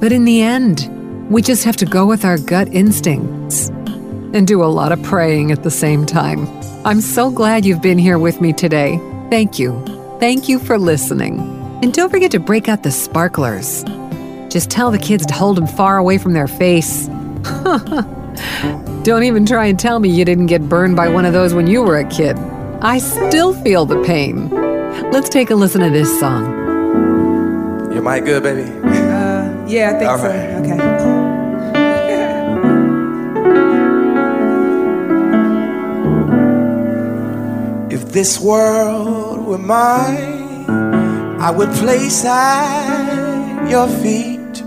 But 0.00 0.10
in 0.10 0.24
the 0.24 0.40
end, 0.40 0.88
we 1.30 1.42
just 1.42 1.64
have 1.64 1.76
to 1.76 1.84
go 1.84 2.06
with 2.06 2.24
our 2.24 2.38
gut 2.38 2.68
instincts 2.68 3.68
and 3.68 4.46
do 4.46 4.64
a 4.64 4.72
lot 4.72 4.90
of 4.90 5.02
praying 5.02 5.52
at 5.52 5.64
the 5.64 5.70
same 5.70 6.06
time. 6.06 6.48
I'm 6.86 7.02
so 7.02 7.30
glad 7.30 7.66
you've 7.66 7.82
been 7.82 7.98
here 7.98 8.18
with 8.18 8.40
me 8.40 8.54
today. 8.54 8.96
Thank 9.28 9.58
you. 9.58 9.84
Thank 10.18 10.48
you 10.48 10.58
for 10.58 10.78
listening. 10.78 11.40
And 11.82 11.92
don't 11.92 12.08
forget 12.08 12.30
to 12.30 12.40
break 12.40 12.66
out 12.70 12.82
the 12.82 12.90
sparklers. 12.90 13.84
Just 14.48 14.70
tell 14.70 14.90
the 14.90 14.98
kids 14.98 15.26
to 15.26 15.34
hold 15.34 15.58
them 15.58 15.66
far 15.66 15.98
away 15.98 16.16
from 16.16 16.32
their 16.32 16.48
face. 16.48 17.06
Don't 19.04 19.24
even 19.24 19.44
try 19.44 19.66
and 19.66 19.78
tell 19.78 20.00
me 20.00 20.08
you 20.08 20.24
didn't 20.24 20.46
get 20.46 20.70
burned 20.70 20.96
by 20.96 21.08
one 21.08 21.26
of 21.26 21.34
those 21.34 21.52
when 21.52 21.66
you 21.66 21.82
were 21.82 21.98
a 21.98 22.08
kid. 22.08 22.38
I 22.80 22.98
still 22.98 23.52
feel 23.52 23.84
the 23.84 24.02
pain. 24.04 24.57
Let's 25.12 25.28
take 25.28 25.50
a 25.50 25.54
listen 25.54 25.80
to 25.80 25.90
this 25.90 26.20
song. 26.20 26.44
Your 27.92 28.02
mic 28.02 28.24
good, 28.24 28.42
baby? 28.42 28.70
Uh, 28.82 29.66
yeah, 29.66 29.92
I 29.94 29.98
think 29.98 30.10
All 30.10 30.18
so. 30.18 30.24
right. 30.24 30.50
Okay. 30.60 31.08
If 37.90 38.12
this 38.12 38.38
world 38.38 39.46
were 39.46 39.58
mine, 39.58 40.66
I 41.40 41.50
would 41.50 41.70
place 41.70 42.24
at 42.24 43.68
your 43.70 43.88
feet 43.88 44.62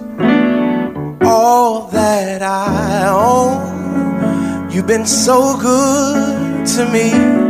all 1.24 1.88
that 1.88 2.42
I 2.42 3.08
own. 3.10 4.72
You've 4.72 4.88
been 4.88 5.06
so 5.06 5.58
good 5.60 6.66
to 6.76 6.90
me. 6.92 7.41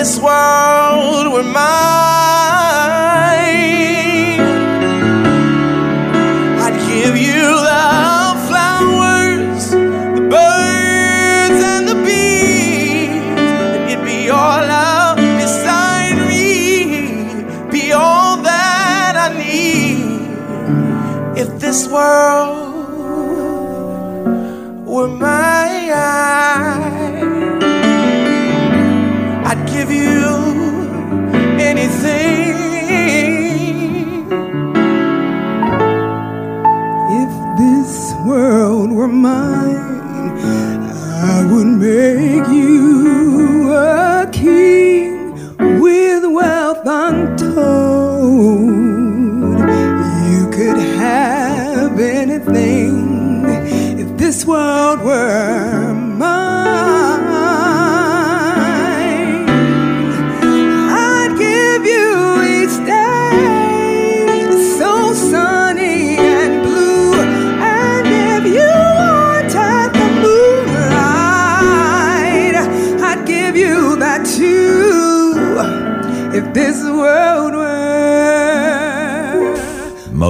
This 0.00 0.18
world 0.18 1.30
were 1.30 1.42
mine, 1.42 1.60
I'd 6.58 6.78
give 6.88 7.18
you 7.18 7.42
the 7.42 8.19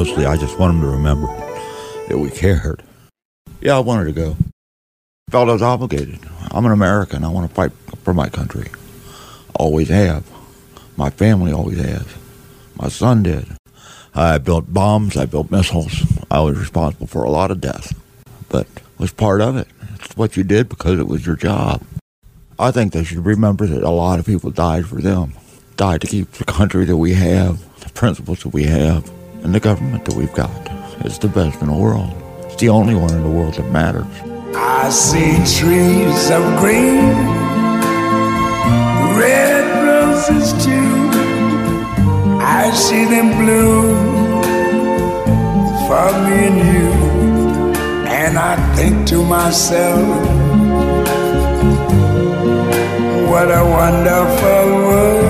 Mostly, 0.00 0.24
I 0.24 0.38
just 0.38 0.58
want 0.58 0.72
them 0.72 0.80
to 0.80 0.96
remember 0.96 1.26
that 2.08 2.16
we 2.16 2.30
cared. 2.30 2.82
Yeah, 3.60 3.76
I 3.76 3.80
wanted 3.80 4.06
to 4.06 4.12
go. 4.12 4.34
Felt 5.30 5.50
I 5.50 5.52
was 5.52 5.60
obligated. 5.60 6.18
I'm 6.50 6.64
an 6.64 6.72
American. 6.72 7.22
I 7.22 7.28
want 7.28 7.50
to 7.50 7.54
fight 7.54 7.70
for 8.02 8.14
my 8.14 8.30
country. 8.30 8.70
Always 9.54 9.90
have. 9.90 10.24
My 10.96 11.10
family 11.10 11.52
always 11.52 11.78
has. 11.80 12.06
My 12.76 12.88
son 12.88 13.24
did. 13.24 13.46
I 14.14 14.38
built 14.38 14.72
bombs. 14.72 15.18
I 15.18 15.26
built 15.26 15.50
missiles. 15.50 16.02
I 16.30 16.40
was 16.40 16.58
responsible 16.58 17.06
for 17.06 17.24
a 17.24 17.30
lot 17.30 17.50
of 17.50 17.60
death, 17.60 17.92
but 18.48 18.66
was 18.96 19.12
part 19.12 19.42
of 19.42 19.58
it. 19.58 19.68
It's 19.96 20.16
what 20.16 20.34
you 20.34 20.44
did 20.44 20.70
because 20.70 20.98
it 20.98 21.08
was 21.08 21.26
your 21.26 21.36
job. 21.36 21.82
I 22.58 22.70
think 22.70 22.94
they 22.94 23.04
should 23.04 23.26
remember 23.26 23.66
that 23.66 23.82
a 23.82 23.90
lot 23.90 24.18
of 24.18 24.24
people 24.24 24.50
died 24.50 24.86
for 24.86 25.02
them, 25.02 25.34
died 25.76 26.00
to 26.00 26.06
keep 26.06 26.30
the 26.32 26.46
country 26.46 26.86
that 26.86 26.96
we 26.96 27.12
have, 27.12 27.60
the 27.80 27.90
principles 27.90 28.44
that 28.44 28.54
we 28.54 28.62
have, 28.64 29.10
and 29.42 29.54
the 29.54 29.60
government 29.60 30.04
that 30.04 30.14
we've 30.14 30.32
got. 30.32 30.50
is 31.04 31.18
the 31.18 31.28
best 31.28 31.60
in 31.62 31.68
the 31.68 31.74
world. 31.74 32.12
It's 32.44 32.56
the 32.56 32.68
only 32.68 32.94
one 32.94 33.12
in 33.14 33.22
the 33.22 33.30
world 33.30 33.54
that 33.54 33.70
matters. 33.70 34.06
I 34.54 34.90
see 34.90 35.36
trees 35.58 36.30
of 36.30 36.42
green, 36.58 37.14
red 39.18 39.64
roses 39.88 40.52
too. 40.64 40.90
I 42.42 42.70
see 42.74 43.04
them 43.06 43.28
bloom 43.40 44.42
for 45.86 46.08
me 46.24 46.38
and 46.50 46.58
you. 46.72 46.90
And 48.22 48.38
I 48.38 48.54
think 48.76 49.06
to 49.08 49.24
myself, 49.24 50.06
what 53.30 53.48
a 53.50 53.64
wonderful 53.64 54.66
world. 54.86 55.29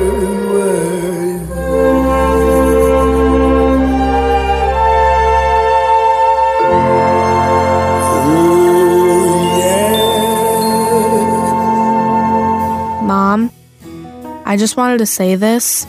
I 14.51 14.57
just 14.57 14.75
wanted 14.75 14.97
to 14.97 15.05
say 15.05 15.35
this. 15.35 15.87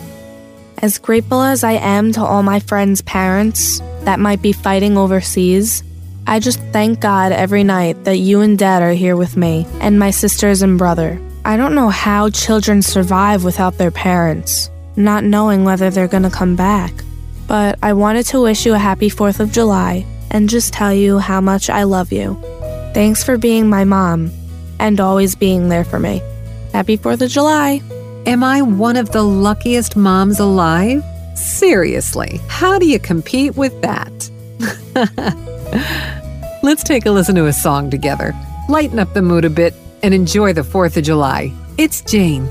As 0.79 0.99
grateful 0.99 1.43
as 1.43 1.65
I 1.65 1.73
am 1.73 2.13
to 2.13 2.23
all 2.23 2.45
my 2.45 2.61
friends' 2.61 3.03
parents 3.03 3.81
that 4.03 4.21
might 4.21 4.41
be 4.41 4.53
fighting 4.53 4.97
overseas, 4.97 5.83
I 6.29 6.39
just 6.39 6.61
thank 6.73 7.01
God 7.01 7.33
every 7.33 7.65
night 7.65 8.05
that 8.05 8.19
you 8.19 8.41
and 8.41 8.57
Dad 8.57 8.81
are 8.81 8.93
here 8.93 9.17
with 9.17 9.37
me 9.37 9.67
and 9.81 9.99
my 9.99 10.13
sisters 10.13 10.63
and 10.63 10.79
brother. 10.79 11.21
I 11.45 11.57
don't 11.57 11.75
know 11.75 11.89
how 11.89 12.31
children 12.31 12.83
survive 12.83 13.43
without 13.43 13.79
their 13.79 13.91
parents, 13.91 14.71
not 14.95 15.25
knowing 15.25 15.65
whether 15.65 15.91
they're 15.91 16.07
gonna 16.07 16.31
come 16.31 16.55
back. 16.55 16.93
But 17.49 17.81
I 17.83 17.95
wanted 17.95 18.27
to 18.27 18.41
wish 18.41 18.65
you 18.65 18.75
a 18.75 18.79
happy 18.79 19.11
4th 19.11 19.41
of 19.41 19.51
July 19.51 20.07
and 20.31 20.49
just 20.49 20.73
tell 20.73 20.95
you 20.95 21.19
how 21.19 21.41
much 21.41 21.69
I 21.69 21.83
love 21.83 22.13
you. 22.13 22.41
Thanks 22.95 23.25
for 23.25 23.37
being 23.37 23.69
my 23.69 23.83
mom 23.83 24.31
and 24.79 25.01
always 25.01 25.35
being 25.35 25.69
there 25.69 25.85
for 25.85 25.99
me. 25.99 26.23
Happy 26.73 26.97
4th 26.97 27.23
of 27.23 27.29
July. 27.29 27.83
Am 28.25 28.45
I 28.45 28.63
one 28.63 28.97
of 28.97 29.11
the 29.11 29.25
luckiest 29.25 29.97
moms 29.97 30.39
alive? 30.39 31.03
Seriously, 31.35 32.41
how 32.47 32.79
do 32.79 32.87
you 32.87 33.01
compete 33.01 33.57
with 33.57 33.81
that? 33.83 34.31
Let's 36.63 36.85
take 36.85 37.05
a 37.05 37.11
listen 37.11 37.35
to 37.35 37.47
a 37.47 37.53
song 37.53 37.91
together. 37.91 38.33
Lighten 38.69 39.01
up 39.01 39.13
the 39.13 39.23
mood 39.23 39.45
a 39.45 39.51
bit 39.51 39.75
and 40.05 40.15
enjoy 40.15 40.53
the 40.53 40.61
4th 40.61 40.97
of 40.97 41.03
July. 41.03 41.53
It's 41.79 42.01
Jane. 42.03 42.49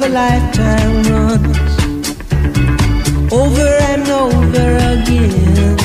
Of 0.00 0.04
a 0.04 0.08
lifetime 0.08 1.02
runs 1.12 1.58
over 3.32 3.68
and 3.90 4.08
over 4.08 4.68
again. 4.92 5.76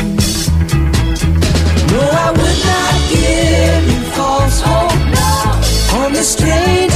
No, 1.92 2.02
I 2.26 2.30
would 2.38 2.60
not 2.72 2.96
give 3.14 3.84
you 3.92 4.02
false 4.18 4.62
hope 4.62 6.00
on 6.00 6.14
this 6.14 6.34
strange 6.34 6.93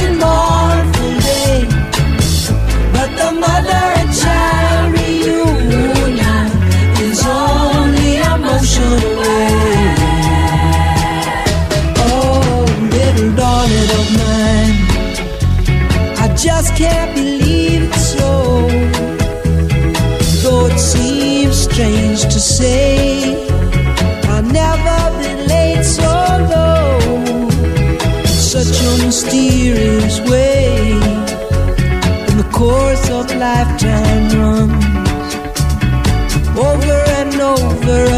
lifetime 33.38 34.28
runs 34.40 35.34
over 36.58 36.98
and 37.20 37.34
over 37.40 38.17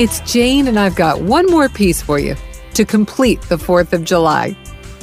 It's 0.00 0.20
Jane, 0.20 0.66
and 0.66 0.78
I've 0.78 0.94
got 0.94 1.20
one 1.20 1.44
more 1.44 1.68
piece 1.68 2.00
for 2.00 2.18
you 2.18 2.34
to 2.72 2.86
complete 2.86 3.38
the 3.42 3.56
4th 3.56 3.92
of 3.92 4.02
July. 4.02 4.56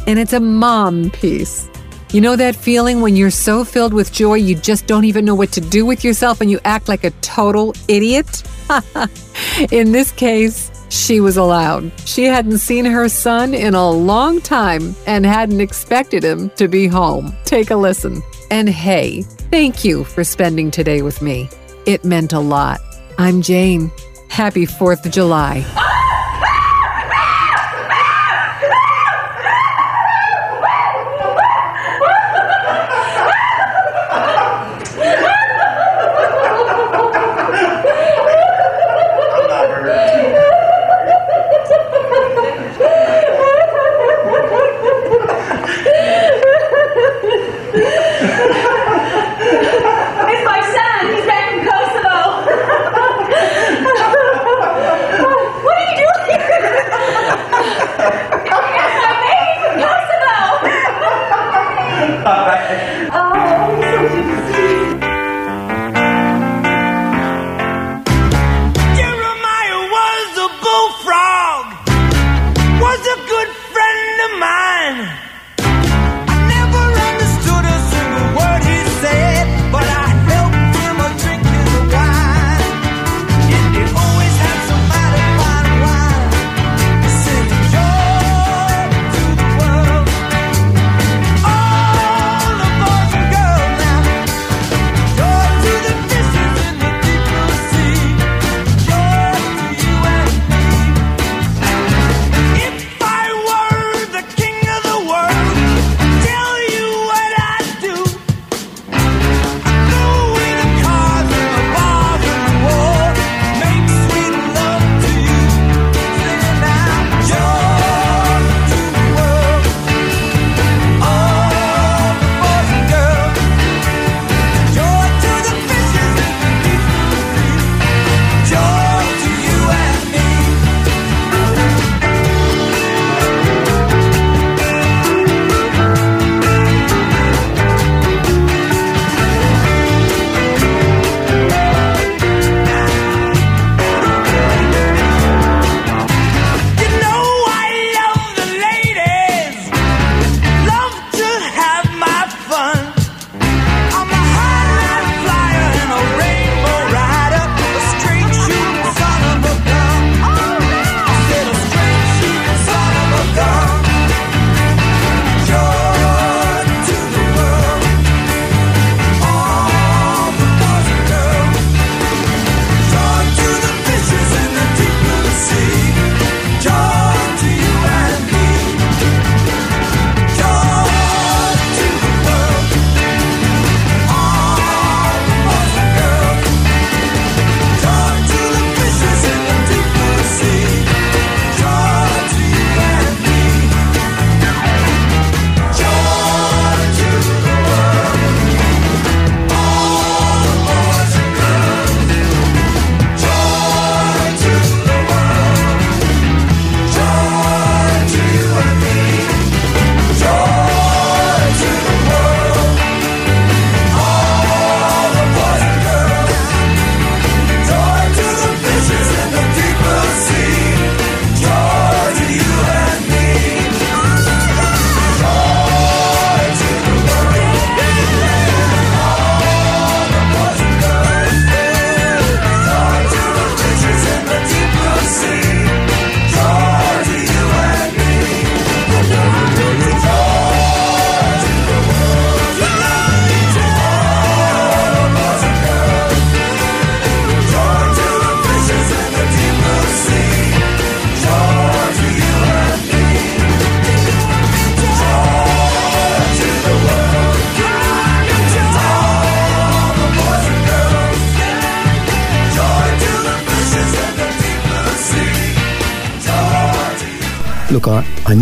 And 0.07 0.17
it's 0.17 0.33
a 0.33 0.39
mom 0.39 1.11
piece. 1.11 1.69
You 2.11 2.19
know 2.19 2.35
that 2.35 2.55
feeling 2.55 3.01
when 3.01 3.15
you're 3.15 3.29
so 3.29 3.63
filled 3.63 3.93
with 3.93 4.11
joy 4.11 4.37
you 4.37 4.55
just 4.55 4.87
don't 4.87 5.05
even 5.05 5.23
know 5.23 5.35
what 5.35 5.51
to 5.51 5.61
do 5.61 5.85
with 5.85 6.03
yourself 6.03 6.41
and 6.41 6.49
you 6.49 6.59
act 6.65 6.87
like 6.87 7.03
a 7.03 7.11
total 7.21 7.75
idiot? 7.87 8.41
in 9.71 9.91
this 9.91 10.11
case, 10.11 10.71
she 10.89 11.19
was 11.19 11.37
allowed. 11.37 11.91
She 12.05 12.23
hadn't 12.23 12.57
seen 12.57 12.83
her 12.83 13.07
son 13.07 13.53
in 13.53 13.75
a 13.75 13.91
long 13.91 14.41
time 14.41 14.95
and 15.05 15.27
hadn't 15.27 15.61
expected 15.61 16.23
him 16.23 16.49
to 16.55 16.67
be 16.67 16.87
home. 16.87 17.35
Take 17.45 17.69
a 17.69 17.75
listen. 17.75 18.23
And 18.49 18.67
hey, 18.67 19.21
thank 19.51 19.85
you 19.85 20.05
for 20.05 20.23
spending 20.23 20.71
today 20.71 21.03
with 21.03 21.21
me. 21.21 21.51
It 21.85 22.03
meant 22.03 22.33
a 22.33 22.39
lot. 22.39 22.81
I'm 23.19 23.43
Jane. 23.43 23.91
Happy 24.29 24.65
4th 24.65 25.05
of 25.05 25.11
July. 25.11 25.86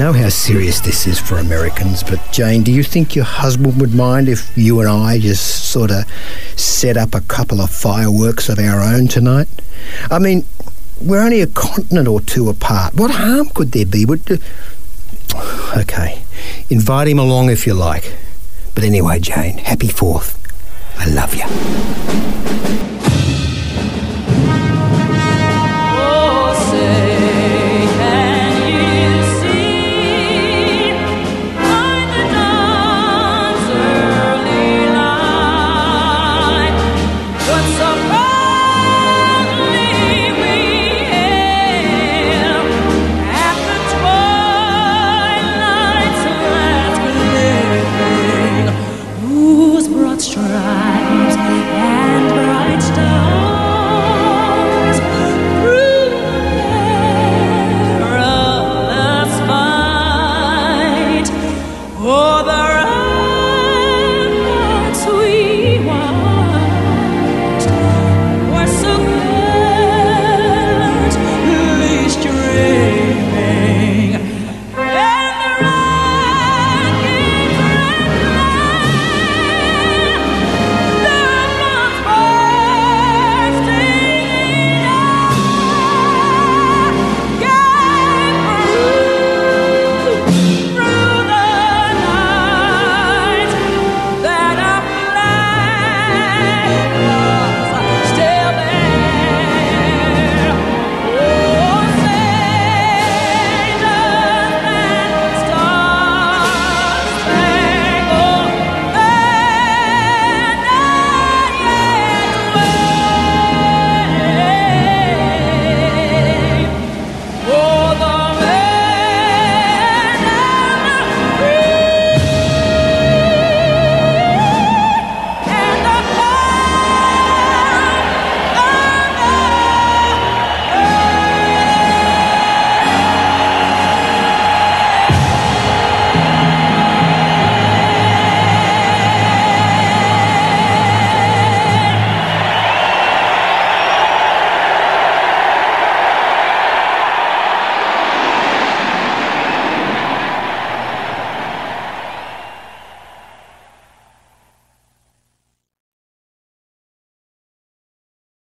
Know 0.05 0.13
how 0.13 0.29
serious 0.29 0.81
this 0.81 1.07
is 1.07 1.17
for 1.17 1.37
Americans, 1.39 2.03
but 2.03 2.19
Jane, 2.31 2.61
do 2.61 2.71
you 2.71 2.83
think 2.83 3.15
your 3.15 3.25
husband 3.25 3.81
would 3.81 3.95
mind 3.95 4.29
if 4.29 4.55
you 4.55 4.79
and 4.79 4.87
I 4.87 5.17
just 5.17 5.71
sort 5.71 5.89
of 5.89 6.05
set 6.55 6.95
up 6.95 7.15
a 7.15 7.21
couple 7.21 7.59
of 7.59 7.71
fireworks 7.71 8.47
of 8.47 8.59
our 8.59 8.83
own 8.83 9.07
tonight? 9.07 9.47
I 10.11 10.19
mean, 10.19 10.45
we're 11.01 11.23
only 11.23 11.41
a 11.41 11.47
continent 11.47 12.07
or 12.07 12.21
two 12.21 12.49
apart. 12.49 12.93
What 12.93 13.09
harm 13.09 13.49
could 13.49 13.71
there 13.71 13.87
be? 13.87 14.05
Would, 14.05 14.29
okay, 15.75 16.21
invite 16.69 17.07
him 17.07 17.17
along 17.17 17.49
if 17.49 17.65
you 17.65 17.73
like. 17.73 18.15
But 18.75 18.83
anyway, 18.83 19.17
Jane, 19.17 19.57
happy 19.57 19.87
Fourth. 19.87 20.37
I 20.99 21.09
love 21.09 21.33
you. 21.33 22.94